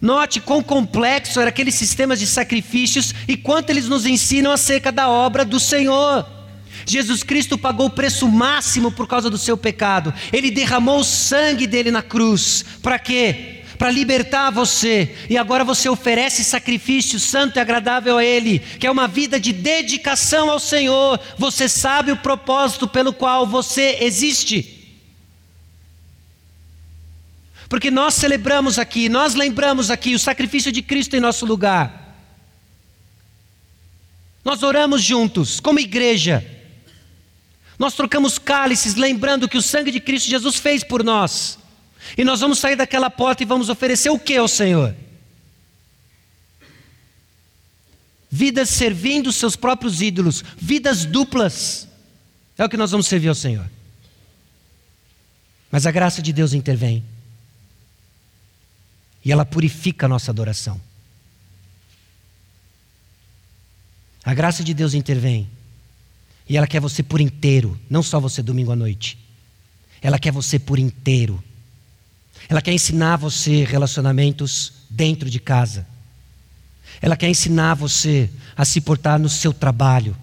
Note 0.00 0.40
quão 0.40 0.62
complexo 0.62 1.40
eram 1.40 1.48
aqueles 1.48 1.74
sistemas 1.74 2.18
de 2.18 2.26
sacrifícios 2.26 3.14
e 3.26 3.36
quanto 3.36 3.70
eles 3.70 3.88
nos 3.88 4.06
ensinam 4.06 4.52
acerca 4.52 4.92
da 4.92 5.08
obra 5.08 5.44
do 5.44 5.58
Senhor. 5.58 6.26
Jesus 6.84 7.22
Cristo 7.22 7.56
pagou 7.56 7.86
o 7.86 7.90
preço 7.90 8.28
máximo 8.28 8.92
por 8.92 9.08
causa 9.08 9.30
do 9.30 9.38
seu 9.38 9.56
pecado. 9.56 10.12
Ele 10.32 10.50
derramou 10.50 11.00
o 11.00 11.04
sangue 11.04 11.66
dele 11.66 11.90
na 11.90 12.02
cruz. 12.02 12.64
Para 12.82 12.98
quê? 12.98 13.62
Para 13.78 13.90
libertar 13.90 14.50
você. 14.50 15.14
E 15.28 15.36
agora 15.36 15.64
você 15.64 15.88
oferece 15.88 16.44
sacrifício 16.44 17.18
santo 17.18 17.56
e 17.56 17.60
agradável 17.60 18.18
a 18.18 18.24
Ele, 18.24 18.58
que 18.58 18.86
é 18.86 18.90
uma 18.90 19.08
vida 19.08 19.40
de 19.40 19.52
dedicação 19.52 20.50
ao 20.50 20.60
Senhor. 20.60 21.18
Você 21.36 21.68
sabe 21.68 22.12
o 22.12 22.16
propósito 22.16 22.86
pelo 22.86 23.12
qual 23.12 23.46
você 23.46 23.98
existe. 24.00 24.75
Porque 27.68 27.90
nós 27.90 28.14
celebramos 28.14 28.78
aqui, 28.78 29.08
nós 29.08 29.34
lembramos 29.34 29.90
aqui 29.90 30.14
o 30.14 30.18
sacrifício 30.18 30.70
de 30.70 30.82
Cristo 30.82 31.16
em 31.16 31.20
nosso 31.20 31.44
lugar. 31.44 32.06
Nós 34.44 34.62
oramos 34.62 35.02
juntos, 35.02 35.58
como 35.58 35.80
igreja. 35.80 36.44
Nós 37.78 37.94
trocamos 37.94 38.38
cálices, 38.38 38.94
lembrando 38.94 39.48
que 39.48 39.58
o 39.58 39.62
sangue 39.62 39.90
de 39.90 40.00
Cristo 40.00 40.30
Jesus 40.30 40.56
fez 40.56 40.84
por 40.84 41.02
nós. 41.02 41.58
E 42.16 42.24
nós 42.24 42.40
vamos 42.40 42.58
sair 42.58 42.76
daquela 42.76 43.10
porta 43.10 43.42
e 43.42 43.46
vamos 43.46 43.68
oferecer 43.68 44.10
o 44.10 44.18
que 44.18 44.36
ao 44.36 44.46
Senhor? 44.46 44.94
Vidas 48.30 48.68
servindo 48.68 49.32
seus 49.32 49.56
próprios 49.56 50.00
ídolos, 50.00 50.44
vidas 50.56 51.04
duplas. 51.04 51.88
É 52.56 52.64
o 52.64 52.68
que 52.68 52.76
nós 52.76 52.92
vamos 52.92 53.08
servir 53.08 53.28
ao 53.28 53.34
Senhor. 53.34 53.68
Mas 55.70 55.86
a 55.86 55.90
graça 55.90 56.22
de 56.22 56.32
Deus 56.32 56.52
intervém. 56.52 57.04
E 59.26 59.32
ela 59.32 59.44
purifica 59.44 60.06
a 60.06 60.08
nossa 60.08 60.30
adoração. 60.30 60.80
A 64.22 64.32
graça 64.32 64.62
de 64.62 64.72
Deus 64.72 64.94
intervém. 64.94 65.50
E 66.48 66.56
ela 66.56 66.64
quer 66.64 66.78
você 66.80 67.02
por 67.02 67.20
inteiro, 67.20 67.76
não 67.90 68.04
só 68.04 68.20
você 68.20 68.40
domingo 68.40 68.70
à 68.70 68.76
noite. 68.76 69.18
Ela 70.00 70.16
quer 70.16 70.30
você 70.30 70.60
por 70.60 70.78
inteiro. 70.78 71.42
Ela 72.48 72.62
quer 72.62 72.72
ensinar 72.72 73.16
você 73.16 73.64
relacionamentos 73.64 74.72
dentro 74.88 75.28
de 75.28 75.40
casa. 75.40 75.84
Ela 77.02 77.16
quer 77.16 77.28
ensinar 77.28 77.74
você 77.74 78.30
a 78.56 78.64
se 78.64 78.80
portar 78.80 79.18
no 79.18 79.28
seu 79.28 79.52
trabalho. 79.52 80.16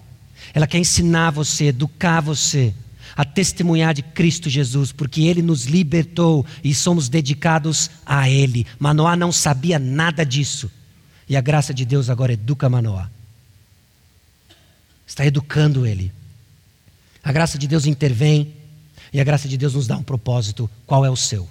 Ela 0.54 0.66
quer 0.66 0.78
ensinar 0.78 1.30
você, 1.30 1.66
educar 1.66 2.22
você 2.22 2.72
a 3.16 3.24
testemunhar 3.24 3.94
de 3.94 4.02
Cristo 4.02 4.50
Jesus, 4.50 4.92
porque 4.92 5.22
Ele 5.22 5.42
nos 5.42 5.64
libertou 5.64 6.44
e 6.62 6.74
somos 6.74 7.08
dedicados 7.08 7.90
a 8.04 8.28
Ele. 8.28 8.66
Manoá 8.78 9.16
não 9.16 9.30
sabia 9.30 9.78
nada 9.78 10.24
disso. 10.24 10.70
E 11.28 11.36
a 11.36 11.40
graça 11.40 11.72
de 11.72 11.84
Deus 11.84 12.10
agora 12.10 12.32
educa 12.32 12.68
Manoá. 12.68 13.08
Está 15.06 15.24
educando 15.24 15.86
ele. 15.86 16.12
A 17.22 17.32
graça 17.32 17.58
de 17.58 17.66
Deus 17.66 17.86
intervém 17.86 18.54
e 19.12 19.20
a 19.20 19.24
graça 19.24 19.48
de 19.48 19.56
Deus 19.56 19.74
nos 19.74 19.86
dá 19.86 19.96
um 19.96 20.02
propósito. 20.02 20.68
Qual 20.86 21.04
é 21.04 21.10
o 21.10 21.16
seu? 21.16 21.48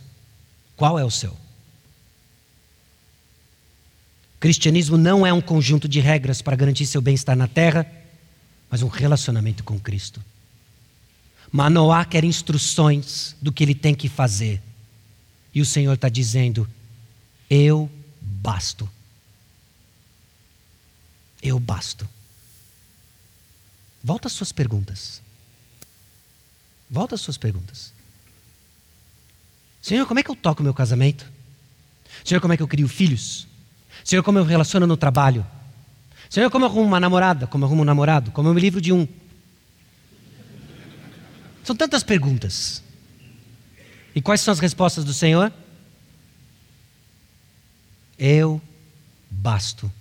Qual 0.75 0.99
é 0.99 1.03
o 1.03 1.11
seu? 1.11 1.35
Cristianismo 4.39 4.97
não 4.97 5.25
é 5.25 5.31
um 5.31 5.41
conjunto 5.41 5.87
de 5.87 5.99
regras 5.99 6.41
para 6.41 6.55
garantir 6.55 6.85
seu 6.85 7.01
bem-estar 7.01 7.35
na 7.35 7.47
terra, 7.47 7.89
mas 8.69 8.81
um 8.81 8.87
relacionamento 8.87 9.63
com 9.63 9.79
Cristo. 9.79 10.21
Manoá 11.53 12.03
quer 12.03 12.23
instruções 12.23 13.35
do 13.39 13.51
que 13.51 13.63
ele 13.63 13.75
tem 13.75 13.93
que 13.93 14.09
fazer. 14.09 14.59
E 15.53 15.61
o 15.61 15.65
Senhor 15.65 15.93
está 15.93 16.09
dizendo: 16.09 16.67
Eu 17.47 17.87
basto. 18.19 18.89
Eu 21.43 21.59
basto. 21.59 22.09
Volta 24.03 24.27
às 24.27 24.33
suas 24.33 24.51
perguntas. 24.51 25.21
Volta 26.89 27.13
às 27.13 27.21
suas 27.21 27.37
perguntas. 27.37 27.93
Senhor, 29.79 30.07
como 30.07 30.19
é 30.19 30.23
que 30.23 30.31
eu 30.31 30.35
toco 30.35 30.63
meu 30.63 30.73
casamento? 30.73 31.31
Senhor, 32.25 32.41
como 32.41 32.53
é 32.53 32.57
que 32.57 32.63
eu 32.63 32.67
crio 32.67 32.87
filhos? 32.87 33.47
Senhor, 34.03 34.23
como 34.23 34.39
eu 34.39 34.43
relaciono 34.43 34.87
no 34.87 34.97
trabalho? 34.97 35.45
Senhor, 36.31 36.49
como 36.49 36.65
eu 36.65 36.69
arrumo 36.69 36.87
uma 36.87 36.99
namorada? 36.99 37.45
Como 37.45 37.63
eu 37.63 37.67
arrumo 37.67 37.83
um 37.83 37.85
namorado? 37.85 38.31
Como 38.31 38.49
eu 38.49 38.55
me 38.55 38.61
livro 38.61 38.81
de 38.81 38.91
um? 38.91 39.07
São 41.63 41.75
tantas 41.75 42.03
perguntas. 42.03 42.83
E 44.15 44.21
quais 44.21 44.41
são 44.41 44.51
as 44.51 44.59
respostas 44.59 45.03
do 45.03 45.13
Senhor? 45.13 45.51
Eu 48.17 48.61
basto. 49.29 49.91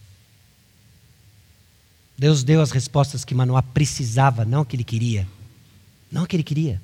Deus 2.19 2.45
deu 2.45 2.61
as 2.61 2.71
respostas 2.71 3.25
que 3.25 3.35
Manoá 3.35 3.63
precisava, 3.63 4.45
não 4.45 4.65
que 4.65 4.77
ele 4.77 4.85
queria. 4.85 5.27
Não 6.11 6.27
que 6.27 6.37
ele 6.37 6.43
queria. 6.43 6.81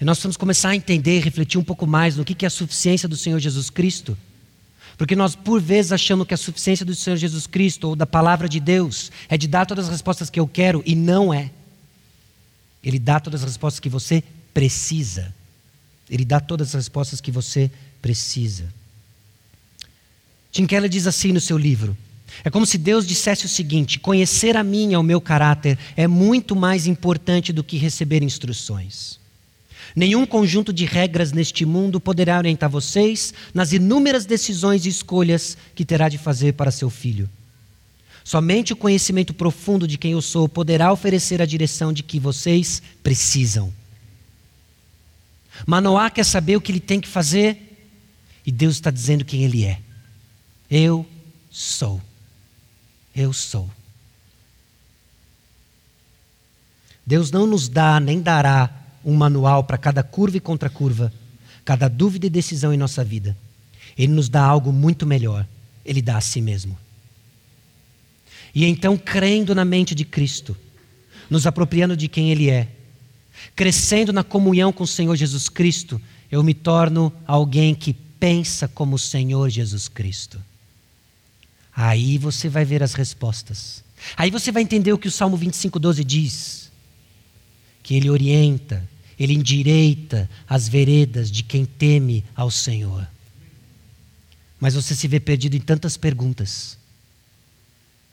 E 0.00 0.04
nós 0.04 0.16
precisamos 0.16 0.36
começar 0.36 0.70
a 0.70 0.76
entender 0.76 1.18
e 1.18 1.20
refletir 1.20 1.58
um 1.58 1.64
pouco 1.64 1.86
mais 1.86 2.16
no 2.16 2.24
que 2.24 2.44
é 2.44 2.48
a 2.48 2.50
suficiência 2.50 3.08
do 3.08 3.16
Senhor 3.16 3.38
Jesus 3.40 3.68
Cristo. 3.68 4.16
Porque 4.96 5.14
nós, 5.14 5.36
por 5.36 5.60
vezes, 5.60 5.92
achamos 5.92 6.26
que 6.26 6.34
a 6.34 6.36
suficiência 6.36 6.84
do 6.84 6.94
Senhor 6.94 7.16
Jesus 7.16 7.46
Cristo 7.46 7.88
ou 7.88 7.96
da 7.96 8.06
palavra 8.06 8.48
de 8.48 8.58
Deus 8.58 9.12
é 9.28 9.36
de 9.36 9.46
dar 9.46 9.66
todas 9.66 9.86
as 9.86 9.90
respostas 9.90 10.30
que 10.30 10.40
eu 10.40 10.48
quero, 10.48 10.82
e 10.86 10.94
não 10.94 11.32
é. 11.32 11.50
Ele 12.82 12.98
dá 12.98 13.18
todas 13.18 13.42
as 13.42 13.48
respostas 13.48 13.80
que 13.80 13.88
você 13.88 14.22
precisa. 14.54 15.34
Ele 16.08 16.24
dá 16.24 16.40
todas 16.40 16.68
as 16.68 16.74
respostas 16.74 17.20
que 17.20 17.30
você 17.30 17.70
precisa. 18.00 18.72
Tim 20.50 20.66
Keller 20.66 20.88
diz 20.88 21.06
assim 21.06 21.32
no 21.32 21.40
seu 21.40 21.58
livro: 21.58 21.96
é 22.44 22.50
como 22.50 22.66
se 22.66 22.78
Deus 22.78 23.06
dissesse 23.06 23.46
o 23.46 23.48
seguinte: 23.48 23.98
conhecer 23.98 24.56
a 24.56 24.64
e 24.64 24.96
o 24.96 25.02
meu 25.02 25.20
caráter 25.20 25.78
é 25.96 26.06
muito 26.06 26.54
mais 26.54 26.86
importante 26.86 27.52
do 27.52 27.64
que 27.64 27.76
receber 27.76 28.22
instruções. 28.22 29.18
Nenhum 29.96 30.26
conjunto 30.26 30.72
de 30.72 30.84
regras 30.84 31.32
neste 31.32 31.64
mundo 31.64 31.98
poderá 31.98 32.38
orientar 32.38 32.70
vocês 32.70 33.32
nas 33.54 33.72
inúmeras 33.72 34.26
decisões 34.26 34.84
e 34.84 34.88
escolhas 34.88 35.56
que 35.74 35.84
terá 35.84 36.08
de 36.08 36.18
fazer 36.18 36.52
para 36.52 36.70
seu 36.70 36.90
filho. 36.90 37.28
Somente 38.28 38.74
o 38.74 38.76
conhecimento 38.76 39.32
profundo 39.32 39.88
de 39.88 39.96
quem 39.96 40.12
eu 40.12 40.20
sou 40.20 40.46
poderá 40.46 40.92
oferecer 40.92 41.40
a 41.40 41.46
direção 41.46 41.94
de 41.94 42.02
que 42.02 42.20
vocês 42.20 42.82
precisam. 43.02 43.72
Manoá 45.66 46.10
quer 46.10 46.24
saber 46.24 46.54
o 46.54 46.60
que 46.60 46.70
ele 46.70 46.78
tem 46.78 47.00
que 47.00 47.08
fazer 47.08 47.88
e 48.44 48.52
Deus 48.52 48.74
está 48.74 48.90
dizendo 48.90 49.24
quem 49.24 49.44
ele 49.44 49.64
é. 49.64 49.80
Eu 50.70 51.06
sou. 51.50 52.02
Eu 53.16 53.32
sou. 53.32 53.70
Deus 57.06 57.30
não 57.30 57.46
nos 57.46 57.66
dá 57.66 57.98
nem 57.98 58.20
dará 58.20 58.70
um 59.02 59.14
manual 59.14 59.64
para 59.64 59.78
cada 59.78 60.02
curva 60.02 60.36
e 60.36 60.40
contracurva, 60.40 61.10
cada 61.64 61.88
dúvida 61.88 62.26
e 62.26 62.30
decisão 62.30 62.74
em 62.74 62.76
nossa 62.76 63.02
vida. 63.02 63.34
Ele 63.96 64.12
nos 64.12 64.28
dá 64.28 64.44
algo 64.44 64.70
muito 64.70 65.06
melhor. 65.06 65.46
Ele 65.82 66.02
dá 66.02 66.18
a 66.18 66.20
si 66.20 66.42
mesmo. 66.42 66.78
E 68.54 68.64
então, 68.64 68.96
crendo 68.96 69.54
na 69.54 69.64
mente 69.64 69.94
de 69.94 70.04
Cristo, 70.04 70.56
nos 71.28 71.46
apropriando 71.46 71.96
de 71.96 72.08
quem 72.08 72.30
Ele 72.30 72.50
é, 72.50 72.68
crescendo 73.54 74.12
na 74.12 74.24
comunhão 74.24 74.72
com 74.72 74.84
o 74.84 74.86
Senhor 74.86 75.14
Jesus 75.16 75.48
Cristo, 75.48 76.00
eu 76.30 76.42
me 76.42 76.54
torno 76.54 77.12
alguém 77.26 77.74
que 77.74 77.92
pensa 77.92 78.68
como 78.68 78.96
o 78.96 78.98
Senhor 78.98 79.48
Jesus 79.48 79.88
Cristo. 79.88 80.40
Aí 81.74 82.18
você 82.18 82.48
vai 82.48 82.64
ver 82.64 82.82
as 82.82 82.94
respostas. 82.94 83.84
Aí 84.16 84.30
você 84.30 84.50
vai 84.50 84.62
entender 84.62 84.92
o 84.92 84.98
que 84.98 85.08
o 85.08 85.12
Salmo 85.12 85.36
25:12 85.36 86.04
diz. 86.04 86.70
Que 87.82 87.94
ele 87.94 88.10
orienta, 88.10 88.88
ele 89.18 89.34
endireita 89.34 90.28
as 90.48 90.68
veredas 90.68 91.30
de 91.30 91.42
quem 91.42 91.64
teme 91.64 92.24
ao 92.34 92.50
Senhor. 92.50 93.06
Mas 94.60 94.74
você 94.74 94.94
se 94.94 95.06
vê 95.06 95.20
perdido 95.20 95.56
em 95.56 95.60
tantas 95.60 95.96
perguntas. 95.96 96.77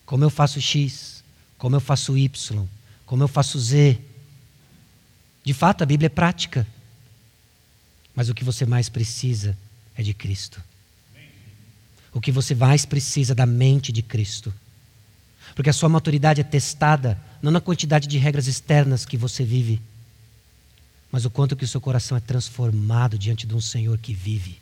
Como 0.06 0.24
eu 0.24 0.30
faço 0.30 0.62
X? 0.62 1.24
Como 1.58 1.76
eu 1.76 1.80
faço 1.80 2.18
Y? 2.18 2.66
Como 3.06 3.24
eu 3.24 3.28
faço 3.28 3.60
Z? 3.60 4.00
De 5.44 5.54
fato, 5.54 5.84
a 5.84 5.86
Bíblia 5.86 6.08
é 6.08 6.10
prática. 6.10 6.66
Mas 8.16 8.30
o 8.30 8.34
que 8.34 8.44
você 8.44 8.66
mais 8.66 8.90
precisa 8.90 9.58
é 9.96 10.04
de 10.04 10.14
Cristo 10.14 10.62
o 12.16 12.22
que 12.22 12.32
você 12.32 12.56
mais 12.56 12.86
precisa 12.86 13.34
é 13.34 13.36
da 13.36 13.46
mente 13.46 13.92
de 13.92 14.02
Cristo. 14.02 14.54
Porque 15.54 15.70
a 15.70 15.74
sua 15.74 15.90
maturidade 15.90 16.40
é 16.40 16.46
testada 16.46 17.22
não 17.42 17.52
na 17.52 17.60
quantidade 17.60 18.08
de 18.08 18.18
regras 18.18 18.48
externas 18.48 19.06
que 19.06 19.18
você 19.18 19.44
vive, 19.44 19.82
mas 21.12 21.26
o 21.26 21.30
quanto 21.30 21.58
que 21.58 21.66
o 21.66 21.68
seu 21.68 21.82
coração 21.82 22.18
é 22.18 22.22
transformado 22.22 23.20
diante 23.20 23.46
de 23.46 23.54
um 23.54 23.60
Senhor 23.60 23.98
que 23.98 24.14
vive, 24.14 24.58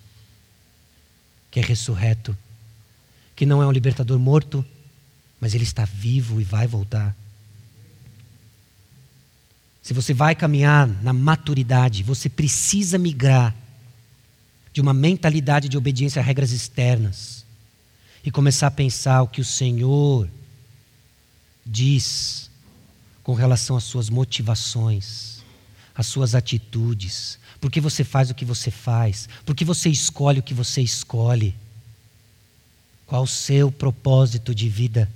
que 1.52 1.60
é 1.60 1.64
ressurreto, 1.64 2.36
que 3.36 3.46
não 3.46 3.62
é 3.62 3.68
um 3.68 3.72
libertador 3.72 4.18
morto, 4.18 4.66
mas 5.44 5.54
ele 5.54 5.66
está 5.66 5.84
vivo 5.84 6.40
e 6.40 6.44
vai 6.46 6.66
voltar. 6.66 7.14
Se 9.82 9.94
você 9.94 10.14
vai 10.14 10.34
caminhar 10.34 10.88
na 11.04 11.12
maturidade, 11.12 12.02
você 12.02 12.30
precisa 12.30 12.98
migrar 12.98 13.54
de 14.72 14.80
uma 14.80 14.94
mentalidade 14.94 15.68
de 15.68 15.78
obediência 15.78 16.22
a 16.22 16.24
regras 16.24 16.52
externas 16.52 17.44
e 18.24 18.32
começar 18.32 18.68
a 18.68 18.72
pensar 18.72 19.22
o 19.22 19.28
que 19.28 19.42
o 19.42 19.44
Senhor 19.44 20.30
diz 21.66 22.50
com 23.22 23.34
relação 23.34 23.76
às 23.76 23.84
suas 23.84 24.10
motivações, 24.10 25.44
às 25.94 26.08
suas 26.08 26.36
atitudes, 26.36 27.38
por 27.60 27.70
que 27.70 27.82
você 27.82 28.06
faz 28.06 28.30
o 28.30 28.34
que 28.34 28.46
você 28.46 28.72
faz, 28.72 29.28
por 29.46 29.54
que 29.54 29.66
você 29.66 29.90
escolhe 29.90 30.40
o 30.40 30.44
que 30.44 30.54
você 30.54 30.82
escolhe. 30.82 31.54
Qual 33.06 33.24
o 33.24 33.28
seu 33.28 33.70
propósito 33.70 34.56
de 34.56 34.70
vida? 34.70 35.10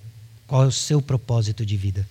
Qual 0.47 0.63
é 0.63 0.67
o 0.67 0.71
seu 0.71 1.01
propósito 1.01 1.65
de 1.65 1.75
vida? 1.75 2.07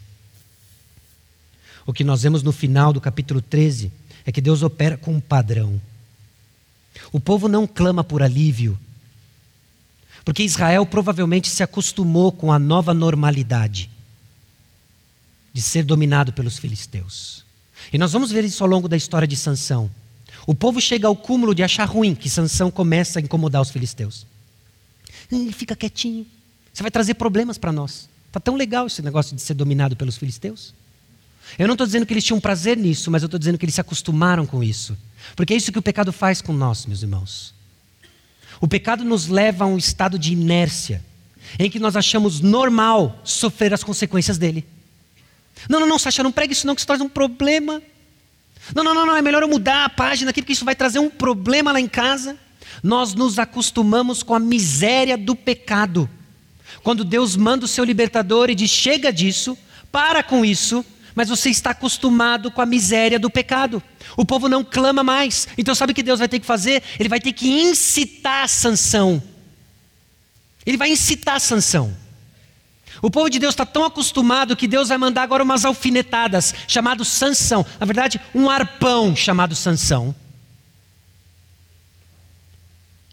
O 1.87 1.93
que 1.93 2.05
nós 2.05 2.23
vemos 2.23 2.43
no 2.43 2.53
final 2.53 2.93
do 2.93 3.01
capítulo 3.01 3.41
13 3.41 3.91
é 4.27 4.31
que 4.31 4.41
Deus 4.41 4.63
opera 4.63 4.97
com 4.97 5.15
um 5.15 5.21
padrão. 5.21 5.81
O 7.13 7.19
povo 7.19 7.49
não 7.49 7.67
clama 7.67 8.05
por 8.05 8.23
alívio, 8.23 8.79
porque 10.25 10.43
Israel 10.43 10.85
provavelmente 10.85 11.49
se 11.49 11.63
acostumou 11.63 12.31
com 12.33 12.53
a 12.53 12.59
nova 12.59 12.93
normalidade 12.93 13.89
de 15.53 15.63
ser 15.63 15.85
dominado 15.85 16.33
pelos 16.33 16.59
filisteus. 16.59 17.45
E 17.93 17.97
nós 17.97 18.13
vamos 18.13 18.33
ver 18.33 18.45
isso 18.45 18.63
ao 18.63 18.69
longo 18.69 18.89
da 18.89 18.97
história 18.97 19.29
de 19.29 19.37
Sansão. 19.37 19.91
O 20.47 20.55
povo 20.55 20.81
chega 20.81 21.07
ao 21.07 21.17
cúmulo 21.17 21.55
de 21.55 21.63
achar 21.63 21.85
ruim 21.85 22.15
que 22.15 22.29
Sansão 22.29 22.71
começa 22.71 23.19
a 23.19 23.23
incomodar 23.23 23.63
os 23.63 23.71
filisteus. 23.71 24.27
Ele 25.31 25.53
fica 25.53 25.77
quietinho. 25.77 26.27
Você 26.73 26.83
vai 26.83 26.91
trazer 26.91 27.15
problemas 27.15 27.57
para 27.57 27.73
nós. 27.73 28.09
Está 28.37 28.41
tão 28.51 28.55
legal 28.55 28.87
esse 28.87 29.01
negócio 29.01 29.35
de 29.35 29.41
ser 29.41 29.55
dominado 29.55 29.97
pelos 29.97 30.19
filisteus. 30.19 30.75
Eu 31.59 31.67
não 31.67 31.73
estou 31.73 31.87
dizendo 31.87 32.05
que 32.05 32.13
eles 32.13 32.23
tinham 32.23 32.39
prazer 32.39 32.77
nisso, 32.77 33.11
mas 33.11 33.23
eu 33.23 33.29
estou 33.29 33.39
dizendo 33.39 33.57
que 33.57 33.65
eles 33.65 33.75
se 33.75 33.81
acostumaram 33.81 34.45
com 34.45 34.63
isso. 34.63 34.95
Porque 35.35 35.55
é 35.55 35.57
isso 35.57 35.73
que 35.73 35.79
o 35.79 35.83
pecado 35.83 36.13
faz 36.13 36.43
com 36.43 36.53
nós, 36.53 36.85
meus 36.85 37.01
irmãos. 37.03 37.55
O 38.61 38.69
pecado 38.69 39.05
nos 39.05 39.27
leva 39.27 39.65
a 39.65 39.67
um 39.67 39.79
estado 39.79 40.19
de 40.19 40.35
inércia, 40.35 41.03
em 41.59 41.71
que 41.71 41.79
nós 41.79 41.97
achamos 41.97 42.43
normal 42.43 43.19
sofrer 43.25 43.73
as 43.73 43.83
consequências 43.83 44.37
dele. 44.37 44.67
Não, 45.67 45.81
não, 45.81 45.89
não, 45.89 45.99
Sacha, 45.99 46.23
não 46.23 46.31
pregue 46.31 46.53
isso 46.53 46.67
não, 46.67 46.75
que 46.75 46.81
isso 46.81 46.87
traz 46.87 47.01
um 47.01 47.09
problema. 47.09 47.81
Não, 48.75 48.85
não, 48.85 48.93
não, 48.93 49.07
não, 49.07 49.17
é 49.17 49.23
melhor 49.23 49.43
eu 49.43 49.49
mudar 49.49 49.87
a 49.87 49.89
página 49.89 50.31
aqui 50.31 50.43
porque 50.43 50.53
isso 50.53 50.65
vai 50.65 50.77
trazer 50.77 50.99
um 50.99 51.09
problema 51.09 51.73
lá 51.73 51.81
em 51.81 51.89
casa. 51.89 52.37
Nós 52.83 53.15
nos 53.15 53.39
acostumamos 53.39 54.23
com 54.23 54.35
a 54.35 54.39
miséria 54.39 55.17
do 55.17 55.35
pecado. 55.35 56.11
Quando 56.87 57.05
Deus 57.05 57.35
manda 57.35 57.65
o 57.65 57.69
seu 57.69 57.83
libertador 57.83 58.49
e 58.49 58.55
diz: 58.55 58.71
chega 58.71 59.13
disso, 59.13 59.59
para 59.91 60.23
com 60.23 60.45
isso, 60.45 60.87
mas 61.17 61.29
você 61.29 61.51
está 61.51 61.71
acostumado 61.71 62.49
com 62.49 62.63
a 62.63 62.65
miséria 62.65 63.19
do 63.19 63.29
pecado. 63.29 63.83
O 64.17 64.25
povo 64.25 64.49
não 64.49 64.63
clama 64.63 65.03
mais. 65.03 65.49
Então, 65.59 65.75
sabe 65.75 65.91
o 65.91 65.95
que 65.97 66.03
Deus 66.05 66.21
vai 66.21 66.29
ter 66.29 66.39
que 66.39 66.47
fazer? 66.47 66.85
Ele 66.97 67.09
vai 67.09 67.19
ter 67.19 67.33
que 67.33 67.49
incitar 67.49 68.45
a 68.45 68.47
sanção. 68.47 69.21
Ele 70.65 70.77
vai 70.77 70.89
incitar 70.91 71.35
a 71.35 71.41
sanção. 71.41 71.93
O 73.03 73.11
povo 73.11 73.29
de 73.29 73.41
Deus 73.41 73.55
está 73.55 73.67
tão 73.67 73.85
acostumado 73.85 74.55
que 74.55 74.69
Deus 74.69 74.89
vai 74.89 74.97
mandar 74.97 75.25
agora 75.25 75.43
umas 75.43 75.65
alfinetadas, 75.65 76.55
chamado 76.69 77.05
sanção. 77.05 77.67
Na 77.81 77.87
verdade, 77.87 78.21
um 78.33 78.49
arpão 78.49 79.17
chamado 79.17 79.57
sanção. 79.57 80.15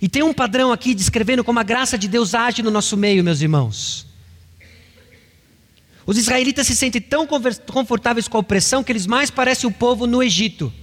E 0.04 0.10
tem 0.10 0.22
um 0.22 0.34
padrão 0.34 0.70
aqui 0.70 0.94
descrevendo 0.94 1.46
como 1.46 1.62
a 1.62 1.64
graça 1.64 1.98
de 1.98 2.10
Deus 2.10 2.36
age 2.36 2.62
no 2.62 2.70
nosso 2.70 2.98
meio, 2.98 3.24
meus 3.24 3.40
irmãos. 3.40 4.06
Os 6.06 6.18
israelitas 6.18 6.68
se 6.68 6.76
sentem 6.76 7.00
tão 7.00 7.26
confortáveis 7.26 8.28
com 8.28 8.36
a 8.36 8.42
opressão 8.42 8.84
que 8.84 8.92
eles 8.92 9.08
mais 9.08 9.32
parecem 9.32 9.66
o 9.66 9.72
povo 9.72 10.06
no 10.06 10.22
Egito. 10.22 10.74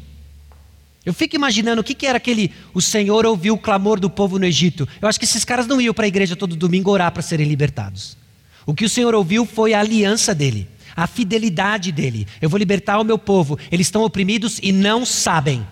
Eu 1.05 1.13
fico 1.13 1.37
imaginando 1.37 1.83
o 1.83 1.85
que, 1.85 2.07
era 2.07 2.17
aquele. 2.17 2.51
O 2.73 2.81
Senhor 2.81 3.27
ouviu 3.27 3.53
o 3.53 3.59
clamor 3.59 4.01
do 4.01 4.09
povo 4.09 4.39
no 4.39 4.47
Egito. 4.47 4.89
Eu 5.03 5.07
acho 5.07 5.19
que 5.19 5.27
esses 5.27 5.45
caras 5.45 5.67
não 5.67 5.83
iam 5.83 5.93
para 5.93 6.07
a 6.07 6.09
igreja 6.09 6.35
todo 6.35 6.57
domingo 6.57 6.91
orar 6.91 7.13
para 7.13 7.21
serem 7.21 7.47
libertados. 7.47 8.17
O 8.65 8.73
que 8.73 8.87
o 8.87 8.89
Senhor 8.89 9.15
ouviu 9.15 9.45
foi 9.45 9.75
a 9.75 9.81
aliança 9.81 10.35
dele, 10.35 10.67
a 10.97 11.07
fidelidade 11.07 11.93
dele. 11.93 12.27
Eu 12.41 12.49
vou 12.49 12.57
libertar 12.57 12.99
o 12.99 13.05
meu 13.05 13.19
povo. 13.19 13.59
Eles 13.71 13.87
estão 13.87 14.03
oprimidos 14.03 14.59
e 14.63 14.73
não 14.73 15.05
sabem. 15.05 15.63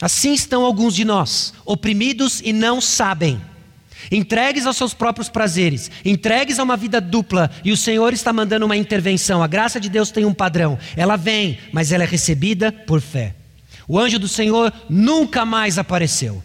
Assim 0.00 0.32
estão 0.32 0.64
alguns 0.64 0.94
de 0.94 1.04
nós, 1.04 1.52
oprimidos 1.64 2.40
e 2.44 2.52
não 2.52 2.80
sabem. 2.80 3.40
Entregues 4.10 4.64
aos 4.64 4.76
seus 4.76 4.94
próprios 4.94 5.28
prazeres, 5.28 5.90
entregues 6.04 6.58
a 6.58 6.62
uma 6.62 6.76
vida 6.76 7.00
dupla, 7.00 7.50
e 7.64 7.72
o 7.72 7.76
Senhor 7.76 8.12
está 8.12 8.32
mandando 8.32 8.64
uma 8.64 8.76
intervenção. 8.76 9.42
A 9.42 9.46
graça 9.46 9.80
de 9.80 9.88
Deus 9.88 10.10
tem 10.10 10.24
um 10.24 10.32
padrão. 10.32 10.78
Ela 10.96 11.16
vem, 11.16 11.58
mas 11.72 11.90
ela 11.92 12.04
é 12.04 12.06
recebida 12.06 12.70
por 12.70 13.00
fé. 13.00 13.34
O 13.88 13.98
anjo 13.98 14.18
do 14.18 14.28
Senhor 14.28 14.72
nunca 14.88 15.44
mais 15.44 15.78
apareceu. 15.78 16.42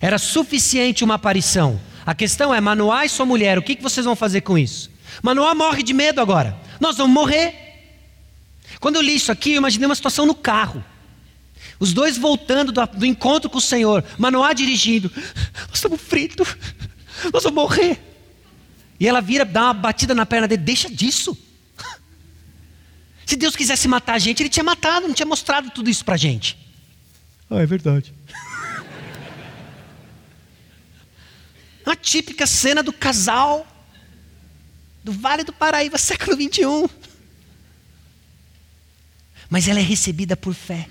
Era 0.00 0.18
suficiente 0.18 1.04
uma 1.04 1.14
aparição. 1.14 1.78
A 2.04 2.14
questão 2.14 2.52
é: 2.52 2.60
Manoá 2.60 3.04
e 3.04 3.08
sua 3.08 3.26
mulher, 3.26 3.58
o 3.58 3.62
que 3.62 3.80
vocês 3.80 4.04
vão 4.04 4.16
fazer 4.16 4.40
com 4.40 4.56
isso? 4.56 4.90
Manoá 5.22 5.54
morre 5.54 5.82
de 5.82 5.92
medo 5.92 6.20
agora. 6.20 6.56
Nós 6.80 6.96
vamos 6.96 7.12
morrer. 7.12 7.54
Quando 8.80 8.96
eu 8.96 9.02
li 9.02 9.14
isso 9.14 9.30
aqui, 9.30 9.52
eu 9.52 9.58
imaginei 9.58 9.86
uma 9.86 9.94
situação 9.94 10.26
no 10.26 10.34
carro. 10.34 10.82
Os 11.78 11.92
dois 11.92 12.16
voltando 12.16 12.72
do, 12.72 13.06
encontro 13.06 13.50
com 13.50 13.58
o 13.58 13.60
Senhor, 13.60 14.04
Manoá 14.18 14.52
dirigindo. 14.52 15.10
Nós 15.68 15.74
estamos 15.74 16.00
fritos, 16.00 16.56
nós 17.32 17.42
vamos 17.42 17.62
morrer. 17.62 18.00
E 18.98 19.08
ela 19.08 19.20
vira, 19.20 19.44
dá 19.44 19.64
uma 19.64 19.74
batida 19.74 20.14
na 20.14 20.24
perna 20.24 20.46
dele, 20.46 20.62
deixa 20.62 20.88
disso. 20.88 21.36
Se 23.26 23.36
Deus 23.36 23.56
quisesse 23.56 23.88
matar 23.88 24.14
a 24.14 24.18
gente, 24.18 24.42
Ele 24.42 24.48
tinha 24.48 24.62
matado, 24.62 25.08
não 25.08 25.14
tinha 25.14 25.26
mostrado 25.26 25.70
tudo 25.70 25.90
isso 25.90 26.04
para 26.04 26.14
a 26.14 26.18
gente. 26.18 26.56
Ah, 27.50 27.60
é 27.60 27.66
verdade. 27.66 28.14
Uma 31.84 31.96
típica 31.96 32.46
cena 32.46 32.82
do 32.82 32.92
casal 32.92 33.66
do 35.02 35.12
Vale 35.12 35.44
do 35.44 35.52
Paraíba, 35.52 35.98
século 35.98 36.36
21. 36.36 36.88
Mas 39.50 39.68
ela 39.68 39.80
é 39.80 39.82
recebida 39.82 40.36
por 40.36 40.54
fé. 40.54 40.88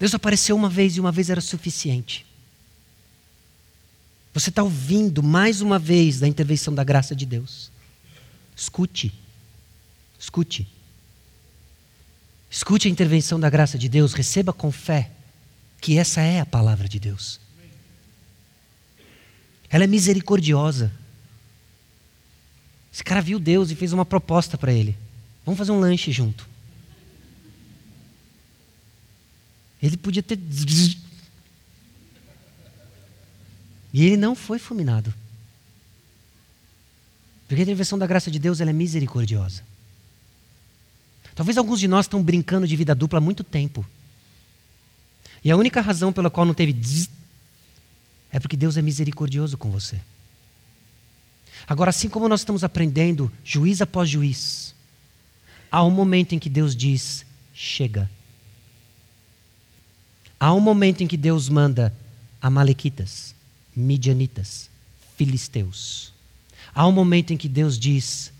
Deus 0.00 0.14
apareceu 0.14 0.56
uma 0.56 0.70
vez 0.70 0.96
e 0.96 1.00
uma 1.00 1.12
vez 1.12 1.28
era 1.28 1.42
suficiente. 1.42 2.24
Você 4.32 4.48
está 4.48 4.62
ouvindo 4.62 5.22
mais 5.22 5.60
uma 5.60 5.78
vez 5.78 6.20
da 6.20 6.26
intervenção 6.26 6.74
da 6.74 6.82
graça 6.82 7.14
de 7.14 7.26
Deus. 7.26 7.70
Escute. 8.56 9.12
Escute. 10.18 10.66
Escute 12.50 12.88
a 12.88 12.90
intervenção 12.90 13.38
da 13.38 13.50
graça 13.50 13.76
de 13.76 13.90
Deus, 13.90 14.14
receba 14.14 14.54
com 14.54 14.72
fé 14.72 15.10
que 15.80 15.98
essa 15.98 16.22
é 16.22 16.40
a 16.40 16.46
palavra 16.46 16.88
de 16.88 16.98
Deus. 16.98 17.38
Ela 19.68 19.84
é 19.84 19.86
misericordiosa. 19.86 20.90
Esse 22.90 23.04
cara 23.04 23.20
viu 23.20 23.38
Deus 23.38 23.70
e 23.70 23.74
fez 23.74 23.92
uma 23.92 24.06
proposta 24.06 24.56
para 24.56 24.72
ele. 24.72 24.96
Vamos 25.44 25.58
fazer 25.58 25.72
um 25.72 25.78
lanche 25.78 26.10
junto. 26.10 26.48
Ele 29.82 29.96
podia 29.96 30.22
ter. 30.22 30.38
E 33.92 34.04
ele 34.04 34.16
não 34.16 34.34
foi 34.34 34.58
fulminado. 34.58 35.12
Porque 37.48 37.60
a 37.60 37.64
intervenção 37.64 37.98
da 37.98 38.06
graça 38.06 38.30
de 38.30 38.38
Deus 38.38 38.60
é 38.60 38.72
misericordiosa. 38.72 39.64
Talvez 41.34 41.58
alguns 41.58 41.80
de 41.80 41.88
nós 41.88 42.04
estão 42.06 42.22
brincando 42.22 42.66
de 42.66 42.76
vida 42.76 42.94
dupla 42.94 43.18
há 43.18 43.20
muito 43.20 43.42
tempo. 43.42 43.84
E 45.42 45.50
a 45.50 45.56
única 45.56 45.80
razão 45.80 46.12
pela 46.12 46.30
qual 46.30 46.46
não 46.46 46.54
teve 46.54 46.76
é 48.30 48.38
porque 48.38 48.56
Deus 48.56 48.76
é 48.76 48.82
misericordioso 48.82 49.56
com 49.56 49.70
você. 49.70 50.00
Agora, 51.66 51.90
assim 51.90 52.08
como 52.08 52.28
nós 52.28 52.40
estamos 52.40 52.62
aprendendo, 52.62 53.32
juiz 53.44 53.80
após 53.80 54.08
juiz, 54.08 54.74
há 55.70 55.82
um 55.84 55.90
momento 55.90 56.34
em 56.34 56.38
que 56.38 56.48
Deus 56.48 56.76
diz: 56.76 57.24
chega. 57.54 58.08
Há 60.42 60.54
um 60.54 60.60
momento 60.60 61.02
em 61.02 61.06
que 61.06 61.18
Deus 61.18 61.50
manda 61.50 61.94
Amalequitas, 62.40 63.34
Midianitas, 63.76 64.70
Filisteus. 65.14 66.14
Há 66.74 66.86
um 66.86 66.92
momento 66.92 67.34
em 67.34 67.36
que 67.36 67.46
Deus 67.46 67.78
diz: 67.78 68.32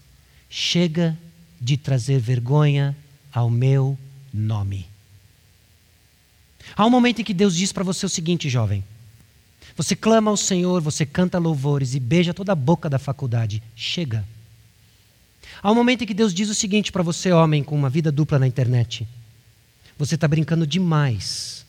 chega 0.49 1.19
de 1.61 1.77
trazer 1.77 2.19
vergonha 2.19 2.97
ao 3.31 3.51
meu 3.51 3.99
nome. 4.33 4.87
Há 6.75 6.87
um 6.87 6.91
momento 6.91 7.21
em 7.21 7.25
que 7.25 7.35
Deus 7.35 7.55
diz 7.55 7.71
para 7.71 7.85
você 7.85 8.07
o 8.07 8.09
seguinte, 8.09 8.49
jovem: 8.49 8.83
você 9.77 9.95
clama 9.95 10.31
ao 10.31 10.39
Senhor, 10.39 10.81
você 10.81 11.05
canta 11.05 11.39
louvores 11.39 11.95
e 11.95 12.01
beija 12.01 12.33
toda 12.33 12.53
a 12.53 12.57
boca 12.57 12.89
da 12.89 12.99
faculdade. 12.99 13.63
Chega. 13.77 14.27
Há 15.63 15.71
um 15.71 15.75
momento 15.75 16.05
em 16.05 16.07
que 16.07 16.15
Deus 16.15 16.33
diz 16.33 16.49
o 16.49 16.55
seguinte 16.55 16.91
para 16.91 17.03
você, 17.03 17.31
homem, 17.31 17.63
com 17.63 17.77
uma 17.77 17.91
vida 17.91 18.11
dupla 18.11 18.39
na 18.39 18.47
internet: 18.47 19.07
você 19.99 20.15
está 20.15 20.27
brincando 20.27 20.67
demais 20.67 21.61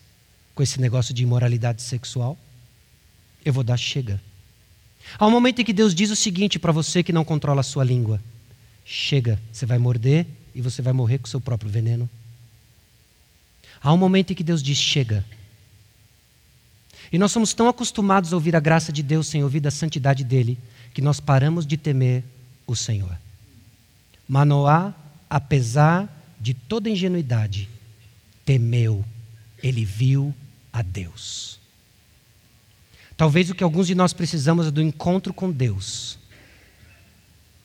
com 0.61 0.63
esse 0.63 0.79
negócio 0.79 1.11
de 1.11 1.23
imoralidade 1.23 1.81
sexual, 1.81 2.37
eu 3.43 3.51
vou 3.51 3.63
dar 3.63 3.77
chega. 3.77 4.21
Há 5.17 5.25
um 5.25 5.31
momento 5.31 5.59
em 5.59 5.65
que 5.65 5.73
Deus 5.73 5.95
diz 5.95 6.11
o 6.11 6.15
seguinte 6.15 6.59
para 6.59 6.71
você 6.71 7.01
que 7.01 7.11
não 7.11 7.25
controla 7.25 7.61
a 7.61 7.63
sua 7.63 7.83
língua: 7.83 8.21
chega, 8.85 9.41
você 9.51 9.65
vai 9.65 9.79
morder 9.79 10.27
e 10.53 10.61
você 10.61 10.79
vai 10.83 10.93
morrer 10.93 11.17
com 11.17 11.25
o 11.25 11.29
seu 11.29 11.41
próprio 11.41 11.71
veneno. 11.71 12.07
Há 13.81 13.91
um 13.91 13.97
momento 13.97 14.33
em 14.33 14.35
que 14.35 14.43
Deus 14.43 14.61
diz: 14.61 14.77
chega. 14.77 15.25
E 17.11 17.17
nós 17.17 17.31
somos 17.31 17.55
tão 17.55 17.67
acostumados 17.67 18.31
a 18.31 18.35
ouvir 18.35 18.55
a 18.55 18.59
graça 18.59 18.91
de 18.91 19.01
Deus 19.01 19.25
sem 19.25 19.43
ouvir 19.43 19.61
da 19.61 19.71
santidade 19.71 20.23
dele, 20.23 20.59
que 20.93 21.01
nós 21.01 21.19
paramos 21.19 21.65
de 21.65 21.75
temer 21.75 22.23
o 22.67 22.75
Senhor. 22.75 23.17
Manoá, 24.27 24.93
apesar 25.27 26.07
de 26.39 26.53
toda 26.53 26.87
ingenuidade, 26.87 27.67
temeu, 28.45 29.03
ele 29.63 29.83
viu 29.83 30.31
a 30.71 30.81
Deus. 30.81 31.59
Talvez 33.17 33.49
o 33.49 33.55
que 33.55 33.63
alguns 33.63 33.87
de 33.87 33.95
nós 33.95 34.13
precisamos 34.13 34.67
é 34.67 34.71
do 34.71 34.81
encontro 34.81 35.33
com 35.33 35.51
Deus, 35.51 36.17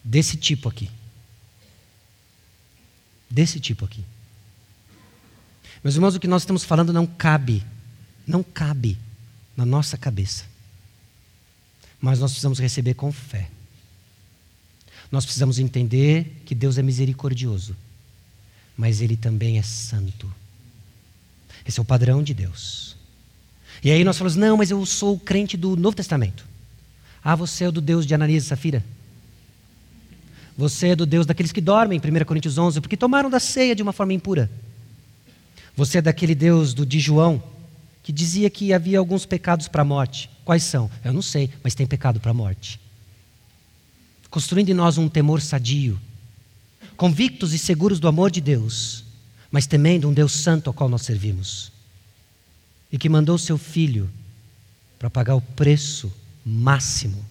desse 0.04 0.36
tipo 0.36 0.68
aqui. 0.68 0.90
Desse 3.30 3.58
tipo 3.58 3.84
aqui. 3.84 4.04
Meus 5.82 5.94
irmãos, 5.94 6.14
o 6.14 6.20
que 6.20 6.28
nós 6.28 6.42
estamos 6.42 6.64
falando 6.64 6.92
não 6.92 7.06
cabe, 7.06 7.64
não 8.26 8.42
cabe 8.42 8.98
na 9.56 9.64
nossa 9.64 9.96
cabeça. 9.96 10.44
Mas 12.00 12.18
nós 12.18 12.32
precisamos 12.32 12.58
receber 12.58 12.94
com 12.94 13.10
fé. 13.12 13.48
Nós 15.10 15.24
precisamos 15.24 15.58
entender 15.58 16.42
que 16.44 16.54
Deus 16.54 16.78
é 16.78 16.82
misericordioso, 16.82 17.76
mas 18.76 19.00
Ele 19.00 19.16
também 19.16 19.58
é 19.58 19.62
santo. 19.62 20.32
Esse 21.64 21.78
é 21.78 21.82
o 21.82 21.84
padrão 21.84 22.22
de 22.22 22.34
Deus. 22.34 22.95
E 23.86 23.90
aí 23.92 24.02
nós 24.02 24.18
falamos: 24.18 24.34
não, 24.34 24.56
mas 24.56 24.72
eu 24.72 24.84
sou 24.84 25.16
crente 25.16 25.56
do 25.56 25.76
Novo 25.76 25.96
Testamento. 25.96 26.44
Ah, 27.22 27.36
você 27.36 27.66
é 27.66 27.70
do 27.70 27.80
Deus 27.80 28.04
de 28.04 28.16
Ananias 28.16 28.42
e 28.42 28.46
Safira? 28.48 28.84
Você 30.58 30.88
é 30.88 30.96
do 30.96 31.06
Deus 31.06 31.24
daqueles 31.24 31.52
que 31.52 31.60
dormem, 31.60 32.00
1 32.00 32.24
Coríntios 32.24 32.58
11, 32.58 32.80
porque 32.80 32.96
tomaram 32.96 33.30
da 33.30 33.38
ceia 33.38 33.76
de 33.76 33.84
uma 33.84 33.92
forma 33.92 34.12
impura. 34.12 34.50
Você 35.76 35.98
é 35.98 36.02
daquele 36.02 36.34
Deus 36.34 36.74
do 36.74 36.84
de 36.84 36.98
João, 36.98 37.40
que 38.02 38.10
dizia 38.10 38.50
que 38.50 38.72
havia 38.72 38.98
alguns 38.98 39.24
pecados 39.24 39.68
para 39.68 39.82
a 39.82 39.84
morte. 39.84 40.28
Quais 40.44 40.64
são? 40.64 40.90
Eu 41.04 41.12
não 41.12 41.22
sei, 41.22 41.48
mas 41.62 41.76
tem 41.76 41.86
pecado 41.86 42.18
para 42.18 42.32
a 42.32 42.34
morte. 42.34 42.80
Construindo 44.28 44.70
em 44.70 44.74
nós 44.74 44.98
um 44.98 45.08
temor 45.08 45.40
sadio, 45.40 45.96
convictos 46.96 47.54
e 47.54 47.58
seguros 47.58 48.00
do 48.00 48.08
amor 48.08 48.32
de 48.32 48.40
Deus, 48.40 49.04
mas 49.48 49.64
temendo 49.64 50.08
um 50.08 50.12
Deus 50.12 50.32
santo 50.32 50.68
ao 50.68 50.74
qual 50.74 50.88
nós 50.88 51.02
servimos, 51.02 51.70
e 52.90 52.98
que 52.98 53.08
mandou 53.08 53.36
seu 53.38 53.58
filho 53.58 54.10
para 54.98 55.10
pagar 55.10 55.34
o 55.34 55.40
preço 55.40 56.12
máximo 56.44 57.24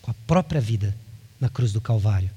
com 0.00 0.10
a 0.10 0.14
própria 0.26 0.60
vida 0.60 0.96
na 1.40 1.48
cruz 1.48 1.72
do 1.72 1.80
Calvário. 1.80 2.30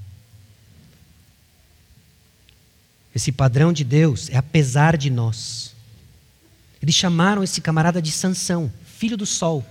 Esse 3.14 3.32
padrão 3.32 3.72
de 3.72 3.84
Deus 3.84 4.30
é 4.30 4.38
apesar 4.38 4.98
de 4.98 5.10
nós. 5.10 5.74
Eles 6.82 6.96
chamaram 6.96 7.44
esse 7.44 7.62
camarada 7.62 8.02
de 8.02 8.12
Sansão, 8.12 8.72
filho 8.86 9.16
do 9.16 9.26
sol. 9.26 9.66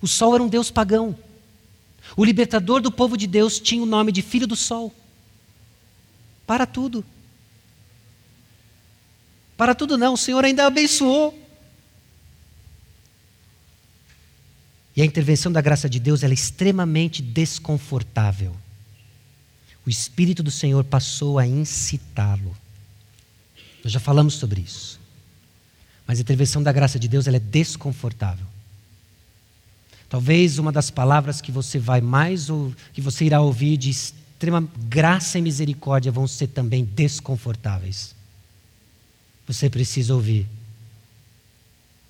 O 0.00 0.06
sol 0.06 0.34
era 0.34 0.42
um 0.42 0.48
deus 0.48 0.70
pagão. 0.70 1.16
O 2.16 2.24
libertador 2.24 2.80
do 2.80 2.92
povo 2.92 3.16
de 3.16 3.26
Deus 3.26 3.58
tinha 3.58 3.82
o 3.82 3.86
nome 3.86 4.12
de 4.12 4.22
filho 4.22 4.46
do 4.46 4.54
sol. 4.54 4.94
Para 6.46 6.66
tudo. 6.66 7.04
Para 9.56 9.74
tudo 9.74 9.98
não, 9.98 10.14
o 10.14 10.18
Senhor 10.18 10.44
ainda 10.44 10.66
abençoou. 10.66 11.45
E 14.96 15.02
a 15.02 15.04
intervenção 15.04 15.52
da 15.52 15.60
graça 15.60 15.90
de 15.90 16.00
Deus 16.00 16.24
é 16.24 16.32
extremamente 16.32 17.20
desconfortável. 17.20 18.56
O 19.86 19.90
Espírito 19.90 20.42
do 20.42 20.50
Senhor 20.50 20.82
passou 20.84 21.38
a 21.38 21.46
incitá-lo. 21.46 22.56
Nós 23.84 23.92
já 23.92 24.00
falamos 24.00 24.34
sobre 24.34 24.62
isso. 24.62 24.98
Mas 26.06 26.18
a 26.18 26.22
intervenção 26.22 26.62
da 26.62 26.72
graça 26.72 26.98
de 26.98 27.06
Deus 27.06 27.28
é 27.28 27.38
desconfortável. 27.38 28.46
Talvez 30.08 30.58
uma 30.58 30.72
das 30.72 30.90
palavras 30.90 31.40
que 31.40 31.52
você 31.52 31.78
vai 31.78 32.00
mais 32.00 32.50
ou 32.50 32.74
que 32.92 33.00
você 33.00 33.24
irá 33.24 33.40
ouvir 33.40 33.76
de 33.76 33.90
extrema 33.90 34.68
graça 34.88 35.38
e 35.38 35.42
misericórdia 35.42 36.10
vão 36.10 36.26
ser 36.26 36.48
também 36.48 36.84
desconfortáveis. 36.84 38.14
Você 39.46 39.70
precisa 39.70 40.14
ouvir 40.14 40.46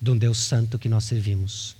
de 0.01 0.11
um 0.11 0.17
Deus 0.17 0.39
santo 0.39 0.79
que 0.79 0.89
nós 0.89 1.03
servimos. 1.03 1.76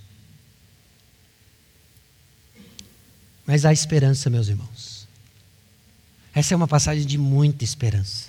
Mas 3.48 3.64
há 3.64 3.72
esperança, 3.72 4.28
meus 4.28 4.48
irmãos. 4.48 5.08
Essa 6.34 6.52
é 6.52 6.56
uma 6.56 6.68
passagem 6.68 7.06
de 7.06 7.16
muita 7.16 7.64
esperança. 7.64 8.26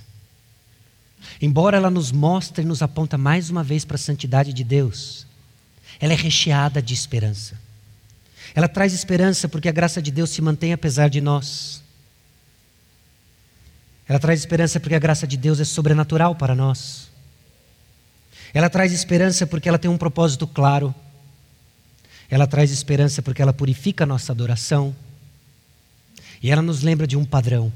Embora 1.41 1.75
ela 1.75 1.89
nos 1.89 2.09
mostre 2.09 2.63
e 2.63 2.65
nos 2.65 2.81
aponta 2.81 3.17
mais 3.17 3.49
uma 3.49 3.61
vez 3.61 3.83
para 3.83 3.95
a 3.95 3.99
santidade 3.99 4.53
de 4.53 4.63
Deus, 4.63 5.27
ela 5.99 6.13
é 6.13 6.15
recheada 6.15 6.81
de 6.81 6.93
esperança. 6.93 7.59
Ela 8.55 8.69
traz 8.69 8.93
esperança 8.93 9.49
porque 9.49 9.67
a 9.67 9.73
graça 9.73 10.01
de 10.01 10.09
Deus 10.09 10.29
se 10.29 10.41
mantém 10.41 10.71
apesar 10.71 11.09
de 11.09 11.19
nós. 11.19 11.83
Ela 14.07 14.19
traz 14.19 14.39
esperança 14.39 14.79
porque 14.79 14.95
a 14.95 14.99
graça 14.99 15.27
de 15.27 15.35
Deus 15.35 15.59
é 15.59 15.65
sobrenatural 15.65 16.33
para 16.33 16.55
nós. 16.55 17.09
Ela 18.53 18.69
traz 18.69 18.93
esperança 18.93 19.45
porque 19.45 19.67
ela 19.67 19.77
tem 19.77 19.91
um 19.91 19.97
propósito 19.97 20.47
claro. 20.47 20.95
Ela 22.29 22.47
traz 22.47 22.71
esperança 22.71 23.21
porque 23.21 23.41
ela 23.41 23.51
purifica 23.51 24.05
a 24.05 24.07
nossa 24.07 24.31
adoração. 24.31 24.95
E 26.41 26.51
ela 26.51 26.61
nos 26.61 26.81
lembra 26.81 27.05
de 27.05 27.17
um 27.17 27.25
padrão. 27.25 27.71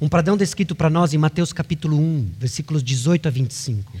Um 0.00 0.08
padrão 0.08 0.36
descrito 0.36 0.74
para 0.74 0.90
nós 0.90 1.14
em 1.14 1.18
Mateus 1.18 1.52
capítulo 1.52 1.96
1, 1.98 2.32
versículos 2.38 2.82
18 2.82 3.28
a 3.28 3.30
25. 3.30 3.92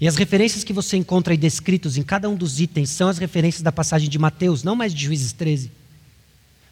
E 0.00 0.08
as 0.08 0.16
referências 0.16 0.64
que 0.64 0.72
você 0.72 0.96
encontra 0.96 1.34
aí 1.34 1.36
descritos 1.36 1.98
em 1.98 2.02
cada 2.02 2.28
um 2.28 2.34
dos 2.34 2.58
itens 2.58 2.88
são 2.88 3.08
as 3.08 3.18
referências 3.18 3.62
da 3.62 3.70
passagem 3.70 4.08
de 4.08 4.18
Mateus, 4.18 4.62
não 4.62 4.74
mais 4.74 4.94
de 4.94 5.04
Juízes 5.04 5.32
13, 5.32 5.70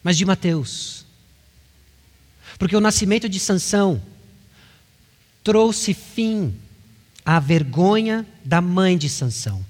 mas 0.03 0.17
de 0.17 0.25
Mateus. 0.25 1.05
Porque 2.57 2.75
o 2.75 2.81
nascimento 2.81 3.29
de 3.29 3.39
Sansão 3.39 4.01
trouxe 5.43 5.93
fim 5.93 6.55
à 7.23 7.39
vergonha 7.39 8.25
da 8.43 8.61
mãe 8.61 8.97
de 8.97 9.07
Sansão. 9.07 9.63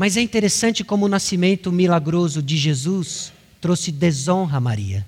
Mas 0.00 0.16
é 0.16 0.22
interessante 0.22 0.82
como 0.82 1.04
o 1.04 1.08
nascimento 1.10 1.70
milagroso 1.70 2.42
de 2.42 2.56
Jesus 2.56 3.34
trouxe 3.60 3.92
desonra 3.92 4.56
a 4.56 4.60
Maria. 4.60 5.06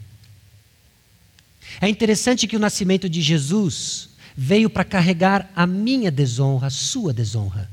É 1.80 1.88
interessante 1.88 2.46
que 2.46 2.58
o 2.58 2.60
nascimento 2.60 3.08
de 3.08 3.22
Jesus 3.22 4.10
veio 4.36 4.68
para 4.68 4.84
carregar 4.84 5.50
a 5.56 5.66
minha 5.66 6.10
desonra, 6.10 6.66
a 6.66 6.70
sua 6.70 7.10
desonra. 7.10 7.70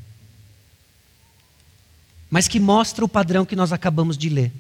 Mas 2.30 2.48
que 2.48 2.58
mostra 2.58 3.04
o 3.04 3.10
padrão 3.10 3.46
que 3.46 3.54
nós 3.54 3.74
acabamos 3.74 4.18
de 4.18 4.30
ler. 4.30 4.54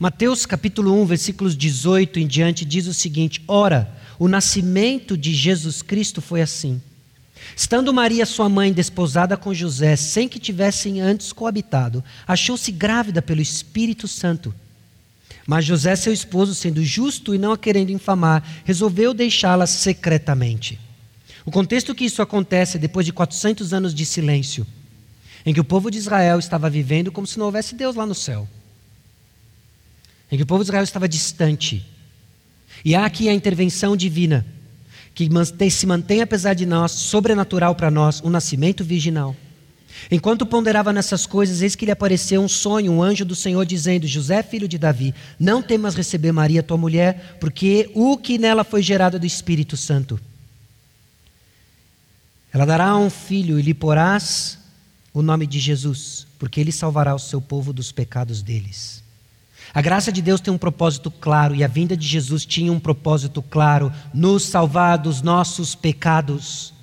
Mateus 0.00 0.44
capítulo 0.44 1.00
1, 1.02 1.06
versículos 1.06 1.56
18 1.56 2.18
em 2.18 2.26
diante 2.26 2.64
diz 2.64 2.88
o 2.88 2.94
seguinte: 2.94 3.40
Ora, 3.46 3.96
o 4.18 4.26
nascimento 4.26 5.16
de 5.16 5.32
Jesus 5.32 5.82
Cristo 5.82 6.20
foi 6.20 6.42
assim. 6.42 6.82
Estando 7.56 7.92
Maria, 7.92 8.24
sua 8.24 8.48
mãe, 8.48 8.72
desposada 8.72 9.36
com 9.36 9.52
José, 9.52 9.96
sem 9.96 10.28
que 10.28 10.38
tivessem 10.38 11.00
antes 11.00 11.32
coabitado, 11.32 12.02
achou-se 12.26 12.70
grávida 12.72 13.20
pelo 13.20 13.40
Espírito 13.40 14.08
Santo. 14.08 14.54
Mas 15.46 15.64
José, 15.64 15.94
seu 15.96 16.12
esposo, 16.12 16.54
sendo 16.54 16.84
justo 16.84 17.34
e 17.34 17.38
não 17.38 17.52
a 17.52 17.58
querendo 17.58 17.90
infamar, 17.90 18.62
resolveu 18.64 19.12
deixá-la 19.12 19.66
secretamente. 19.66 20.78
O 21.44 21.50
contexto 21.50 21.94
que 21.94 22.04
isso 22.04 22.22
acontece 22.22 22.76
é 22.76 22.80
depois 22.80 23.04
de 23.04 23.12
400 23.12 23.72
anos 23.72 23.94
de 23.94 24.06
silêncio, 24.06 24.66
em 25.44 25.52
que 25.52 25.60
o 25.60 25.64
povo 25.64 25.90
de 25.90 25.98
Israel 25.98 26.38
estava 26.38 26.70
vivendo 26.70 27.10
como 27.10 27.26
se 27.26 27.38
não 27.38 27.46
houvesse 27.46 27.74
Deus 27.74 27.96
lá 27.96 28.06
no 28.06 28.14
céu. 28.14 28.48
Em 30.30 30.36
que 30.36 30.44
o 30.44 30.46
povo 30.46 30.62
de 30.62 30.68
Israel 30.68 30.84
estava 30.84 31.08
distante. 31.08 31.84
E 32.84 32.94
há 32.94 33.04
aqui 33.04 33.28
a 33.28 33.34
intervenção 33.34 33.96
divina, 33.96 34.46
que 35.14 35.28
se 35.70 35.86
mantém, 35.86 36.22
apesar 36.22 36.54
de 36.54 36.66
nós, 36.66 36.92
sobrenatural 36.92 37.74
para 37.74 37.90
nós, 37.90 38.22
um 38.24 38.30
nascimento 38.30 38.82
virginal. 38.82 39.36
Enquanto 40.10 40.46
ponderava 40.46 40.92
nessas 40.92 41.26
coisas, 41.26 41.62
eis 41.62 41.76
que 41.76 41.84
lhe 41.84 41.90
apareceu 41.90 42.40
um 42.40 42.48
sonho, 42.48 42.92
um 42.92 43.02
anjo 43.02 43.24
do 43.24 43.34
Senhor, 43.34 43.64
dizendo: 43.64 44.06
José, 44.06 44.42
filho 44.42 44.66
de 44.66 44.78
Davi, 44.78 45.14
não 45.38 45.62
temas 45.62 45.94
receber 45.94 46.32
Maria, 46.32 46.62
tua 46.62 46.76
mulher, 46.76 47.36
porque 47.38 47.90
o 47.94 48.16
que 48.16 48.38
nela 48.38 48.64
foi 48.64 48.82
gerado 48.82 49.16
é 49.16 49.20
do 49.20 49.26
Espírito 49.26 49.76
Santo. 49.76 50.18
Ela 52.52 52.66
dará 52.66 52.96
um 52.96 53.08
filho 53.08 53.58
e 53.58 53.62
lhe 53.62 53.74
porás 53.74 54.58
o 55.14 55.22
nome 55.22 55.46
de 55.46 55.58
Jesus, 55.58 56.26
porque 56.38 56.60
ele 56.60 56.72
salvará 56.72 57.14
o 57.14 57.18
seu 57.18 57.40
povo 57.40 57.72
dos 57.72 57.92
pecados 57.92 58.42
deles. 58.42 59.01
A 59.74 59.80
graça 59.80 60.12
de 60.12 60.20
Deus 60.20 60.40
tem 60.40 60.52
um 60.52 60.58
propósito 60.58 61.10
claro 61.10 61.54
e 61.54 61.64
a 61.64 61.68
vinda 61.68 61.96
de 61.96 62.06
Jesus 62.06 62.44
tinha 62.44 62.72
um 62.72 62.80
propósito 62.80 63.40
claro: 63.40 63.92
nos 64.12 64.44
salvar 64.44 64.98
dos 64.98 65.22
nossos 65.22 65.74
pecados 65.74 66.74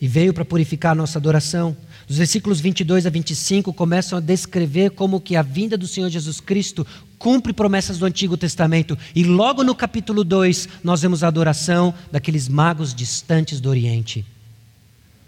e 0.00 0.08
veio 0.08 0.32
para 0.32 0.44
purificar 0.44 0.92
a 0.92 0.94
nossa 0.94 1.18
adoração. 1.18 1.76
Os 2.08 2.16
versículos 2.16 2.58
22 2.58 3.04
a 3.04 3.10
25 3.10 3.72
começam 3.72 4.16
a 4.16 4.20
descrever 4.20 4.90
como 4.90 5.20
que 5.20 5.36
a 5.36 5.42
vinda 5.42 5.76
do 5.76 5.86
Senhor 5.86 6.08
Jesus 6.08 6.40
Cristo 6.40 6.86
cumpre 7.18 7.52
promessas 7.52 7.98
do 7.98 8.06
Antigo 8.06 8.36
Testamento. 8.36 8.96
E 9.14 9.22
logo 9.24 9.62
no 9.62 9.74
capítulo 9.74 10.24
2, 10.24 10.68
nós 10.82 11.02
vemos 11.02 11.22
a 11.22 11.28
adoração 11.28 11.92
daqueles 12.10 12.48
magos 12.48 12.94
distantes 12.94 13.60
do 13.60 13.68
Oriente. 13.68 14.24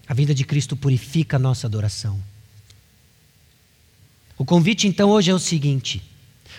A 0.09 0.15
vinda 0.15 0.35
de 0.35 0.45
Cristo 0.45 0.75
purifica 0.75 1.37
a 1.37 1.41
nossa 1.41 1.67
adoração. 1.67 2.32
O 4.43 4.45
convite 4.45 4.89
então 4.89 5.11
hoje 5.11 5.31
é 5.31 5.35
o 5.35 5.39
seguinte: 5.39 6.03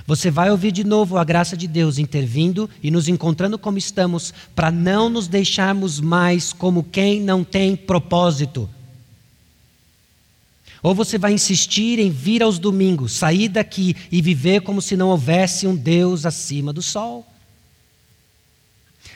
você 0.08 0.32
vai 0.32 0.50
ouvir 0.50 0.72
de 0.72 0.86
novo 0.86 1.18
a 1.18 1.24
graça 1.26 1.58
de 1.58 1.68
Deus 1.68 1.98
intervindo 1.98 2.70
e 2.82 2.90
nos 2.90 3.10
encontrando 3.10 3.60
como 3.60 3.78
estamos, 3.78 4.34
para 4.56 4.72
não 4.72 5.10
nos 5.10 5.28
deixarmos 5.28 6.00
mais 6.00 6.54
como 6.54 6.82
quem 6.82 7.20
não 7.20 7.44
tem 7.44 7.76
propósito. 7.76 8.70
Ou 10.82 10.96
você 10.96 11.18
vai 11.18 11.34
insistir 11.34 12.00
em 12.00 12.10
vir 12.10 12.42
aos 12.42 12.58
domingos, 12.58 13.12
sair 13.12 13.50
daqui 13.50 13.98
e 14.10 14.22
viver 14.22 14.62
como 14.62 14.82
se 14.82 14.96
não 14.96 15.10
houvesse 15.10 15.68
um 15.68 15.76
Deus 15.76 16.26
acima 16.26 16.72
do 16.72 16.82
sol. 16.82 17.33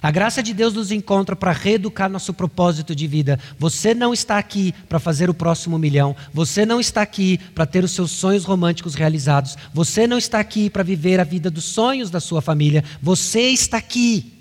A 0.01 0.11
graça 0.11 0.43
de 0.43 0.53
Deus 0.53 0.73
nos 0.73 0.91
encontra 0.91 1.35
para 1.35 1.51
reeducar 1.51 2.09
nosso 2.09 2.33
propósito 2.33 2.95
de 2.95 3.07
vida. 3.07 3.39
Você 3.57 3.93
não 3.93 4.13
está 4.13 4.37
aqui 4.37 4.73
para 4.87 4.99
fazer 4.99 5.29
o 5.29 5.33
próximo 5.33 5.79
milhão. 5.79 6.15
Você 6.33 6.65
não 6.65 6.79
está 6.79 7.01
aqui 7.01 7.39
para 7.55 7.65
ter 7.65 7.83
os 7.83 7.91
seus 7.91 8.11
sonhos 8.11 8.45
românticos 8.45 8.93
realizados. 8.93 9.57
Você 9.73 10.05
não 10.05 10.17
está 10.17 10.39
aqui 10.39 10.69
para 10.69 10.83
viver 10.83 11.19
a 11.19 11.23
vida 11.23 11.49
dos 11.49 11.65
sonhos 11.65 12.11
da 12.11 12.19
sua 12.19 12.41
família. 12.41 12.83
Você 13.01 13.41
está 13.49 13.77
aqui 13.77 14.33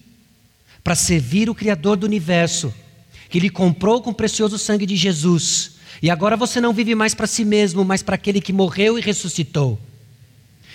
para 0.84 0.94
servir 0.94 1.48
o 1.48 1.54
Criador 1.54 1.96
do 1.96 2.06
universo, 2.06 2.72
que 3.30 3.40
lhe 3.40 3.50
comprou 3.50 4.02
com 4.02 4.10
o 4.10 4.14
precioso 4.14 4.58
sangue 4.58 4.86
de 4.86 4.94
Jesus. 4.94 5.72
E 6.02 6.10
agora 6.10 6.36
você 6.36 6.60
não 6.60 6.72
vive 6.72 6.94
mais 6.94 7.14
para 7.14 7.26
si 7.26 7.44
mesmo, 7.44 7.84
mas 7.84 8.02
para 8.02 8.14
aquele 8.14 8.40
que 8.40 8.52
morreu 8.52 8.98
e 8.98 9.00
ressuscitou. 9.00 9.80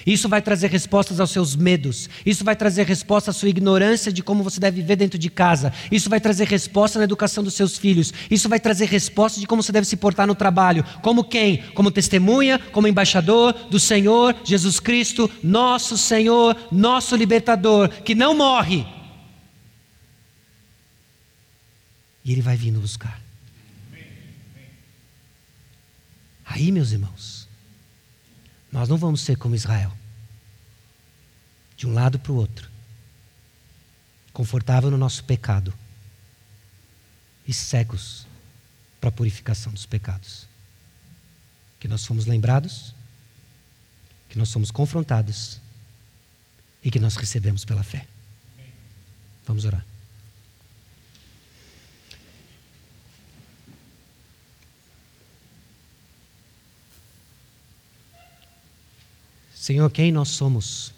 Isso 0.05 0.27
vai 0.27 0.41
trazer 0.41 0.69
respostas 0.69 1.19
aos 1.19 1.31
seus 1.31 1.55
medos. 1.55 2.09
Isso 2.25 2.43
vai 2.43 2.55
trazer 2.55 2.85
resposta 2.85 3.31
à 3.31 3.33
sua 3.33 3.49
ignorância 3.49 4.11
de 4.11 4.23
como 4.23 4.43
você 4.43 4.59
deve 4.59 4.81
viver 4.81 4.95
dentro 4.95 5.17
de 5.17 5.29
casa. 5.29 5.73
Isso 5.91 6.09
vai 6.09 6.19
trazer 6.19 6.47
resposta 6.47 6.97
na 6.97 7.05
educação 7.05 7.43
dos 7.43 7.53
seus 7.53 7.77
filhos. 7.77 8.13
Isso 8.29 8.49
vai 8.49 8.59
trazer 8.59 8.85
resposta 8.85 9.39
de 9.39 9.47
como 9.47 9.61
você 9.61 9.71
deve 9.71 9.85
se 9.87 9.97
portar 9.97 10.27
no 10.27 10.35
trabalho. 10.35 10.83
Como 11.01 11.23
quem? 11.23 11.63
Como 11.73 11.91
testemunha, 11.91 12.59
como 12.71 12.87
embaixador 12.87 13.53
do 13.69 13.79
Senhor 13.79 14.35
Jesus 14.43 14.79
Cristo, 14.79 15.29
nosso 15.43 15.97
Senhor, 15.97 16.55
nosso 16.71 17.15
libertador, 17.15 17.89
que 17.89 18.15
não 18.15 18.35
morre. 18.35 18.85
E 22.23 22.31
Ele 22.31 22.41
vai 22.41 22.55
vindo 22.55 22.79
buscar. 22.79 23.19
Aí, 26.45 26.71
meus 26.71 26.91
irmãos. 26.91 27.47
Nós 28.71 28.87
não 28.87 28.97
vamos 28.97 29.21
ser 29.21 29.37
como 29.37 29.55
Israel, 29.55 29.91
de 31.75 31.85
um 31.85 31.93
lado 31.93 32.17
para 32.17 32.31
o 32.31 32.35
outro, 32.35 32.69
confortável 34.31 34.89
no 34.89 34.97
nosso 34.97 35.23
pecado 35.23 35.73
e 37.45 37.53
cegos 37.53 38.25
para 38.99 39.09
a 39.09 39.11
purificação 39.11 39.73
dos 39.73 39.85
pecados. 39.85 40.47
Que 41.79 41.87
nós 41.87 42.05
fomos 42.05 42.25
lembrados, 42.25 42.95
que 44.29 44.37
nós 44.37 44.49
somos 44.49 44.71
confrontados 44.71 45.59
e 46.83 46.89
que 46.89 46.99
nós 46.99 47.15
recebemos 47.15 47.65
pela 47.65 47.83
fé. 47.83 48.07
Vamos 49.45 49.65
orar. 49.65 49.90
Senhor, 59.61 59.91
quem 59.91 60.11
nós 60.11 60.29
somos? 60.29 60.91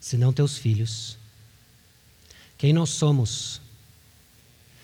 Senão 0.00 0.32
teus 0.32 0.58
filhos. 0.58 1.16
Quem 2.58 2.72
nós 2.72 2.90
somos? 2.90 3.60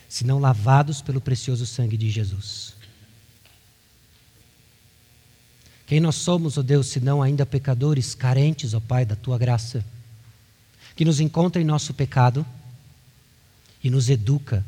Senão 0.09 0.39
lavados 0.39 1.02
pelo 1.02 1.20
precioso 1.20 1.66
sangue 1.66 1.97
de 1.97 2.09
Jesus. 2.09 2.74
Quem 5.89 5.98
nós 5.98 6.15
somos, 6.15 6.57
ó 6.57 6.61
oh 6.61 6.62
Deus, 6.62 6.86
senão 6.86 7.20
ainda 7.20 7.44
pecadores, 7.44 8.15
carentes, 8.15 8.74
ó 8.74 8.77
oh 8.77 8.81
Pai, 8.81 9.05
da 9.05 9.16
tua 9.16 9.36
graça, 9.36 9.85
que 10.94 11.05
nos 11.05 11.19
encontra 11.19 11.61
em 11.61 11.65
nosso 11.65 11.93
pecado 11.93 12.47
e 13.82 13.90
nos 13.90 14.09
educa, 14.09 14.65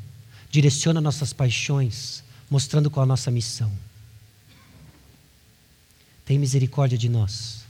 direciona 0.51 1.01
nossas 1.01 1.33
paixões, 1.33 2.25
mostrando 2.51 2.91
qual 2.91 3.05
a 3.05 3.07
nossa 3.07 3.31
missão. 3.31 3.71
Tem 6.33 6.39
misericórdia 6.39 6.97
de 6.97 7.11
nós. 7.11 7.63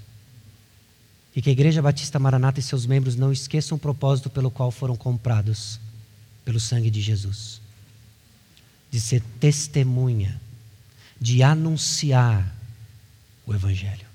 E 1.35 1.43
que 1.43 1.49
a 1.49 1.53
Igreja 1.53 1.83
Batista 1.83 2.17
Maranata 2.21 2.61
e 2.61 2.63
seus 2.63 2.87
membros 2.87 3.17
não 3.17 3.33
esqueçam 3.33 3.75
o 3.75 3.81
propósito 3.81 4.31
pelo 4.31 4.53
qual 4.53 4.71
foram 4.71 4.95
comprados 4.95 5.81
pelo 6.45 6.61
sangue 6.61 6.89
de 6.89 7.01
Jesus 7.01 7.61
de 8.89 9.01
ser 9.01 9.21
testemunha, 9.41 10.41
de 11.21 11.43
anunciar 11.43 12.55
o 13.45 13.53
Evangelho. 13.53 14.07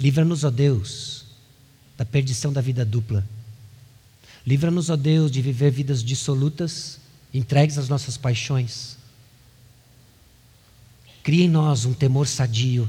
Livra-nos, 0.00 0.44
ó 0.44 0.50
Deus, 0.50 1.26
da 1.94 2.06
perdição 2.06 2.54
da 2.54 2.62
vida 2.62 2.86
dupla. 2.86 3.22
Livra-nos, 4.46 4.88
ó 4.88 4.96
Deus, 4.96 5.30
de 5.30 5.42
viver 5.42 5.70
vidas 5.72 6.02
dissolutas, 6.02 6.98
entregues 7.34 7.76
às 7.76 7.90
nossas 7.90 8.16
paixões. 8.16 8.97
Cria 11.28 11.44
em 11.44 11.48
nós 11.50 11.84
um 11.84 11.92
temor 11.92 12.26
sadio. 12.26 12.88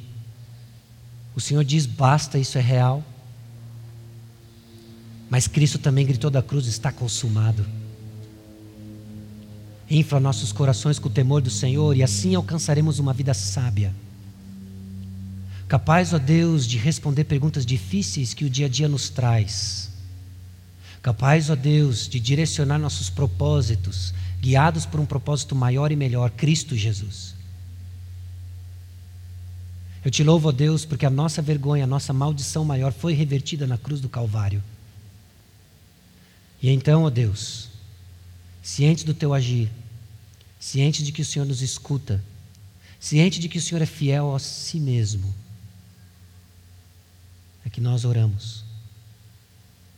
O 1.35 1.41
Senhor 1.41 1.61
diz: 1.61 1.85
basta, 1.85 2.39
isso 2.39 2.57
é 2.57 2.61
real. 2.61 3.03
Mas 5.29 5.45
Cristo 5.45 5.77
também 5.77 6.05
gritou 6.05 6.31
da 6.31 6.41
cruz: 6.41 6.65
está 6.65 6.89
consumado. 6.89 7.65
Infla 9.91 10.21
nossos 10.21 10.53
corações 10.53 10.97
com 10.97 11.09
o 11.09 11.11
temor 11.11 11.41
do 11.41 11.49
Senhor 11.49 11.97
e 11.97 12.01
assim 12.01 12.33
alcançaremos 12.33 12.97
uma 12.97 13.11
vida 13.11 13.33
sábia. 13.33 13.93
Capaz, 15.67 16.13
ó 16.13 16.17
Deus, 16.17 16.65
de 16.65 16.77
responder 16.77 17.25
perguntas 17.25 17.65
difíceis 17.65 18.33
que 18.33 18.45
o 18.45 18.49
dia 18.49 18.67
a 18.67 18.69
dia 18.69 18.87
nos 18.87 19.09
traz. 19.09 19.91
Capaz, 21.01 21.49
ó 21.49 21.57
Deus, 21.57 22.07
de 22.07 22.21
direcionar 22.21 22.79
nossos 22.79 23.09
propósitos, 23.09 24.13
guiados 24.39 24.85
por 24.85 25.01
um 25.01 25.05
propósito 25.05 25.53
maior 25.53 25.91
e 25.91 25.97
melhor, 25.97 26.31
Cristo 26.31 26.73
Jesus. 26.73 27.37
Eu 30.10 30.11
te 30.11 30.23
louvo, 30.23 30.49
ó 30.49 30.52
Deus, 30.52 30.86
porque 30.86 31.06
a 31.06 31.10
nossa 31.11 31.40
vergonha, 31.40 31.84
a 31.84 31.88
nossa 31.88 32.11
maldição 32.11 32.65
maior 32.65 32.91
foi 32.91 33.14
revertida 33.14 33.68
na 33.68 33.77
cruz 33.77 34.02
do 34.02 34.10
Calvário. 34.10 34.64
E 36.60 36.68
então, 36.68 37.03
ó 37.03 37.11
Deus, 37.11 37.69
ciente 38.64 39.06
do 39.06 39.14
teu 39.14 39.36
agir, 39.36 39.69
ciente 40.60 41.03
de 41.03 41.11
que 41.11 41.22
o 41.22 41.26
Senhor 41.26 41.45
nos 41.45 41.61
escuta, 41.61 42.23
ciente 42.99 43.40
de 43.40 43.48
que 43.48 43.60
o 43.60 43.61
Senhor 43.61 43.84
é 43.84 43.86
fiel 43.86 44.34
a 44.34 44.40
si 44.40 44.80
mesmo, 44.80 45.31
é 47.64 47.69
que 47.69 47.80
nós 47.80 48.03
oramos. 48.03 48.65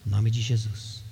No 0.05 0.11
nome 0.11 0.29
de 0.29 0.41
Jesus. 0.41 1.05